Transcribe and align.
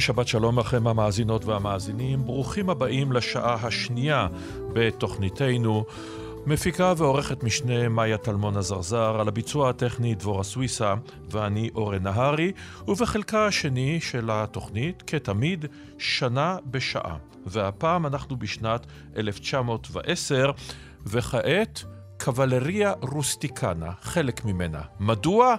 ושבת 0.00 0.28
שלום 0.28 0.58
לכם 0.58 0.86
המאזינות 0.86 1.44
והמאזינים. 1.44 2.24
ברוכים 2.24 2.70
הבאים 2.70 3.12
לשעה 3.12 3.54
השנייה 3.54 4.28
בתוכניתנו. 4.72 5.84
מפיקה 6.46 6.92
ועורכת 6.96 7.42
משנה 7.42 7.88
מאיה 7.88 8.18
טלמון 8.18 8.56
עזרזר, 8.56 9.20
על 9.20 9.28
הביצוע 9.28 9.70
הטכני 9.70 10.14
דבורה 10.14 10.42
סוויסה 10.42 10.94
ואני 11.30 11.70
אורן 11.74 12.02
נהרי, 12.02 12.52
ובחלקה 12.88 13.46
השני 13.46 14.00
של 14.00 14.30
התוכנית, 14.32 15.02
כתמיד, 15.06 15.64
שנה 15.98 16.56
בשעה. 16.66 17.16
והפעם 17.46 18.06
אנחנו 18.06 18.36
בשנת 18.36 18.86
1910, 19.16 20.50
וכעת 21.06 21.82
קבלריה 22.16 22.92
רוסטיקנה, 23.00 23.90
חלק 24.00 24.44
ממנה. 24.44 24.80
מדוע? 25.00 25.54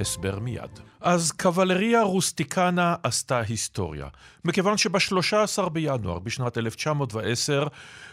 הסבר 0.00 0.38
מיד. 0.38 0.80
אז 1.04 1.32
קבלריה 1.32 2.02
רוסטיקנה 2.02 2.94
עשתה 3.02 3.40
היסטוריה. 3.40 4.06
מכיוון 4.44 4.78
שב-13 4.78 5.68
בינואר 5.68 6.18
בשנת 6.18 6.58
1910 6.58 7.66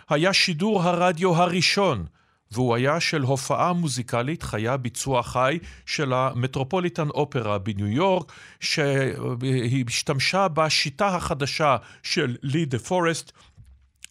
היה 0.09 0.33
שידור 0.33 0.83
הרדיו 0.83 1.35
הראשון, 1.35 2.05
והוא 2.51 2.75
היה 2.75 2.99
של 2.99 3.21
הופעה 3.21 3.73
מוזיקלית 3.73 4.43
חיה 4.43 4.77
ביצוע 4.77 5.23
חי 5.23 5.59
של 5.85 6.13
המטרופוליטן 6.13 7.09
אופרה 7.09 7.57
בניו 7.57 7.87
יורק, 7.87 8.31
שהיא 8.59 9.85
השתמשה 9.87 10.47
בשיטה 10.47 11.07
החדשה 11.07 11.77
של 12.03 12.35
לי 12.43 12.65
דה 12.65 12.79
פורסט, 12.79 13.31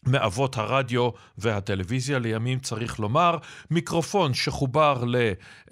מאבות 0.07 0.57
הרדיו 0.57 1.11
והטלוויזיה. 1.39 2.19
לימים 2.19 2.59
צריך 2.59 3.01
לומר, 3.01 3.37
מיקרופון 3.71 4.35
שחובר 4.35 5.05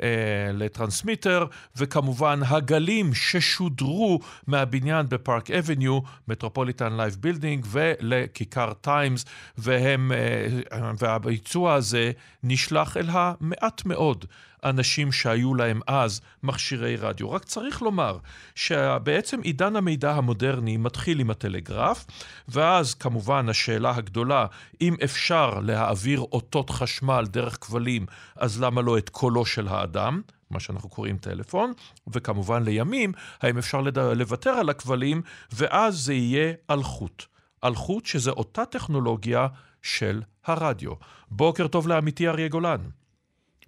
אה, 0.02 0.50
ל 0.52 0.60
transmitter 0.60 1.47
וכמובן 1.76 2.40
הגלים 2.46 3.14
ששודרו 3.14 4.20
מהבניין 4.46 5.06
בפארק 5.08 5.50
אבניו, 5.50 5.98
מטרופוליטן 6.28 6.96
לייף 6.97 7.16
בילדינג 7.20 7.66
ולכיכר 7.70 8.72
טיימס. 8.72 9.24
והם, 9.58 10.12
אה, 10.12 10.92
והביצוע 10.98 11.74
הזה 11.74 12.12
נשלח 12.42 12.96
אל 12.96 13.08
המעט 13.10 13.84
מאוד 13.84 14.24
אנשים 14.64 15.12
שהיו 15.12 15.55
להם 15.55 15.81
אז 15.87 16.20
מכשירי 16.42 16.97
רדיו. 16.97 17.31
רק 17.31 17.45
צריך 17.45 17.83
לומר 17.83 18.19
שבעצם 18.55 19.41
עידן 19.41 19.77
המידע 19.77 20.12
המודרני 20.12 20.77
מתחיל 20.77 21.20
עם 21.20 21.31
הטלגרף, 21.31 22.06
ואז 22.48 22.95
כמובן 22.95 23.48
השאלה 23.48 23.97
הגדולה, 23.97 24.47
אם 24.81 24.97
אפשר 25.05 25.61
להעביר 25.61 26.20
אותות 26.20 26.70
חשמל 26.70 27.25
דרך 27.31 27.59
כבלים, 27.61 28.06
אז 28.36 28.62
למה 28.62 28.83
לא 28.83 28.98
את 28.98 29.09
קולו 29.09 29.47
של 29.47 29.69
האדם? 29.69 30.23
מה 30.51 30.61
שאנחנו 30.61 30.89
קוראים 30.89 31.19
טלפון, 31.19 31.73
וכמובן 32.12 32.62
לימים, 32.62 33.12
האם 33.42 33.59
אפשר 33.59 33.81
לוותר 34.17 34.51
על 34.51 34.69
הכבלים, 34.69 35.23
ואז 35.53 35.95
זה 35.95 36.14
יהיה 36.14 36.53
אלחוט. 36.70 37.25
אלחוט 37.64 38.07
שזה 38.07 38.30
אותה 38.30 38.64
טכנולוגיה 38.64 39.47
של 39.83 40.23
הרדיו. 40.45 40.92
בוקר 41.30 41.67
טוב 41.68 41.89
לעמיתי 41.89 42.29
אריה 42.29 42.48
גולן. 42.48 42.80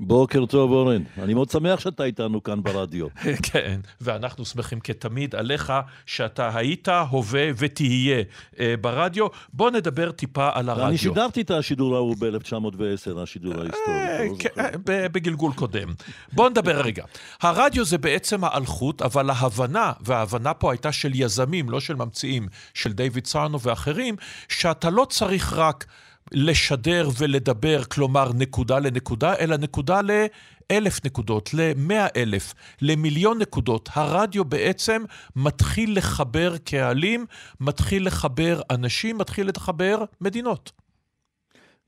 בוקר 0.03 0.47
טוב, 0.47 0.73
אורן. 0.73 1.03
אני 1.19 1.35
מאוד 1.35 1.51
שמח 1.51 1.81
שאתה 1.81 2.05
איתנו 2.05 2.43
כאן 2.43 2.63
ברדיו. 2.63 3.07
כן, 3.53 3.81
ואנחנו 4.01 4.45
שמחים 4.45 4.81
כתמיד 4.81 5.35
עליך 5.35 5.73
שאתה 6.07 6.51
היית, 6.57 6.89
הווה 6.89 7.49
ותהיה 7.57 8.23
אה, 8.61 8.75
ברדיו. 8.81 9.27
בוא 9.53 9.71
נדבר 9.71 10.11
טיפה 10.11 10.49
על 10.55 10.69
הרדיו. 10.69 10.89
אני 10.89 10.99
שידרתי 10.99 11.41
את 11.41 11.51
השידור 11.51 11.97
ההוא 11.97 12.17
ב-1910, 12.19 13.21
השידור 13.23 13.53
ההיסטורי. 13.53 13.97
אה, 13.97 14.25
לא 14.25 14.35
כן, 14.39 14.51
בגלגול 14.85 15.53
קודם. 15.53 15.89
בוא 16.33 16.49
נדבר 16.51 16.81
רגע. 16.81 17.05
הרדיו 17.41 17.85
זה 17.85 17.99
בעצם 17.99 18.45
האלחוט, 18.45 19.03
אבל 19.03 19.31
ההבנה, 19.31 19.93
וההבנה 20.01 20.55
פה 20.55 20.73
הייתה 20.73 20.93
של 20.93 21.11
יזמים, 21.15 21.71
לא 21.71 21.81
של 21.81 21.95
ממציאים, 21.95 22.49
של 22.75 22.93
דיוויד 22.93 23.27
סארנו 23.27 23.61
ואחרים, 23.61 24.17
שאתה 24.49 24.91
לא 24.91 25.07
צריך 25.11 25.53
רק... 25.53 25.87
לשדר 26.33 27.09
ולדבר, 27.19 27.85
כלומר 27.85 28.33
נקודה 28.35 28.79
לנקודה, 28.79 29.35
אלא 29.37 29.57
נקודה 29.57 30.01
לאלף 30.03 31.05
נקודות, 31.05 31.55
למאה 31.55 32.07
אלף, 32.17 32.55
למיליון 32.83 33.39
נקודות. 33.39 33.89
הרדיו 33.93 34.45
בעצם 34.45 35.03
מתחיל 35.37 35.97
לחבר 35.97 36.57
קהלים, 36.57 37.27
מתחיל 37.61 38.07
לחבר 38.07 38.61
אנשים, 38.71 39.19
מתחיל 39.19 39.49
לחבר 39.49 40.05
מדינות. 40.21 40.73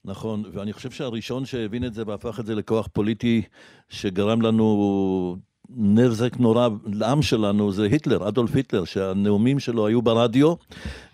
נכון, 0.04 0.44
ואני 0.52 0.72
חושב 0.72 0.90
שהראשון 0.90 1.44
שהבין 1.44 1.84
את 1.84 1.94
זה 1.94 2.02
והפך 2.06 2.40
את 2.40 2.46
זה 2.46 2.54
לכוח 2.54 2.88
פוליטי 2.92 3.42
שגרם 3.88 4.42
לנו 4.42 5.36
נזק 5.76 6.36
נורא 6.36 6.68
לעם 6.92 7.22
שלנו 7.22 7.72
זה 7.72 7.84
היטלר, 7.84 8.28
אדולף 8.28 8.54
היטלר, 8.54 8.84
שהנאומים 8.84 9.58
שלו 9.58 9.86
היו 9.86 10.02
ברדיו, 10.02 10.54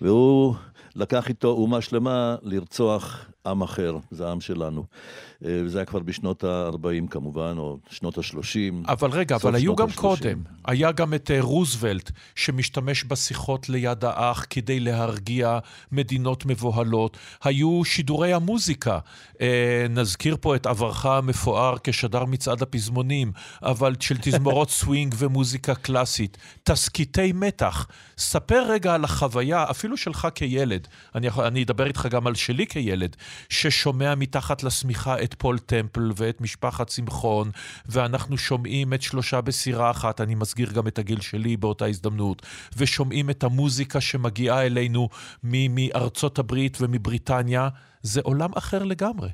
והוא 0.00 0.54
לקח 0.98 1.28
איתו 1.28 1.48
אומה 1.48 1.80
שלמה 1.80 2.36
לרצוח 2.42 3.26
עם 3.46 3.62
אחר, 3.62 3.96
זה 4.10 4.26
העם 4.26 4.40
שלנו. 4.40 4.84
אה, 5.44 5.60
וזה 5.64 5.78
היה 5.78 5.84
כבר 5.84 5.98
בשנות 5.98 6.44
ה-40 6.44 7.08
כמובן, 7.10 7.54
או 7.58 7.78
שנות 7.90 8.18
ה-30. 8.18 8.88
אבל 8.88 9.10
רגע, 9.10 9.36
אבל 9.36 9.54
היו 9.54 9.76
גם 9.76 9.88
ה-30. 9.88 9.96
קודם. 9.96 10.42
היה 10.64 10.92
גם 10.92 11.14
את 11.14 11.30
אה, 11.30 11.40
רוזוולט, 11.40 12.10
שמשתמש 12.34 13.04
בשיחות 13.04 13.68
ליד 13.68 14.04
האח 14.04 14.44
כדי 14.50 14.80
להרגיע 14.80 15.58
מדינות 15.92 16.46
מבוהלות. 16.46 17.16
היו 17.44 17.84
שידורי 17.84 18.32
המוזיקה. 18.32 18.98
אה, 19.40 19.86
נזכיר 19.90 20.36
פה 20.40 20.56
את 20.56 20.66
עברך 20.66 21.06
המפואר 21.06 21.76
כשדר 21.84 22.24
מצעד 22.24 22.62
הפזמונים, 22.62 23.32
אבל 23.62 23.94
של 24.00 24.16
תזמורות 24.20 24.70
סווינג 24.78 25.14
ומוזיקה 25.18 25.74
קלאסית. 25.74 26.38
תסכיתי 26.62 27.32
מתח. 27.32 27.86
ספר 28.18 28.64
רגע 28.68 28.94
על 28.94 29.04
החוויה, 29.04 29.64
אפילו 29.70 29.96
שלך 29.96 30.28
כילד. 30.34 30.88
אני, 31.14 31.28
אני 31.38 31.62
אדבר 31.62 31.86
איתך 31.86 32.06
גם 32.10 32.26
על 32.26 32.34
שלי 32.34 32.66
כילד, 32.66 33.16
ששומע 33.48 34.14
מתחת 34.14 34.62
לשמיכה 34.62 35.22
את 35.22 35.27
פול 35.34 35.58
טמפל 35.58 36.10
ואת 36.16 36.40
משפחת 36.40 36.88
שמחון, 36.88 37.50
ואנחנו 37.86 38.38
שומעים 38.38 38.94
את 38.94 39.02
שלושה 39.02 39.40
בסירה 39.40 39.90
אחת, 39.90 40.20
אני 40.20 40.34
מסגיר 40.34 40.72
גם 40.72 40.86
את 40.86 40.98
הגיל 40.98 41.20
שלי 41.20 41.56
באותה 41.56 41.86
הזדמנות, 41.86 42.42
ושומעים 42.76 43.30
את 43.30 43.44
המוזיקה 43.44 44.00
שמגיעה 44.00 44.66
אלינו 44.66 45.08
מארצות 45.42 46.38
הברית 46.38 46.78
ומבריטניה, 46.80 47.68
זה 48.02 48.20
עולם 48.24 48.50
אחר 48.54 48.84
לגמרי. 48.84 49.28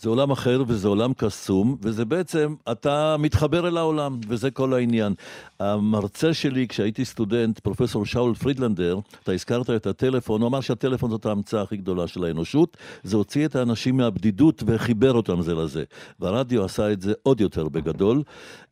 זה 0.00 0.08
עולם 0.08 0.30
אחר 0.30 0.62
וזה 0.66 0.88
עולם 0.88 1.12
קסום, 1.12 1.76
וזה 1.82 2.04
בעצם, 2.04 2.54
אתה 2.72 3.16
מתחבר 3.18 3.68
אל 3.68 3.76
העולם, 3.76 4.20
וזה 4.28 4.50
כל 4.50 4.74
העניין. 4.74 5.14
המרצה 5.60 6.34
שלי, 6.34 6.68
כשהייתי 6.68 7.04
סטודנט, 7.04 7.58
פרופסור 7.58 8.06
שאול 8.06 8.34
פרידלנדר, 8.34 8.98
אתה 9.22 9.32
הזכרת 9.32 9.70
את 9.70 9.86
הטלפון, 9.86 10.40
הוא 10.40 10.48
אמר 10.48 10.60
שהטלפון 10.60 11.10
זאת 11.10 11.26
ההמצאה 11.26 11.62
הכי 11.62 11.76
גדולה 11.76 12.06
של 12.06 12.24
האנושות, 12.24 12.76
זה 13.02 13.16
הוציא 13.16 13.46
את 13.46 13.56
האנשים 13.56 13.96
מהבדידות 13.96 14.62
וחיבר 14.66 15.12
אותם 15.12 15.42
זה 15.42 15.54
לזה. 15.54 15.84
והרדיו 16.20 16.64
עשה 16.64 16.92
את 16.92 17.00
זה 17.00 17.12
עוד 17.22 17.40
יותר 17.40 17.68
בגדול, 17.68 18.22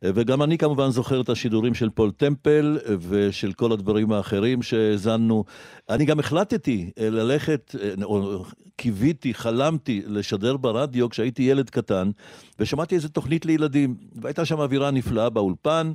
וגם 0.03 0.43
אני 0.43 0.57
כמובן 0.57 0.89
זוכר 0.89 1.21
את 1.21 1.29
השידורים 1.29 1.73
של 1.73 1.89
פול 1.89 2.11
טמפל 2.11 2.77
ושל 3.09 3.53
כל 3.53 3.71
הדברים 3.71 4.11
האחרים 4.11 4.61
שהאזנו. 4.61 5.43
אני 5.89 6.05
גם 6.05 6.19
החלטתי 6.19 6.91
ללכת, 6.97 7.75
או 8.03 8.45
קיוויתי, 8.75 9.33
חלמתי 9.33 10.01
לשדר 10.07 10.57
ברדיו 10.57 11.09
כשהייתי 11.09 11.43
ילד 11.43 11.69
קטן, 11.69 12.11
ושמעתי 12.59 12.95
איזה 12.95 13.09
תוכנית 13.09 13.45
לילדים, 13.45 13.95
והייתה 14.15 14.45
שם 14.45 14.59
אווירה 14.59 14.91
נפלאה 14.91 15.29
באולפן, 15.29 15.91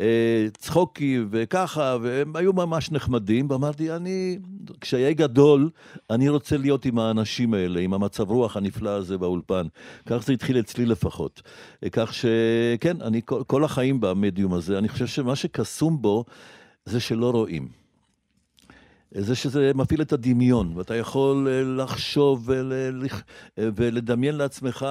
אה, 0.00 0.46
צחוקי 0.58 1.18
וככה, 1.30 1.96
והם 2.02 2.36
היו 2.36 2.52
ממש 2.52 2.92
נחמדים, 2.92 3.50
ואמרתי, 3.50 3.92
אני, 3.92 4.38
כשאהיה 4.80 5.12
גדול, 5.12 5.70
אני 6.10 6.28
רוצה 6.28 6.56
להיות 6.56 6.84
עם 6.84 6.98
האנשים 6.98 7.54
האלה, 7.54 7.80
עם 7.80 7.94
המצב 7.94 8.30
רוח 8.30 8.56
הנפלא 8.56 8.90
הזה 8.90 9.18
באולפן. 9.18 9.66
כך 10.06 10.16
זה 10.26 10.32
התחיל 10.32 10.58
אצלי 10.58 10.86
לפחות. 10.86 11.42
אה, 11.84 11.88
כך 11.92 12.14
שכן, 12.14 12.96
אני 13.00 13.20
כל 13.24 13.64
החיים 13.64 14.00
במדיום 14.00 14.54
הזה, 14.54 14.78
אני 14.78 14.88
חושב 14.88 15.06
שמה 15.06 15.36
שקסום 15.36 16.02
בו 16.02 16.24
זה 16.84 17.00
שלא 17.00 17.30
רואים. 17.30 17.85
זה 19.18 19.34
שזה 19.34 19.72
מפעיל 19.74 20.02
את 20.02 20.12
הדמיון, 20.12 20.72
ואתה 20.76 20.96
יכול 20.96 21.48
לחשוב 21.78 22.48
ול, 22.48 22.72
ולדמיין 23.58 24.34
לעצמך 24.34 24.86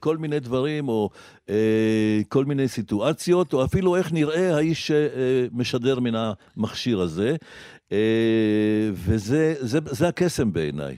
כל 0.00 0.16
מיני 0.16 0.40
דברים, 0.40 0.88
או 0.88 1.10
כל 2.28 2.44
מיני 2.44 2.68
סיטואציות, 2.68 3.52
או 3.52 3.64
אפילו 3.64 3.96
איך 3.96 4.12
נראה 4.12 4.56
האיש 4.56 4.86
שמשדר 4.86 6.00
מן 6.00 6.14
המכשיר 6.56 7.00
הזה. 7.00 7.36
וזה 8.92 9.54
זה, 9.60 9.78
זה 9.84 10.08
הקסם 10.08 10.52
בעיניי. 10.52 10.96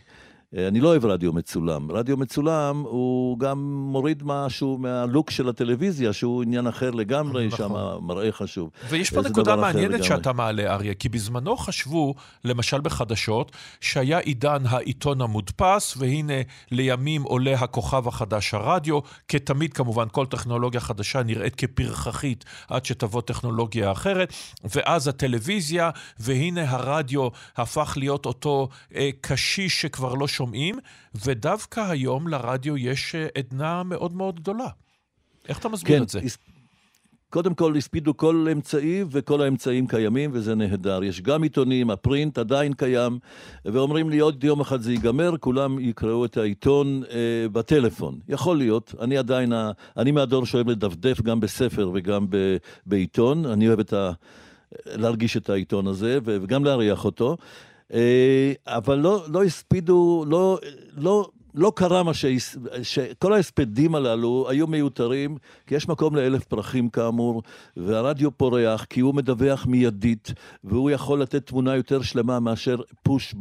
אה, 0.57 0.69
אני 0.69 0.81
לא 0.81 0.89
אוהב 0.89 1.07
רדיו 1.07 1.33
מצולם. 1.33 1.93
רדיו 1.93 2.17
מצולם 2.17 2.81
הוא 2.81 3.39
גם 3.39 3.59
מוריד 3.73 4.23
משהו 4.25 4.79
מהלוק 4.79 5.31
של 5.31 5.49
הטלוויזיה, 5.49 6.13
שהוא 6.13 6.43
עניין 6.43 6.67
אחר 6.67 6.91
לגמרי, 6.91 7.47
נכון. 7.47 7.59
שם 7.59 8.05
מראה 8.07 8.33
חשוב. 8.33 8.71
ויש 8.89 9.11
פה 9.11 9.21
נקודה 9.23 9.57
מעניינת 9.57 10.05
שאתה 10.05 10.33
מעלה, 10.33 10.75
אריה, 10.75 10.95
כי 10.95 11.09
בזמנו 11.09 11.57
חשבו, 11.57 12.15
למשל 12.45 12.81
בחדשות, 12.81 13.53
שהיה 13.81 14.19
עידן 14.19 14.63
העיתון 14.67 15.21
המודפס, 15.21 15.95
והנה 15.97 16.43
לימים 16.71 17.23
עולה 17.23 17.55
הכוכב 17.55 18.09
החדש 18.09 18.55
הרדיו, 18.55 18.99
כתמיד 19.29 19.73
כמובן 19.73 20.07
כל 20.13 20.27
טכנולוגיה 20.27 20.81
חדשה 20.81 21.23
נראית 21.23 21.55
כפרחחית 21.55 22.45
עד 22.69 22.85
שתבוא 22.85 23.21
טכנולוגיה 23.21 23.93
אחרת, 23.93 24.33
ואז 24.75 25.09
הטלוויזיה, 25.09 25.91
והנה 26.19 26.71
הרדיו 26.71 27.29
הפך 27.57 27.95
להיות 27.97 28.27
אותו 28.27 28.69
אה, 28.95 29.11
קשיש 29.21 29.81
שכבר 29.81 30.15
לא 30.15 30.27
שומעים, 30.41 30.79
ודווקא 31.25 31.81
היום 31.81 32.29
לרדיו 32.29 32.77
יש 32.77 33.15
אה, 33.15 33.27
עדנה 33.39 33.83
מאוד 33.83 34.13
מאוד 34.15 34.41
גדולה. 34.41 34.69
איך 35.49 35.59
אתה 35.59 35.69
מסביר 35.69 35.97
כן, 35.97 36.03
את 36.03 36.09
זה? 36.09 36.21
קודם 37.31 37.55
כל, 37.55 37.77
הספידו 37.77 38.17
כל 38.17 38.47
אמצעי, 38.53 39.05
וכל 39.11 39.43
האמצעים 39.43 39.87
קיימים, 39.87 40.31
וזה 40.33 40.55
נהדר. 40.55 41.05
יש 41.05 41.21
גם 41.21 41.43
עיתונים, 41.43 41.91
הפרינט 41.91 42.39
עדיין 42.39 42.73
קיים, 42.73 43.19
ואומרים 43.65 44.11
לי, 44.11 44.19
עוד 44.19 44.45
יום 44.45 44.61
אחד 44.61 44.81
זה 44.81 44.93
ייגמר, 44.93 45.37
כולם 45.41 45.79
יקראו 45.79 46.25
את 46.25 46.37
העיתון 46.37 47.03
אה, 47.11 47.49
בטלפון. 47.53 48.19
יכול 48.29 48.59
להיות, 48.59 48.95
אני 49.01 49.17
עדיין, 49.19 49.53
אני 49.97 50.11
מהדור 50.11 50.47
שאוהב 50.47 50.69
לדפדף 50.71 51.21
גם 51.21 51.41
בספר 51.41 51.91
וגם 51.95 52.27
ב, 52.31 52.57
בעיתון, 52.87 53.47
אני 53.47 53.69
אוהב 53.69 53.81
את 53.81 53.93
ה... 53.93 54.13
להרגיש 54.87 55.37
את 55.37 55.51
העיתון 55.51 55.87
הזה, 55.87 56.19
וגם 56.25 56.65
להריח 56.65 57.05
אותו. 57.05 57.37
אה, 57.95 58.53
אבל 58.67 58.99
לא, 58.99 59.25
לא 59.29 59.45
הספידו, 59.45 60.25
לא, 60.29 60.59
לא, 60.97 61.29
לא 61.55 61.73
קרה 61.77 62.03
מה 62.03 62.15
ש... 62.15 62.25
שכל 62.83 63.33
ההספדים 63.33 63.95
הללו 63.95 64.47
היו 64.49 64.67
מיותרים, 64.67 65.37
כי 65.67 65.75
יש 65.75 65.89
מקום 65.89 66.17
לאלף 66.17 66.45
פרחים 66.45 66.89
כאמור, 66.89 67.43
והרדיו 67.77 68.31
פורח 68.31 68.85
כי 68.85 69.01
הוא 69.01 69.15
מדווח 69.15 69.67
מיידית, 69.67 70.33
והוא 70.65 70.91
יכול 70.91 71.23
לתת 71.23 71.47
תמונה 71.47 71.77
יותר 71.77 72.03
שלמה 72.03 72.41
מאשר 72.41 72.77
פוש 73.03 73.35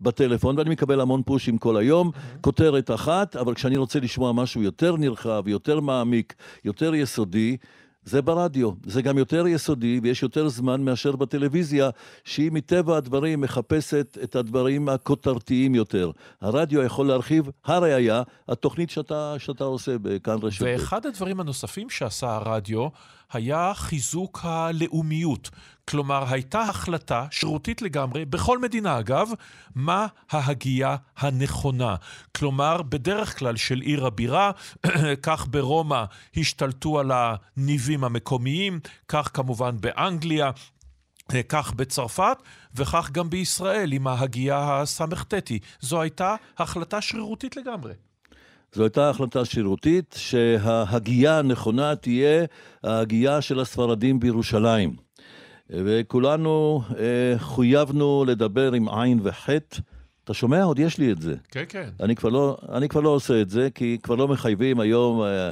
בטלפון, 0.00 0.58
ואני 0.58 0.70
מקבל 0.70 1.00
המון 1.00 1.22
פושים 1.22 1.58
כל 1.58 1.76
היום, 1.76 2.08
mm-hmm. 2.08 2.40
כותרת 2.40 2.90
אחת, 2.90 3.36
אבל 3.36 3.54
כשאני 3.54 3.76
רוצה 3.76 4.00
לשמוע 4.00 4.32
משהו 4.32 4.62
יותר 4.62 4.96
נרחב, 4.96 5.48
יותר 5.48 5.80
מעמיק, 5.80 6.34
יותר 6.64 6.94
יסודי, 6.94 7.56
זה 8.04 8.22
ברדיו. 8.22 8.70
זה 8.86 9.02
גם 9.02 9.18
יותר 9.18 9.46
יסודי 9.46 10.00
ויש 10.02 10.22
יותר 10.22 10.48
זמן 10.48 10.80
מאשר 10.80 11.16
בטלוויזיה, 11.16 11.90
שהיא 12.24 12.52
מטבע 12.52 12.96
הדברים 12.96 13.40
מחפשת 13.40 14.18
את 14.22 14.36
הדברים 14.36 14.88
הכותרתיים 14.88 15.74
יותר. 15.74 16.10
הרדיו 16.40 16.82
יכול 16.82 17.06
להרחיב, 17.06 17.50
הראיה, 17.64 18.22
התוכנית 18.48 18.90
שאתה, 18.90 19.34
שאתה 19.38 19.64
עושה 19.64 19.98
בכאן 20.02 20.36
רשת. 20.42 20.64
ואחד 20.64 21.06
הדברים 21.06 21.40
הנוספים 21.40 21.90
שעשה 21.90 22.34
הרדיו 22.34 22.88
היה 23.32 23.72
חיזוק 23.74 24.40
הלאומיות. 24.42 25.50
כלומר, 25.88 26.24
הייתה 26.28 26.60
החלטה 26.60 27.26
שרירותית 27.30 27.82
לגמרי, 27.82 28.24
בכל 28.24 28.58
מדינה 28.58 28.98
אגב, 28.98 29.28
מה 29.74 30.06
ההגייה 30.30 30.96
הנכונה. 31.16 31.96
כלומר, 32.36 32.82
בדרך 32.82 33.38
כלל 33.38 33.56
של 33.56 33.80
עיר 33.80 34.06
הבירה, 34.06 34.50
כך 35.26 35.46
ברומא 35.50 36.04
השתלטו 36.36 36.98
על 37.00 37.10
הניבים 37.14 38.04
המקומיים, 38.04 38.80
כך 39.08 39.30
כמובן 39.34 39.80
באנגליה, 39.80 40.50
כך 41.48 41.72
בצרפת, 41.72 42.36
וכך 42.74 43.10
גם 43.12 43.30
בישראל 43.30 43.92
עם 43.92 44.06
ההגייה 44.06 44.80
הס"טי. 44.80 45.58
זו 45.80 46.00
הייתה 46.00 46.34
החלטה 46.58 47.00
שרירותית 47.00 47.56
לגמרי. 47.56 47.92
זו 48.74 48.82
הייתה 48.82 49.10
החלטה 49.10 49.44
שירותית 49.44 50.14
שההגייה 50.18 51.38
הנכונה 51.38 51.96
תהיה 51.96 52.44
ההגייה 52.84 53.40
של 53.40 53.60
הספרדים 53.60 54.20
בירושלים. 54.20 54.96
וכולנו 55.70 56.82
אה, 56.98 57.38
חויבנו 57.38 58.24
לדבר 58.26 58.72
עם 58.72 58.88
עין 58.88 59.20
וחטא. 59.22 59.78
אתה 60.24 60.34
שומע? 60.34 60.62
עוד 60.62 60.78
יש 60.78 60.98
לי 60.98 61.12
את 61.12 61.22
זה. 61.22 61.34
כן, 61.50 61.64
כן. 61.68 61.88
אני 62.00 62.16
כבר 62.16 62.28
לא, 62.28 62.56
אני 62.72 62.88
כבר 62.88 63.00
לא 63.00 63.08
עושה 63.08 63.40
את 63.40 63.50
זה, 63.50 63.68
כי 63.74 63.98
כבר 64.02 64.14
לא 64.14 64.28
מחייבים 64.28 64.80
היום, 64.80 65.22
אה, 65.22 65.50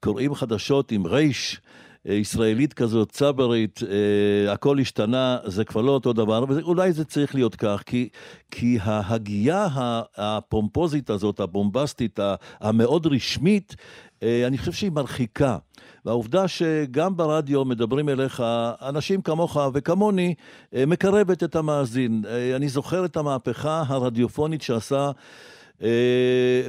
קוראים 0.00 0.34
חדשות 0.34 0.92
עם 0.92 1.06
רייש. 1.06 1.60
אה, 2.08 2.14
ישראלית 2.14 2.74
כזאת, 2.74 3.12
צברית, 3.12 3.80
אה, 3.82 4.52
הכל 4.52 4.78
השתנה, 4.78 5.38
זה 5.44 5.64
כבר 5.64 5.82
לא 5.82 5.90
אותו 5.90 6.12
דבר, 6.12 6.44
ואולי 6.48 6.92
זה 6.92 7.04
צריך 7.04 7.34
להיות 7.34 7.56
כך, 7.56 7.82
כי, 7.86 8.08
כי 8.50 8.78
ההגייה 8.82 9.68
הפומפוזית 10.16 11.10
הזאת, 11.10 11.40
הבומבסטית, 11.40 12.18
המאוד 12.60 13.06
רשמית, 13.06 13.76
אה, 14.22 14.46
אני 14.46 14.58
חושב 14.58 14.72
שהיא 14.72 14.92
מרחיקה. 14.92 15.58
והעובדה 16.04 16.48
שגם 16.48 17.16
ברדיו 17.16 17.64
מדברים 17.64 18.08
אליך 18.08 18.42
אנשים 18.82 19.22
כמוך 19.22 19.56
וכמוני, 19.74 20.34
מקרבת 20.72 21.42
את 21.42 21.56
המאזין. 21.56 22.24
אני 22.56 22.68
זוכר 22.68 23.04
את 23.04 23.16
המהפכה 23.16 23.82
הרדיופונית 23.86 24.62
שעשה 24.62 25.10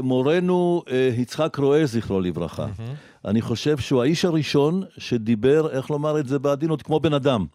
מורנו 0.04 0.84
יצחק 1.18 1.56
רואה, 1.56 1.86
זכרו 1.86 2.20
לברכה. 2.20 2.66
Mm-hmm. 2.66 3.15
אני 3.26 3.42
חושב 3.42 3.78
שהוא 3.78 4.02
האיש 4.02 4.26
הראשון 4.26 4.84
שדיבר, 4.98 5.70
איך 5.70 5.90
לומר 5.90 6.20
את 6.20 6.28
זה 6.28 6.40
בעדינות, 6.40 6.82
כמו 6.82 7.00
בן 7.00 7.14
אדם. 7.14 7.46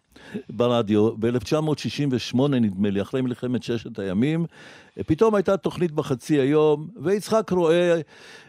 ברדיו, 0.49 1.17
ב-1968 1.17 2.37
נדמה 2.47 2.89
לי, 2.89 3.01
אחרי 3.01 3.21
מלחמת 3.21 3.63
ששת 3.63 3.99
הימים, 3.99 4.45
פתאום 5.05 5.35
הייתה 5.35 5.57
תוכנית 5.57 5.91
בחצי 5.91 6.39
היום, 6.39 6.87
ויצחק 7.03 7.49
רואה 7.51 8.01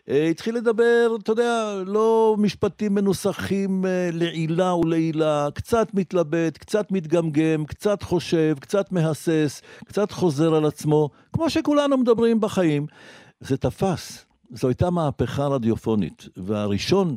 אה, 0.08 0.28
התחיל 0.28 0.54
לדבר, 0.56 1.16
אתה 1.22 1.32
יודע, 1.32 1.74
לא 1.86 2.36
משפטים 2.38 2.94
מנוסחים 2.94 3.86
אה, 3.86 4.10
לעילה 4.12 4.74
ולעילה, 4.74 5.48
קצת 5.54 5.88
מתלבט, 5.94 6.58
קצת 6.58 6.92
מתגמגם, 6.92 7.64
קצת 7.66 8.02
חושב, 8.02 8.56
קצת 8.60 8.92
מהסס, 8.92 9.62
קצת 9.84 10.12
חוזר 10.12 10.54
על 10.54 10.64
עצמו, 10.64 11.10
כמו 11.32 11.50
שכולנו 11.50 11.96
מדברים 11.98 12.40
בחיים. 12.40 12.86
זה 13.40 13.56
תפס. 13.56 14.31
זו 14.52 14.68
הייתה 14.68 14.90
מהפכה 14.90 15.46
רדיופונית, 15.46 16.28
והראשון 16.36 17.16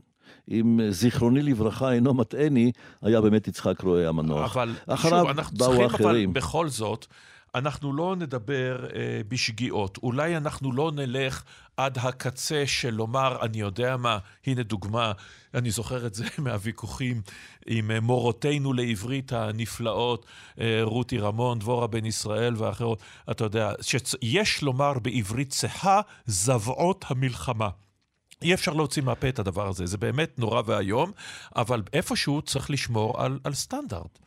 אם 0.51 0.79
זיכרוני 0.89 1.41
לברכה 1.41 1.91
אינו 1.91 2.13
מטעני, 2.13 2.71
היה 3.01 3.21
באמת 3.21 3.47
יצחק 3.47 3.81
רואה 3.81 4.09
המנוח. 4.09 4.57
אבל 4.57 4.73
שוב, 4.95 5.13
אנחנו 5.13 5.57
צריכים 5.57 5.85
אחרים. 5.85 6.29
אבל 6.29 6.39
בכל 6.39 6.69
זאת, 6.69 7.05
אנחנו 7.55 7.93
לא 7.93 8.15
נדבר 8.15 8.85
אה, 8.95 9.21
בשגיאות. 9.27 9.97
אולי 10.03 10.37
אנחנו 10.37 10.71
לא 10.71 10.91
נלך 10.95 11.43
עד 11.77 11.97
הקצה 11.97 12.63
של 12.67 12.89
לומר, 12.89 13.37
אני 13.41 13.59
יודע 13.59 13.97
מה, 13.97 14.17
הנה 14.47 14.63
דוגמה, 14.63 15.11
אני 15.53 15.71
זוכר 15.71 16.07
את 16.07 16.13
זה 16.15 16.25
מהוויכוחים 16.43 17.21
עם 17.65 17.91
אה, 17.91 17.99
מורותינו 17.99 18.73
לעברית 18.73 19.33
הנפלאות, 19.33 20.25
אה, 20.59 20.79
רותי 20.83 21.17
רמון, 21.17 21.59
דבורה 21.59 21.87
בן 21.87 22.05
ישראל 22.05 22.53
ואחרות. 22.57 22.99
אתה 23.31 23.43
יודע, 23.43 23.71
שיש 23.81 24.63
לומר 24.63 24.99
בעברית 24.99 25.49
צחה, 25.49 26.01
זוועות 26.25 27.05
המלחמה. 27.07 27.69
אי 28.41 28.53
אפשר 28.53 28.73
להוציא 28.73 29.01
מהפה 29.03 29.29
את 29.29 29.39
הדבר 29.39 29.67
הזה, 29.67 29.85
זה 29.85 29.97
באמת 29.97 30.39
נורא 30.39 30.61
ואיום, 30.65 31.11
אבל 31.55 31.83
איפשהו 31.93 32.41
צריך 32.41 32.69
לשמור 32.69 33.21
על, 33.21 33.39
על 33.43 33.53
סטנדרט. 33.53 34.19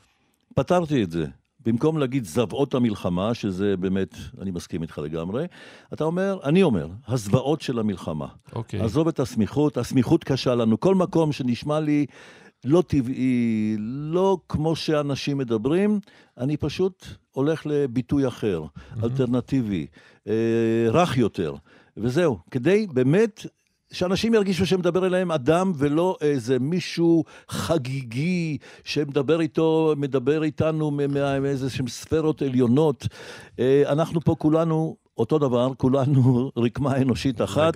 פתרתי 0.55 1.03
את 1.03 1.11
זה. 1.11 1.27
במקום 1.67 1.99
להגיד 1.99 2.25
זוועות 2.25 2.75
המלחמה, 2.75 3.35
שזה 3.35 3.77
באמת, 3.77 4.15
אני 4.41 4.51
מסכים 4.51 4.83
איתך 4.83 4.99
לגמרי, 4.99 5.47
אתה 5.93 6.05
אומר, 6.05 6.39
אני 6.45 6.63
אומר, 6.63 6.89
הזוועות 7.07 7.61
של 7.61 7.79
המלחמה. 7.79 8.27
אוקיי. 8.55 8.81
עזוב 8.81 9.09
את 9.09 9.21
הסמיכות, 9.21 9.77
הסמיכות 9.77 10.25
קשה 10.25 10.55
לנו. 10.55 10.81
כל 10.81 10.95
מקום 10.95 11.33
שנשמע 11.33 11.81
לי 11.81 12.07
לא 12.65 12.83
טבעי, 12.87 13.77
לא 13.79 14.39
כמו 14.49 14.77
שאנשים 14.77 15.39
מדברים, 15.39 16.01
אני 16.39 16.57
פשוט 16.57 17.07
הולך 17.31 17.67
לביטוי 17.67 18.29
אחר, 18.29 18.63
mm-hmm. 18.65 19.05
אלטרנטיבי, 19.05 19.87
אה, 20.29 20.33
רך 20.91 21.17
יותר. 21.17 21.55
וזהו, 21.97 22.39
כדי 22.51 22.87
באמת 22.93 23.47
שאנשים 23.93 24.35
ירגישו 24.35 24.67
שמדבר 24.67 25.07
אליהם 25.07 25.33
אדם 25.33 25.73
ולא 25.77 26.17
איזה 26.21 26.59
מישהו 26.59 27.25
חגיגי 27.49 28.59
שמדבר 28.85 29.41
איתו, 29.41 29.95
מדבר 29.97 30.43
איתנו 30.43 30.91
מאיזה 31.41 31.71
שהם 31.71 31.89
ספרות 31.89 32.43
עליונות. 32.43 33.07
אה, 33.59 33.83
אנחנו 33.87 34.21
פה 34.21 34.35
כולנו 34.39 34.97
אותו 35.19 35.39
דבר, 35.39 35.71
כולנו 35.77 36.51
רקמה 36.65 36.97
אנושית 36.97 37.41
אחת, 37.41 37.75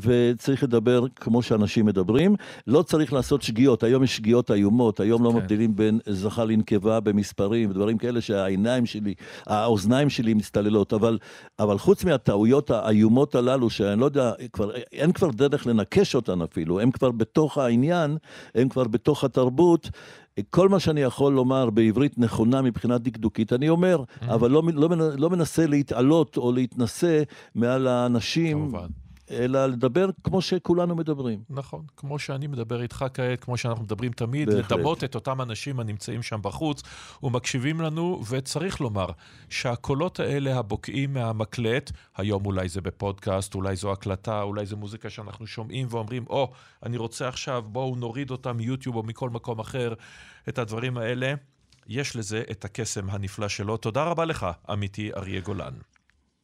וצריך 0.00 0.62
לדבר 0.62 1.04
כמו 1.16 1.42
שאנשים 1.42 1.86
מדברים. 1.86 2.36
לא 2.66 2.82
צריך 2.82 3.12
לעשות 3.12 3.42
שגיאות, 3.42 3.82
היום 3.82 4.02
יש 4.04 4.16
שגיאות 4.16 4.50
איומות, 4.50 5.00
היום 5.00 5.24
לא 5.24 5.30
כן. 5.30 5.36
מבדילים 5.36 5.76
בין 5.76 5.98
זכר 6.06 6.44
לנקבה 6.44 7.00
במספרים 7.00 7.70
ודברים 7.70 7.98
כאלה 7.98 8.20
שהעיניים 8.20 8.86
שלי, 8.86 9.14
האוזניים 9.46 10.10
שלי 10.10 10.34
מסתללות, 10.34 10.92
אבל, 10.92 11.18
אבל 11.58 11.78
חוץ 11.78 12.04
מהטעויות 12.04 12.70
האיומות 12.70 13.34
הללו, 13.34 13.70
שאני 13.70 14.00
לא 14.00 14.04
יודע, 14.04 14.32
כבר, 14.52 14.70
אין 14.92 15.12
כבר 15.12 15.30
דרך 15.30 15.66
לנקש 15.66 16.14
אותן 16.14 16.42
אפילו, 16.42 16.80
הם 16.80 16.90
כבר 16.90 17.10
בתוך 17.10 17.58
העניין, 17.58 18.16
הם 18.54 18.68
כבר 18.68 18.84
בתוך 18.84 19.24
התרבות, 19.24 19.90
כל 20.50 20.68
מה 20.68 20.80
שאני 20.80 21.00
יכול 21.00 21.32
לומר 21.32 21.70
בעברית 21.70 22.18
נכונה 22.18 22.62
מבחינה 22.62 22.98
דקדוקית, 22.98 23.52
אני 23.52 23.68
אומר, 23.68 24.02
mm-hmm. 24.02 24.34
אבל 24.34 24.50
לא, 24.50 24.62
לא, 24.74 24.88
לא 25.16 25.30
מנסה 25.30 25.66
להתעלות 25.66 26.36
או 26.36 26.52
להתנשא 26.52 27.22
מעל 27.54 27.86
האנשים. 27.86 28.58
כמובן. 28.58 28.86
אלא 29.30 29.66
לדבר 29.66 30.10
כמו 30.24 30.42
שכולנו 30.42 30.96
מדברים. 30.96 31.42
נכון, 31.50 31.84
כמו 31.96 32.18
שאני 32.18 32.46
מדבר 32.46 32.82
איתך 32.82 33.04
כעת, 33.14 33.44
כמו 33.44 33.56
שאנחנו 33.56 33.84
מדברים 33.84 34.12
תמיד, 34.12 34.48
לדמות 34.48 35.04
את 35.04 35.14
אותם 35.14 35.40
אנשים 35.40 35.80
הנמצאים 35.80 36.22
שם 36.22 36.38
בחוץ 36.42 36.82
ומקשיבים 37.22 37.80
לנו, 37.80 38.22
וצריך 38.30 38.80
לומר 38.80 39.06
שהקולות 39.48 40.20
האלה 40.20 40.58
הבוקעים 40.58 41.14
מהמקלט, 41.14 41.90
היום 42.16 42.46
אולי 42.46 42.68
זה 42.68 42.80
בפודקאסט, 42.80 43.54
אולי 43.54 43.76
זו 43.76 43.92
הקלטה, 43.92 44.42
אולי 44.42 44.66
זו 44.66 44.76
מוזיקה 44.76 45.10
שאנחנו 45.10 45.46
שומעים 45.46 45.86
ואומרים, 45.90 46.24
או, 46.30 46.52
oh, 46.52 46.86
אני 46.86 46.96
רוצה 46.96 47.28
עכשיו, 47.28 47.62
בואו 47.66 47.96
נוריד 47.96 48.30
אותם 48.30 48.56
מיוטיוב 48.56 48.96
או 48.96 49.02
מכל 49.02 49.30
מקום 49.30 49.58
אחר, 49.58 49.94
את 50.48 50.58
הדברים 50.58 50.98
האלה. 50.98 51.34
יש 51.86 52.16
לזה 52.16 52.42
את 52.50 52.64
הקסם 52.64 53.10
הנפלא 53.10 53.48
שלו. 53.48 53.76
תודה 53.76 54.04
רבה 54.04 54.24
לך, 54.24 54.46
עמיתי 54.68 55.10
אריה 55.16 55.40
גולן. 55.40 55.72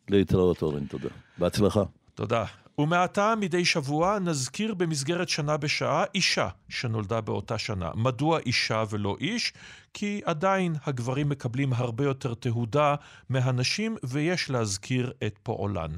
להתראות, 0.09 0.63
אורן, 0.63 0.87
תודה. 0.87 1.09
בהצלחה. 1.39 1.83
תודה. 2.15 2.45
ומעתה 2.79 3.35
מדי 3.41 3.65
שבוע 3.65 4.19
נזכיר 4.19 4.75
במסגרת 4.75 5.29
שנה 5.29 5.57
בשעה 5.57 6.05
אישה 6.15 6.49
שנולדה 6.69 7.21
באותה 7.21 7.59
שנה. 7.59 7.91
מדוע 7.95 8.39
אישה 8.39 8.85
ולא 8.91 9.17
איש? 9.21 9.53
כי 9.95 10.21
עדיין 10.25 10.75
הגברים 10.85 11.29
מקבלים 11.29 11.73
הרבה 11.73 12.05
יותר 12.05 12.35
תהודה 12.35 12.95
מהנשים 13.29 13.97
ויש 14.05 14.51
להזכיר 14.51 15.13
את 15.27 15.39
פועלן. 15.43 15.91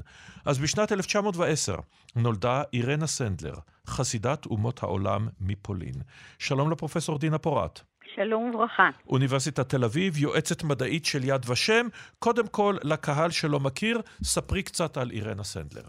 אז 0.45 0.59
בשנת 0.59 0.91
1910 0.91 1.75
נולדה 2.15 2.63
אירנה 2.73 3.07
סנדלר, 3.07 3.53
חסידת 3.87 4.45
אומות 4.45 4.83
העולם 4.83 5.27
מפולין. 5.41 5.95
שלום 6.39 6.71
לפרופסור 6.71 7.19
דינה 7.19 7.37
פורת. 7.37 7.81
שלום 8.15 8.49
וברכה. 8.49 8.89
אוניברסיטת 9.07 9.69
תל 9.69 9.83
אביב, 9.83 10.17
יועצת 10.17 10.63
מדעית 10.63 11.05
של 11.05 11.23
יד 11.23 11.49
ושם. 11.49 11.87
קודם 12.19 12.47
כל, 12.47 12.77
לקהל 12.83 13.31
שלא 13.31 13.59
מכיר, 13.59 14.01
ספרי 14.23 14.63
קצת 14.63 14.97
על 14.97 15.11
אירנה 15.11 15.43
סנדלר. 15.43 15.83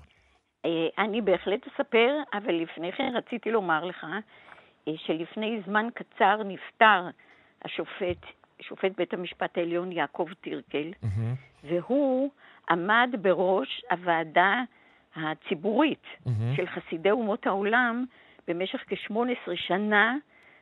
אה, 0.65 0.71
אני 0.99 1.21
בהחלט 1.21 1.67
אספר, 1.67 2.17
אבל 2.33 2.55
לפני 2.55 2.93
כן 2.93 3.13
רציתי 3.15 3.51
לומר 3.51 3.85
לך 3.85 4.07
אה, 4.89 4.93
שלפני 4.97 5.61
זמן 5.67 5.89
קצר 5.95 6.43
נפטר 6.45 7.09
השופט, 7.65 8.27
שופט 8.61 8.93
בית 8.97 9.15
המשפט 9.15 9.59
העליון 9.59 9.93
יעקב 9.93 10.29
טירקל, 10.41 10.91
mm-hmm. 11.03 11.65
והוא 11.65 12.31
עמד 12.71 13.11
בראש 13.23 13.83
הוועדה 13.91 14.63
הציבורית 15.17 16.05
mm-hmm. 16.05 16.31
של 16.57 16.67
חסידי 16.67 17.11
אומות 17.11 17.47
העולם 17.47 18.05
במשך 18.49 18.81
כ-18 18.89 19.51
שנה, 19.55 20.17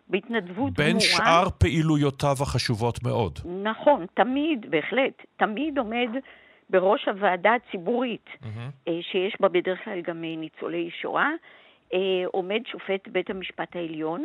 בהתנדבות 0.09 0.73
בין 0.73 0.87
גמורה. 0.87 0.93
בין 0.93 1.00
שאר 1.00 1.50
פעילויותיו 1.59 2.37
החשובות 2.40 3.02
מאוד. 3.02 3.38
נכון, 3.62 4.07
תמיד, 4.14 4.67
בהחלט, 4.71 5.25
תמיד 5.37 5.78
עומד 5.78 6.09
בראש 6.70 7.08
הוועדה 7.08 7.54
הציבורית, 7.54 8.26
mm-hmm. 8.26 8.90
שיש 9.00 9.37
בה 9.40 9.48
בדרך 9.48 9.84
כלל 9.84 10.00
גם 10.00 10.25
אה, 10.25 10.37
ניצולי 10.37 10.90
שואה, 10.90 11.30
אה, 11.94 11.98
עומד 12.26 12.60
שופט 12.66 13.08
בית 13.08 13.30
המשפט 13.30 13.76
העליון, 13.76 14.25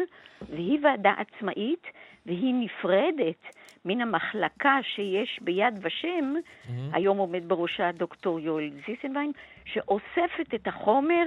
והיא 0.49 0.79
ועדה 0.83 1.13
עצמאית, 1.17 1.87
והיא 2.25 2.53
נפרדת 2.53 3.55
מן 3.85 4.01
המחלקה 4.01 4.77
שיש 4.83 5.39
ביד 5.41 5.79
ושם, 5.81 6.33
mm-hmm. 6.35 6.71
היום 6.93 7.17
עומד 7.17 7.43
בראשה 7.47 7.91
דוקטור 7.91 8.39
יואל 8.39 8.69
זיסנביין, 8.87 9.31
שאוספת 9.65 10.53
את 10.55 10.67
החומר, 10.67 11.25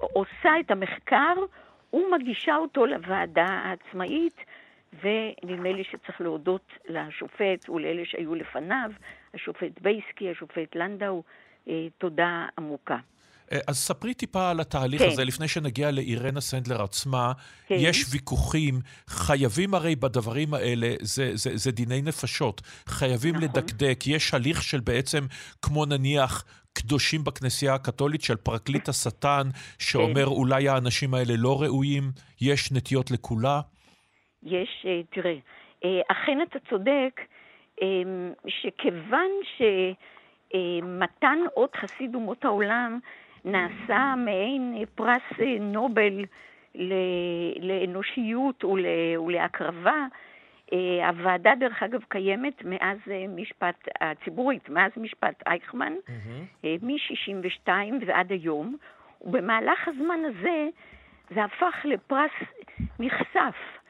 עושה 0.00 0.60
את 0.60 0.70
המחקר 0.70 1.34
ומגישה 1.92 2.56
אותו 2.56 2.86
לוועדה 2.86 3.46
העצמאית. 3.46 4.36
ונדמה 4.92 5.72
לי 5.72 5.84
שצריך 5.84 6.20
להודות 6.20 6.72
לשופט 6.88 7.68
ולאלה 7.68 8.02
שהיו 8.04 8.34
לפניו, 8.34 8.90
השופט 9.34 9.80
בייסקי, 9.80 10.30
השופט 10.30 10.74
לנדאו, 10.74 11.22
אה, 11.68 11.86
תודה 11.98 12.46
עמוקה. 12.58 12.96
אה, 13.52 13.58
אז 13.66 13.78
ספרי 13.78 14.14
טיפה 14.14 14.50
על 14.50 14.60
התהליך 14.60 15.02
כן. 15.02 15.08
הזה, 15.08 15.24
לפני 15.24 15.48
שנגיע 15.48 15.90
לאירנה 15.90 16.40
סנדלר 16.40 16.82
עצמה. 16.82 17.32
כן. 17.66 17.74
יש 17.78 18.04
ויכוחים, 18.10 18.80
חייבים 19.06 19.74
הרי 19.74 19.96
בדברים 19.96 20.54
האלה, 20.54 20.94
זה, 21.00 21.30
זה, 21.34 21.56
זה 21.56 21.70
דיני 21.70 22.02
נפשות, 22.02 22.62
חייבים 22.86 23.34
נכון. 23.34 23.48
לדקדק. 23.48 24.04
יש 24.06 24.34
הליך 24.34 24.62
של 24.62 24.80
בעצם, 24.80 25.26
כמו 25.62 25.84
נניח, 25.84 26.44
קדושים 26.72 27.24
בכנסייה 27.24 27.74
הקתולית 27.74 28.22
של 28.22 28.36
פרקליט 28.36 28.88
השטן, 28.88 29.48
שאומר 29.78 30.26
כן. 30.26 30.32
אולי 30.32 30.68
האנשים 30.68 31.14
האלה 31.14 31.34
לא 31.36 31.62
ראויים, 31.62 32.12
יש 32.40 32.72
נטיות 32.72 33.10
לכולה. 33.10 33.60
יש, 34.42 34.86
אה, 34.88 35.00
תראה, 35.10 35.36
אה, 35.84 36.00
אכן 36.08 36.42
אתה 36.42 36.58
צודק, 36.58 37.20
אה, 37.82 37.86
שכיוון 38.46 39.30
שמתן 40.52 41.38
אות 41.56 41.76
חסיד 41.76 42.14
אומות 42.14 42.44
העולם 42.44 42.98
נעשה 43.44 44.14
מעין 44.16 44.84
פרס 44.94 45.22
נובל 45.60 46.24
לאנושיות 47.60 48.64
ולהקרבה, 49.26 50.06
הוועדה, 51.08 51.54
דרך 51.54 51.82
אגב, 51.82 52.00
קיימת 52.08 52.64
מאז 52.64 52.98
משפט 53.28 53.88
הציבורית, 54.00 54.68
מאז 54.68 54.90
משפט 54.96 55.42
אייכמן, 55.46 55.92
mm-hmm. 55.92 56.66
מ-62 56.82 57.68
ועד 58.06 58.32
היום, 58.32 58.76
ובמהלך 59.20 59.88
הזמן 59.88 60.20
הזה 60.24 60.68
זה 61.34 61.44
הפך 61.44 61.76
לפרס 61.84 62.30
נכסף. 62.98 63.81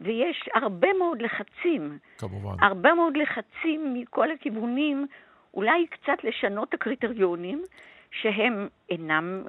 ויש 0.00 0.48
הרבה 0.54 0.88
מאוד 0.98 1.22
לחצים. 1.22 1.98
כמובן. 2.18 2.56
הרבה 2.60 2.94
מאוד 2.94 3.16
לחצים 3.16 3.94
מכל 3.94 4.30
הכיוונים, 4.30 5.06
אולי 5.54 5.86
קצת 5.86 6.24
לשנות 6.24 6.68
את 6.68 6.74
הקריטריונים, 6.74 7.62
שהם 8.10 8.68
אינם 8.90 9.42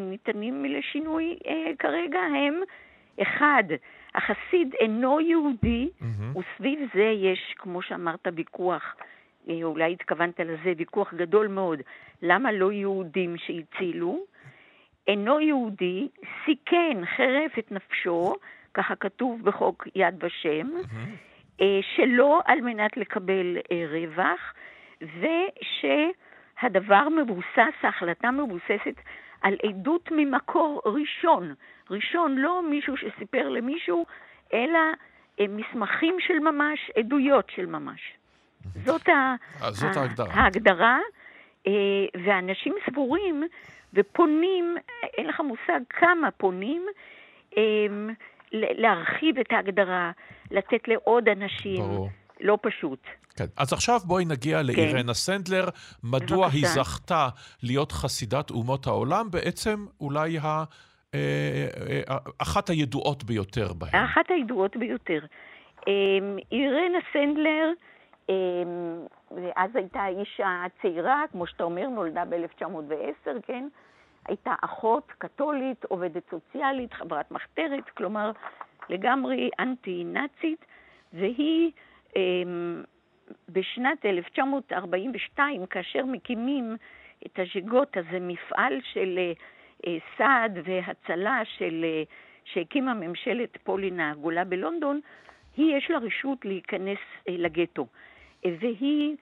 ניתנים 0.00 0.64
לשינוי 0.64 1.38
אה, 1.46 1.70
כרגע, 1.78 2.20
הם, 2.20 2.60
אחד, 3.22 3.64
החסיד 4.14 4.74
אינו 4.80 5.20
יהודי, 5.20 5.88
mm-hmm. 6.00 6.38
וסביב 6.38 6.88
זה 6.94 7.02
יש, 7.02 7.54
כמו 7.58 7.82
שאמרת, 7.82 8.26
ויכוח, 8.34 8.96
אה, 9.48 9.54
אולי 9.62 9.92
התכוונת 9.92 10.40
לזה, 10.40 10.72
ויכוח 10.76 11.14
גדול 11.14 11.48
מאוד, 11.48 11.78
למה 12.22 12.52
לא 12.52 12.72
יהודים 12.72 13.36
שהצילו? 13.36 14.24
אינו 15.08 15.40
יהודי, 15.40 16.08
סיכן, 16.44 16.96
חרף 17.16 17.58
את 17.58 17.72
נפשו, 17.72 18.34
ככה 18.76 18.96
כתוב 18.96 19.42
בחוק 19.44 19.86
יד 19.94 20.24
ושם, 20.24 20.66
mm-hmm. 20.76 21.62
שלא 21.96 22.40
על 22.44 22.60
מנת 22.60 22.96
לקבל 22.96 23.56
אה, 23.72 23.86
רווח, 23.90 24.54
ושהדבר 26.60 27.08
מבוסס, 27.08 27.74
ההחלטה 27.82 28.30
מבוססת 28.30 29.00
על 29.42 29.56
עדות 29.68 30.08
ממקור 30.12 30.82
ראשון. 30.84 31.54
ראשון, 31.90 32.36
לא 32.38 32.62
מישהו 32.70 32.96
שסיפר 32.96 33.48
למישהו, 33.48 34.06
אלא 34.52 34.78
אה, 35.40 35.44
מסמכים 35.48 36.16
של 36.20 36.38
ממש, 36.38 36.90
עדויות 36.98 37.50
של 37.50 37.66
ממש. 37.66 38.00
זאת, 38.84 39.08
ה- 39.08 39.34
זאת 39.70 39.96
ההגדרה. 39.96 40.34
ההגדרה, 40.34 40.98
ואנשים 42.24 42.74
סבורים 42.90 43.42
ופונים, 43.94 44.76
אין 45.02 45.26
לך 45.26 45.40
מושג 45.40 45.80
כמה 45.90 46.30
פונים, 46.30 46.86
להרחיב 48.52 49.38
את 49.38 49.46
ההגדרה, 49.50 50.10
לתת 50.50 50.88
לעוד 50.88 51.28
אנשים. 51.28 51.76
ברור. 51.76 52.08
לא 52.40 52.58
פשוט. 52.62 53.06
כן. 53.36 53.44
אז 53.56 53.72
עכשיו 53.72 54.00
בואי 54.04 54.24
נגיע 54.24 54.58
כן. 54.58 54.66
לאירנה 54.66 55.14
סנדלר. 55.14 55.68
מדוע 56.04 56.46
בבקשה. 56.46 56.56
היא 56.56 56.66
זכתה 56.66 57.28
להיות 57.62 57.92
חסידת 57.92 58.50
אומות 58.50 58.86
העולם? 58.86 59.30
בעצם 59.30 59.86
אולי 60.00 60.38
ה... 60.38 60.64
אה, 61.14 61.68
אה, 61.90 62.00
אה, 62.10 62.16
אחת 62.38 62.68
הידועות 62.68 63.24
ביותר 63.24 63.72
בהן. 63.72 64.04
אחת 64.04 64.30
הידועות 64.30 64.76
ביותר. 64.76 65.20
אירנה 66.52 66.98
סנדלר, 67.12 67.72
אז 69.56 69.70
הייתה 69.74 70.06
אישה 70.06 70.62
צעירה, 70.82 71.22
כמו 71.32 71.46
שאתה 71.46 71.64
אומר, 71.64 71.88
נולדה 71.88 72.24
ב-1910, 72.24 73.30
כן? 73.46 73.68
הייתה 74.28 74.54
אחות 74.60 75.12
קתולית, 75.18 75.84
עובדת 75.84 76.30
סוציאלית, 76.30 76.92
חברת 76.92 77.30
מחתרת, 77.30 77.90
כלומר 77.96 78.32
לגמרי 78.88 79.50
אנטי-נאצית, 79.60 80.64
והיא 81.12 81.72
אה, 82.16 82.22
בשנת 83.48 84.06
1942, 84.06 85.66
כאשר 85.66 86.04
מקימים 86.04 86.76
את 87.26 87.38
הז'יגוטה, 87.38 88.00
זה 88.12 88.18
מפעל 88.20 88.80
של 88.92 89.18
אה, 89.86 89.96
סעד 90.18 90.58
והצלה 90.64 91.40
של, 91.44 91.84
אה, 91.84 92.02
שהקימה 92.44 92.94
ממשלת 92.94 93.56
פולין 93.64 94.00
העגולה 94.00 94.44
בלונדון, 94.44 95.00
היא 95.56 95.76
יש 95.76 95.90
לה 95.90 95.98
רשות 95.98 96.44
להיכנס 96.44 96.98
אה, 97.28 97.34
לגטו. 97.38 97.86
והיא 98.44 99.16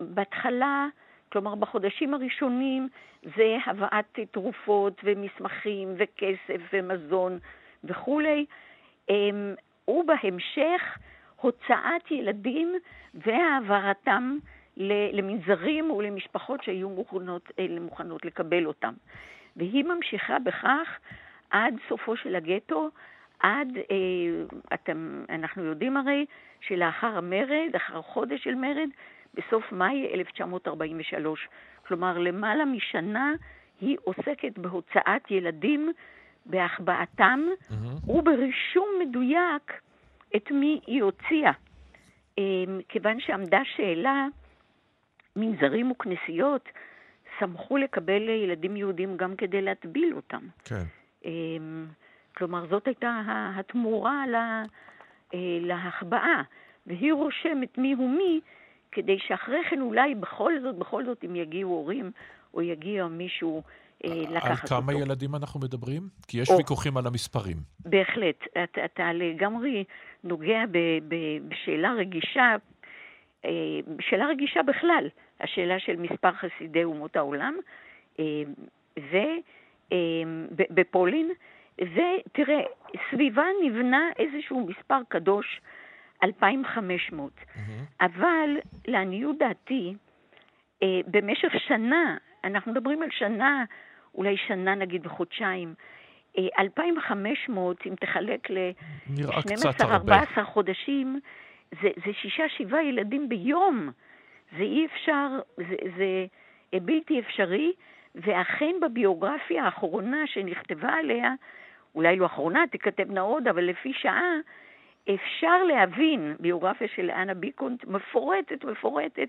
בהתחלה, 0.00 0.86
כלומר 1.32 1.54
בחודשים 1.54 2.14
הראשונים, 2.14 2.88
זה 3.36 3.56
הבאת 3.66 4.18
תרופות 4.30 5.00
ומסמכים 5.04 5.94
וכסף 5.96 6.60
ומזון 6.72 7.38
וכולי, 7.84 8.46
אמ, 9.10 9.54
ובהמשך 9.88 10.98
הוצאת 11.36 12.10
ילדים 12.10 12.74
והעברתם 13.14 14.38
למנזרים 15.12 15.90
ולמשפחות 15.90 16.62
שהיו 16.62 16.88
מוכנות, 16.88 17.50
מוכנות 17.80 18.24
לקבל 18.24 18.66
אותם. 18.66 18.94
והיא 19.56 19.84
ממשיכה 19.84 20.38
בכך 20.38 20.98
עד 21.50 21.74
סופו 21.88 22.16
של 22.16 22.36
הגטו, 22.36 22.90
עד, 23.40 23.68
אה, 23.90 24.56
אתם, 24.74 25.24
אנחנו 25.28 25.64
יודעים 25.64 25.96
הרי 25.96 26.26
שלאחר 26.60 27.16
המרד, 27.16 27.76
אחר 27.76 28.02
חודש 28.02 28.44
של 28.44 28.54
מרד, 28.54 28.88
בסוף 29.34 29.72
מאי 29.72 30.14
1943, 30.14 31.48
כלומר 31.86 32.18
למעלה 32.18 32.64
משנה 32.64 33.32
היא 33.80 33.96
עוסקת 34.04 34.58
בהוצאת 34.58 35.30
ילדים, 35.30 35.92
בהחבאתם 36.46 37.40
mm-hmm. 37.50 38.10
וברישום 38.10 38.88
מדויק 39.00 39.72
את 40.36 40.50
מי 40.50 40.80
היא 40.86 41.02
הוציאה. 41.02 41.52
אה, 42.38 42.44
כיוון 42.88 43.20
שעמדה 43.20 43.60
שאלה, 43.76 44.26
מנזרים 45.36 45.90
וכנסיות 45.90 46.68
שמחו 47.38 47.76
לקבל 47.76 48.28
ילדים 48.28 48.76
יהודים 48.76 49.16
גם 49.16 49.36
כדי 49.36 49.62
להטביל 49.62 50.14
אותם. 50.16 50.42
כן. 50.64 50.84
אמ, 51.24 51.86
כלומר, 52.36 52.66
זאת 52.70 52.86
הייתה 52.86 53.22
התמורה 53.56 54.26
לה, 54.26 54.62
אה, 55.34 55.58
להחבאה, 55.60 56.42
והיא 56.86 57.12
רושמת 57.12 57.78
מי 57.78 57.92
הוא 57.92 58.10
מי, 58.10 58.40
כדי 58.92 59.18
שאחרי 59.18 59.64
כן 59.70 59.80
אולי 59.80 60.14
בכל 60.14 60.52
זאת, 60.62 60.74
בכל 60.74 61.04
זאת, 61.04 61.24
אם 61.24 61.36
יגיעו 61.36 61.70
הורים, 61.70 62.10
או 62.54 62.62
יגיע 62.62 63.06
מישהו 63.06 63.62
אה, 64.04 64.10
לקחת 64.30 64.64
אותו. 64.64 64.74
על 64.74 64.82
כמה 64.82 64.92
אותו. 64.92 65.04
ילדים 65.04 65.34
אנחנו 65.34 65.60
מדברים? 65.60 66.02
כי 66.28 66.40
יש 66.40 66.50
או, 66.50 66.56
ויכוחים 66.56 66.96
על 66.96 67.06
המספרים. 67.06 67.56
בהחלט. 67.80 68.46
אתה, 68.64 68.84
אתה 68.84 69.12
לגמרי 69.12 69.84
נוגע 70.24 70.64
ב, 70.70 70.78
ב, 71.08 71.14
בשאלה 71.48 71.92
רגישה, 71.92 72.56
אה, 73.44 73.50
שאלה 74.00 74.26
רגישה 74.26 74.62
בכלל. 74.62 75.08
השאלה 75.40 75.78
של 75.78 75.96
מספר 75.96 76.32
חסידי 76.32 76.84
אומות 76.84 77.16
העולם, 77.16 77.56
אה, 78.18 78.24
ובפולין, 80.70 81.30
אה, 81.80 81.86
ותראה, 81.86 82.60
סביבה 83.10 83.44
נבנה 83.64 84.10
איזשהו 84.18 84.66
מספר 84.66 85.00
קדוש, 85.08 85.60
2,500. 86.24 87.32
Mm-hmm. 87.38 87.60
אבל 88.00 88.56
לעניות 88.86 89.38
דעתי, 89.38 89.94
אה, 90.82 91.00
במשך 91.06 91.52
שנה, 91.68 92.16
אנחנו 92.44 92.72
מדברים 92.72 93.02
על 93.02 93.08
שנה, 93.10 93.64
אולי 94.14 94.36
שנה 94.36 94.74
נגיד 94.74 95.06
וחודשיים, 95.06 95.74
2,500, 96.58 97.86
אם 97.86 97.94
תחלק 97.94 98.50
ל-12-14 98.50 100.44
חודשים, 100.44 101.20
זה, 101.82 101.88
זה 102.06 102.12
שישה, 102.12 102.48
שבעה 102.48 102.84
ילדים 102.84 103.28
ביום. 103.28 103.90
זה 104.52 104.62
אי 104.62 104.86
אפשר, 104.86 105.28
זה, 105.56 105.76
זה 105.96 106.26
בלתי 106.80 107.20
אפשרי, 107.20 107.72
ואכן 108.14 108.74
בביוגרפיה 108.82 109.64
האחרונה 109.64 110.26
שנכתבה 110.26 110.88
עליה, 110.88 111.32
אולי 111.94 112.16
לא 112.16 112.26
אחרונה, 112.26 112.64
תיכתבנה 112.70 113.20
עוד, 113.20 113.48
אבל 113.48 113.64
לפי 113.64 113.92
שעה, 113.92 114.32
אפשר 115.04 115.64
להבין, 115.64 116.36
ביוגרפיה 116.40 116.88
של 116.96 117.10
אנה 117.10 117.34
ביקונט, 117.34 117.84
מפורטת, 117.84 118.64
מפורטת, 118.64 119.28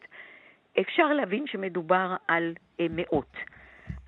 אפשר 0.79 1.07
להבין 1.13 1.47
שמדובר 1.47 2.15
על 2.27 2.53
אה, 2.79 2.85
מאות. 2.89 3.35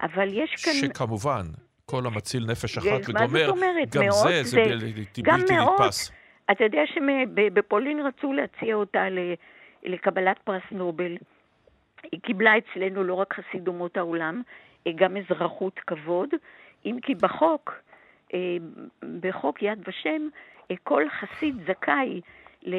אבל 0.01 0.27
יש 0.31 0.65
כאן... 0.65 0.73
שכמובן, 0.73 1.43
כל 1.85 2.05
המציל 2.05 2.45
נפש 2.51 2.77
אחת 2.77 3.09
וגומר, 3.09 3.47
גם 3.95 4.01
מאות, 4.01 4.23
זה, 4.23 4.43
זה, 4.43 4.63
זה 4.63 5.23
בלתי 5.23 5.53
נתפס. 5.53 6.11
אתה 6.51 6.63
יודע 6.63 6.81
שבפולין 6.93 7.99
רצו 7.99 8.33
להציע 8.33 8.75
אותה 8.75 9.07
לקבלת 9.83 10.39
פרס 10.43 10.63
נובל. 10.71 11.17
היא 12.11 12.19
קיבלה 12.19 12.53
אצלנו 12.57 13.03
לא 13.03 13.13
רק 13.13 13.33
חסיד 13.33 13.67
אומות 13.67 13.97
העולם, 13.97 14.41
גם 14.95 15.17
אזרחות 15.17 15.79
כבוד, 15.87 16.29
אם 16.85 16.97
כי 17.01 17.15
בחוק, 17.15 17.73
אה, 18.33 18.39
בחוק 19.19 19.61
יד 19.61 19.79
ושם, 19.87 20.09
אה, 20.09 20.27
כל 20.83 21.03
חסיד 21.09 21.55
זכאי 21.67 22.21
אה, 22.67 22.71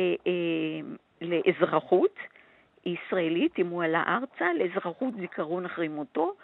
לאזרחות 1.21 2.19
ישראלית, 2.87 3.59
אם 3.59 3.67
הוא 3.67 3.85
עלה 3.85 4.03
ארצה, 4.07 4.53
לאזרחות 4.53 5.15
זיכרון 5.21 5.65
אחרי 5.65 5.89
מותו, 5.89 6.35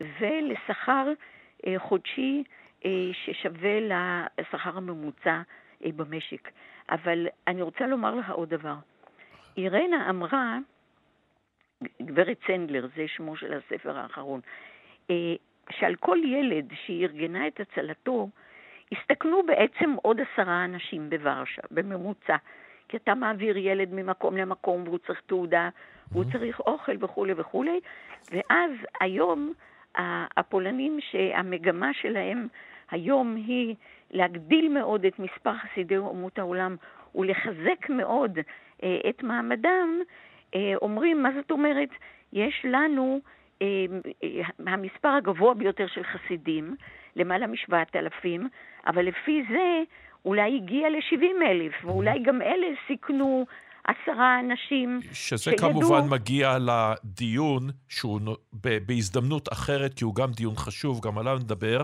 ולשכר 0.00 1.12
חודשי 1.78 2.44
ששווה 3.12 3.80
לשכר 4.38 4.76
הממוצע 4.76 5.40
במשק. 5.80 6.48
אבל 6.90 7.26
אני 7.46 7.62
רוצה 7.62 7.86
לומר 7.86 8.14
לך 8.14 8.30
עוד 8.30 8.48
דבר. 8.48 8.74
אירנה 9.56 10.10
אמרה, 10.10 10.58
גברת 12.02 12.38
צנדלר, 12.46 12.86
זה 12.96 13.08
שמו 13.08 13.36
של 13.36 13.52
הספר 13.52 13.98
האחרון, 13.98 14.40
אה, 15.10 15.34
שעל 15.70 15.94
כל 15.94 16.18
ילד 16.24 16.72
שהיא 16.84 17.06
ארגנה 17.06 17.46
את 17.46 17.60
הצלתו, 17.60 18.28
הסתכנו 18.92 19.42
בעצם 19.46 19.94
עוד 20.02 20.20
עשרה 20.20 20.64
אנשים 20.64 21.10
בוורשה, 21.10 21.62
בממוצע. 21.70 22.36
כי 22.88 22.96
אתה 22.96 23.14
מעביר 23.14 23.56
ילד 23.56 23.88
ממקום 23.92 24.36
למקום 24.36 24.82
והוא 24.84 24.98
צריך 24.98 25.20
תעודה, 25.26 25.68
והוא 26.12 26.24
mm-hmm. 26.24 26.32
צריך 26.32 26.60
אוכל 26.60 26.92
וכולי 27.00 27.32
וכולי, 27.36 27.80
ואז 28.30 28.70
היום 29.00 29.52
הפולנים 30.36 30.98
שהמגמה 31.00 31.94
שלהם 31.94 32.46
היום 32.90 33.34
היא 33.34 33.74
להגדיל 34.10 34.68
מאוד 34.68 35.04
את 35.04 35.18
מספר 35.18 35.52
חסידי 35.56 35.96
אומות 35.96 36.38
העולם 36.38 36.76
ולחזק 37.14 37.88
מאוד 37.88 38.38
אה, 38.82 38.98
את 39.08 39.22
מעמדם, 39.22 40.00
אה, 40.54 40.74
אומרים, 40.82 41.22
מה 41.22 41.30
זאת 41.36 41.50
אומרת? 41.50 41.88
יש 42.32 42.60
לנו 42.64 43.20
המספר 44.66 45.08
הגבוה 45.08 45.54
ביותר 45.54 45.86
של 45.86 46.02
חסידים, 46.04 46.76
למעלה 47.16 47.46
משבעת 47.46 47.96
אלפים, 47.96 48.48
אבל 48.86 49.04
לפי 49.06 49.42
זה 49.48 49.82
אולי 50.24 50.56
הגיע 50.56 50.90
ל-70 50.90 51.46
אלף, 51.46 51.84
ואולי 51.84 52.18
גם 52.22 52.42
אלה 52.42 52.66
סיכנו 52.86 53.46
עשרה 53.84 54.40
אנשים 54.40 55.00
שזה 55.12 55.50
שידעו... 55.50 55.70
כמובן 55.70 56.08
מגיע 56.08 56.56
לדיון 56.58 57.70
שהוא 57.88 58.20
בהזדמנות 58.86 59.52
אחרת, 59.52 59.94
כי 59.94 60.04
הוא 60.04 60.14
גם 60.14 60.32
דיון 60.32 60.54
חשוב, 60.56 61.00
גם 61.00 61.18
עליו 61.18 61.36
נדבר, 61.36 61.82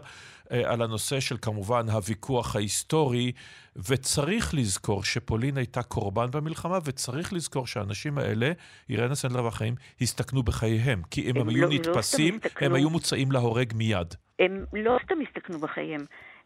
אה, 0.52 0.72
על 0.72 0.82
הנושא 0.82 1.20
של 1.20 1.36
כמובן 1.42 1.88
הוויכוח 1.88 2.56
ההיסטורי, 2.56 3.32
וצריך 3.76 4.54
לזכור 4.54 5.04
שפולין 5.04 5.56
הייתה 5.56 5.82
קורבן 5.82 6.30
במלחמה, 6.30 6.78
וצריך 6.84 7.32
לזכור 7.32 7.66
שהאנשים 7.66 8.18
האלה, 8.18 8.52
אירנה 8.90 9.14
סנדלר 9.14 9.44
ואחרים, 9.44 9.74
הסתכנו 10.00 10.42
בחייהם, 10.42 11.02
כי 11.10 11.30
אם 11.30 11.36
הם, 11.36 11.42
הם 11.42 11.48
היו 11.48 11.62
לא, 11.62 11.68
לא 11.68 11.74
נתפסים, 11.74 12.34
לא 12.34 12.66
הם 12.66 12.74
היו 12.74 12.90
מוצאים 12.90 13.32
להורג 13.32 13.72
מיד. 13.76 14.14
הם 14.38 14.64
לא 14.72 14.98
סתם 15.04 15.14
הסתכנו 15.28 15.58
בחייהם. 15.58 16.00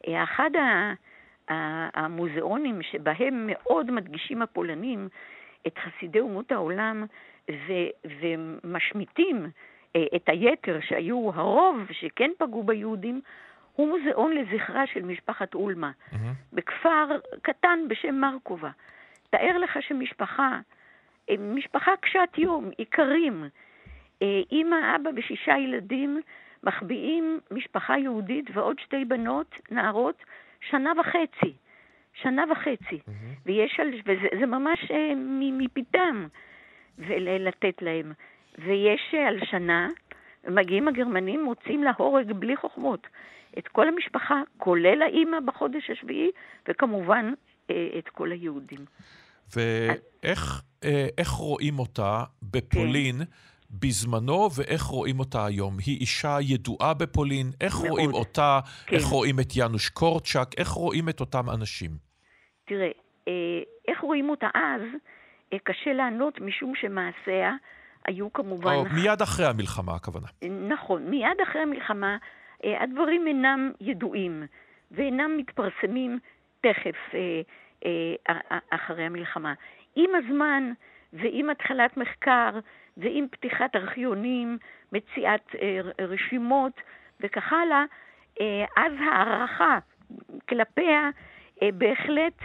אה, 0.09 0.25
אחד 0.25 0.51
המוזיאונים 1.95 2.81
שבהם 2.83 3.47
מאוד 3.47 3.91
מדגישים 3.91 4.43
הפולנים 4.43 5.09
את 5.66 5.79
חסידי 5.79 6.20
אומות 6.20 6.53
העולם 6.53 7.05
ו, 7.51 7.72
ומשמיטים 8.05 9.46
אה, 9.96 10.05
את 10.16 10.29
היתר 10.29 10.79
שהיו 10.81 11.31
הרוב 11.35 11.77
שכן 11.90 12.31
פגעו 12.38 12.62
ביהודים, 12.62 13.20
הוא 13.72 13.88
מוזיאון 13.88 14.33
לזכרה 14.33 14.87
של 14.87 15.03
משפחת 15.03 15.55
אולמה, 15.55 15.90
mm-hmm. 15.90 16.16
בכפר 16.53 17.07
קטן 17.42 17.79
בשם 17.88 18.14
מרקובה. 18.14 18.70
תאר 19.31 19.59
לך 19.59 19.79
שמשפחה, 19.81 20.61
אה, 21.31 21.35
משפחה 21.38 21.90
קשת 22.01 22.38
יום, 22.38 22.70
איכרים, 22.79 23.44
אה, 24.22 24.40
אימא, 24.51 24.96
אבא 24.96 25.11
ושישה 25.16 25.59
ילדים, 25.59 26.20
מחביאים 26.64 27.40
משפחה 27.51 27.98
יהודית 27.98 28.44
ועוד 28.53 28.79
שתי 28.79 29.05
בנות, 29.05 29.55
נערות, 29.70 30.25
שנה 30.61 30.92
וחצי. 31.01 31.53
שנה 32.22 32.44
וחצי. 32.53 32.96
Mm-hmm. 32.96 33.40
ויש 33.46 33.81
על, 33.81 33.88
וזה 34.07 34.46
ממש 34.46 34.90
אה, 34.90 35.12
מפיתם 35.59 36.27
לתת 37.18 37.83
להם. 37.83 38.12
ויש 38.59 39.14
אה, 39.14 39.29
על 39.29 39.38
שנה, 39.44 39.88
מגיעים 40.48 40.88
הגרמנים, 40.88 41.44
מוצאים 41.44 41.85
להורג 41.85 42.33
בלי 42.33 42.57
חוכמות 42.57 43.07
את 43.59 43.68
כל 43.68 43.88
המשפחה, 43.88 44.42
כולל 44.57 45.03
האימא 45.03 45.40
בחודש 45.40 45.90
השביעי, 45.90 46.31
וכמובן 46.68 47.33
אה, 47.70 47.88
את 47.98 48.09
כל 48.09 48.33
היהודים. 48.33 48.85
ואיך 49.57 50.62
אה, 50.85 51.07
איך 51.18 51.29
רואים 51.29 51.79
אותה 51.79 52.25
בפולין 52.42 53.18
כן. 53.18 53.25
בזמנו 53.73 54.49
ואיך 54.57 54.83
רואים 54.83 55.19
אותה 55.19 55.47
היום. 55.47 55.77
היא 55.87 56.01
אישה 56.01 56.37
ידועה 56.41 56.95
בפולין, 56.95 57.47
איך 57.61 57.75
מאוד. 57.75 57.89
רואים 57.89 58.15
אותה, 58.15 58.61
כן. 58.87 58.97
איך 58.97 59.05
רואים 59.05 59.41
את 59.41 59.57
יאנוש 59.57 59.89
קורצ'אק, 59.89 60.49
איך 60.59 60.69
רואים 60.69 61.09
את 61.09 61.21
אותם 61.21 61.51
אנשים? 61.51 61.91
תראה, 62.65 62.91
אה, 63.29 63.33
איך 63.89 64.01
רואים 64.01 64.29
אותה 64.31 64.49
אז, 64.55 64.83
אה, 65.53 65.59
קשה 65.59 65.93
לענות 65.93 66.41
משום 66.41 66.73
שמעשיה 66.75 67.53
היו 68.07 68.33
כמובן... 68.33 68.75
או 68.75 68.85
מיד 68.85 69.23
אחרי 69.23 69.47
המלחמה, 69.47 69.95
הכוונה. 69.95 70.27
נכון, 70.69 71.11
מיד 71.11 71.41
אחרי 71.43 71.63
המלחמה 71.63 72.17
הדברים 72.65 73.27
אינם 73.27 73.73
ידועים 73.81 74.43
ואינם 74.91 75.37
מתפרסמים 75.37 76.19
תכף 76.61 77.15
אחרי 78.71 79.05
המלחמה. 79.05 79.55
עם 79.97 80.11
הזמן 80.15 80.73
ועם 81.13 81.51
התחלת 81.51 81.97
מחקר 81.97 82.51
ועם 82.96 83.26
פתיחת 83.31 83.76
ארכיונים, 83.76 84.59
מציאת 84.92 85.55
אה, 85.62 85.81
רשימות 86.07 86.72
וכך 87.20 87.52
הלאה, 87.52 87.85
אה, 88.40 88.64
אז 88.76 88.92
הערכה 89.11 89.78
כלפיה 90.48 91.11
אה, 91.62 91.68
בהחלט 91.74 92.38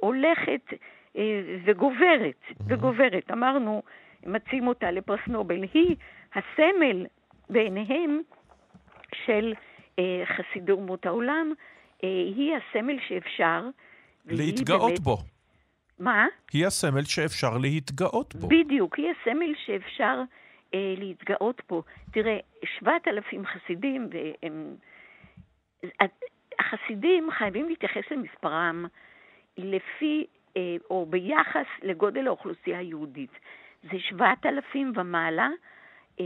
הולכת 0.00 0.60
וגוברת, 1.64 2.40
וגוברת. 2.66 3.30
אמרנו, 3.32 3.82
מציעים 4.26 4.66
אותה 4.66 4.90
לפרס 4.90 5.20
נובל. 5.26 5.62
היא 5.74 5.96
הסמל 6.34 7.06
בעיניהם 7.50 8.20
של 9.24 9.54
חסידי 10.24 10.72
אומות 10.72 11.06
העולם, 11.06 11.52
היא 12.02 12.56
הסמל 12.56 12.96
שאפשר. 13.08 13.68
להתגאות 14.26 14.88
באמת... 14.88 15.00
בו. 15.00 15.16
מה? 15.98 16.26
היא 16.52 16.66
הסמל 16.66 17.04
שאפשר 17.04 17.58
להתגאות 17.58 18.34
בו. 18.34 18.48
בדיוק, 18.48 18.98
היא 18.98 19.06
הסמל 19.10 19.54
שאפשר 19.64 20.22
אה, 20.74 20.94
להתגאות 20.98 21.62
בו. 21.68 21.82
תראה, 22.10 22.38
שבעת 22.64 23.08
אלפים 23.08 23.46
חסידים, 23.46 24.08
והם... 24.10 24.76
החסידים 26.58 27.30
חייבים 27.30 27.68
להתייחס 27.68 28.02
למספרם 28.10 28.86
לפי, 29.58 30.26
אה, 30.56 30.76
או 30.90 31.06
ביחס 31.06 31.66
לגודל 31.82 32.26
האוכלוסייה 32.26 32.78
היהודית. 32.78 33.30
זה 33.82 33.98
שבעת 33.98 34.46
אלפים 34.46 34.92
ומעלה 34.96 35.48
אה, 36.20 36.24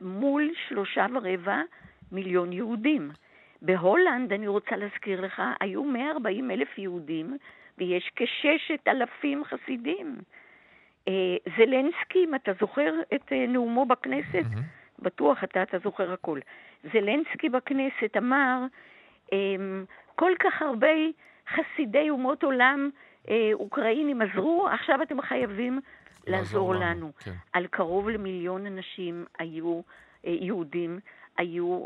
מול 0.00 0.50
שלושה 0.68 1.06
ורבע 1.14 1.62
מיליון 2.12 2.52
יהודים. 2.52 3.10
בהולנד, 3.62 4.32
אני 4.32 4.48
רוצה 4.48 4.76
להזכיר 4.76 5.20
לך, 5.20 5.42
היו 5.60 5.84
140 5.84 6.50
אלף 6.50 6.78
יהודים 6.78 7.36
ויש 7.80 8.10
כששת 8.16 8.88
אלפים 8.88 9.44
חסידים. 9.44 10.18
אה, 11.08 11.36
זלנסקי, 11.56 12.24
אם 12.24 12.34
אתה 12.34 12.52
זוכר 12.60 12.94
את 13.14 13.32
אה, 13.32 13.46
נאומו 13.46 13.86
בכנסת, 13.86 14.44
mm-hmm. 14.52 14.98
בטוח 14.98 15.44
אתה, 15.44 15.62
אתה 15.62 15.78
זוכר 15.78 16.12
הכל. 16.12 16.40
זלנסקי 16.92 17.48
בכנסת 17.48 18.16
אמר, 18.16 18.64
אמ, 19.32 19.84
כל 20.16 20.32
כך 20.38 20.62
הרבה 20.62 20.88
חסידי 21.48 22.10
אומות 22.10 22.42
עולם 22.42 22.90
אה, 23.28 23.50
אוקראינים 23.52 24.22
עזרו, 24.22 24.68
עכשיו 24.68 25.02
אתם 25.02 25.22
חייבים 25.22 25.80
לעזור 26.26 26.74
לנו. 26.74 26.84
לנו. 26.84 27.12
כן. 27.18 27.32
על 27.52 27.66
קרוב 27.66 28.08
למיליון 28.08 28.66
אנשים 28.66 29.24
היו 29.38 29.80
יהודים 30.24 31.00
היו 31.40 31.84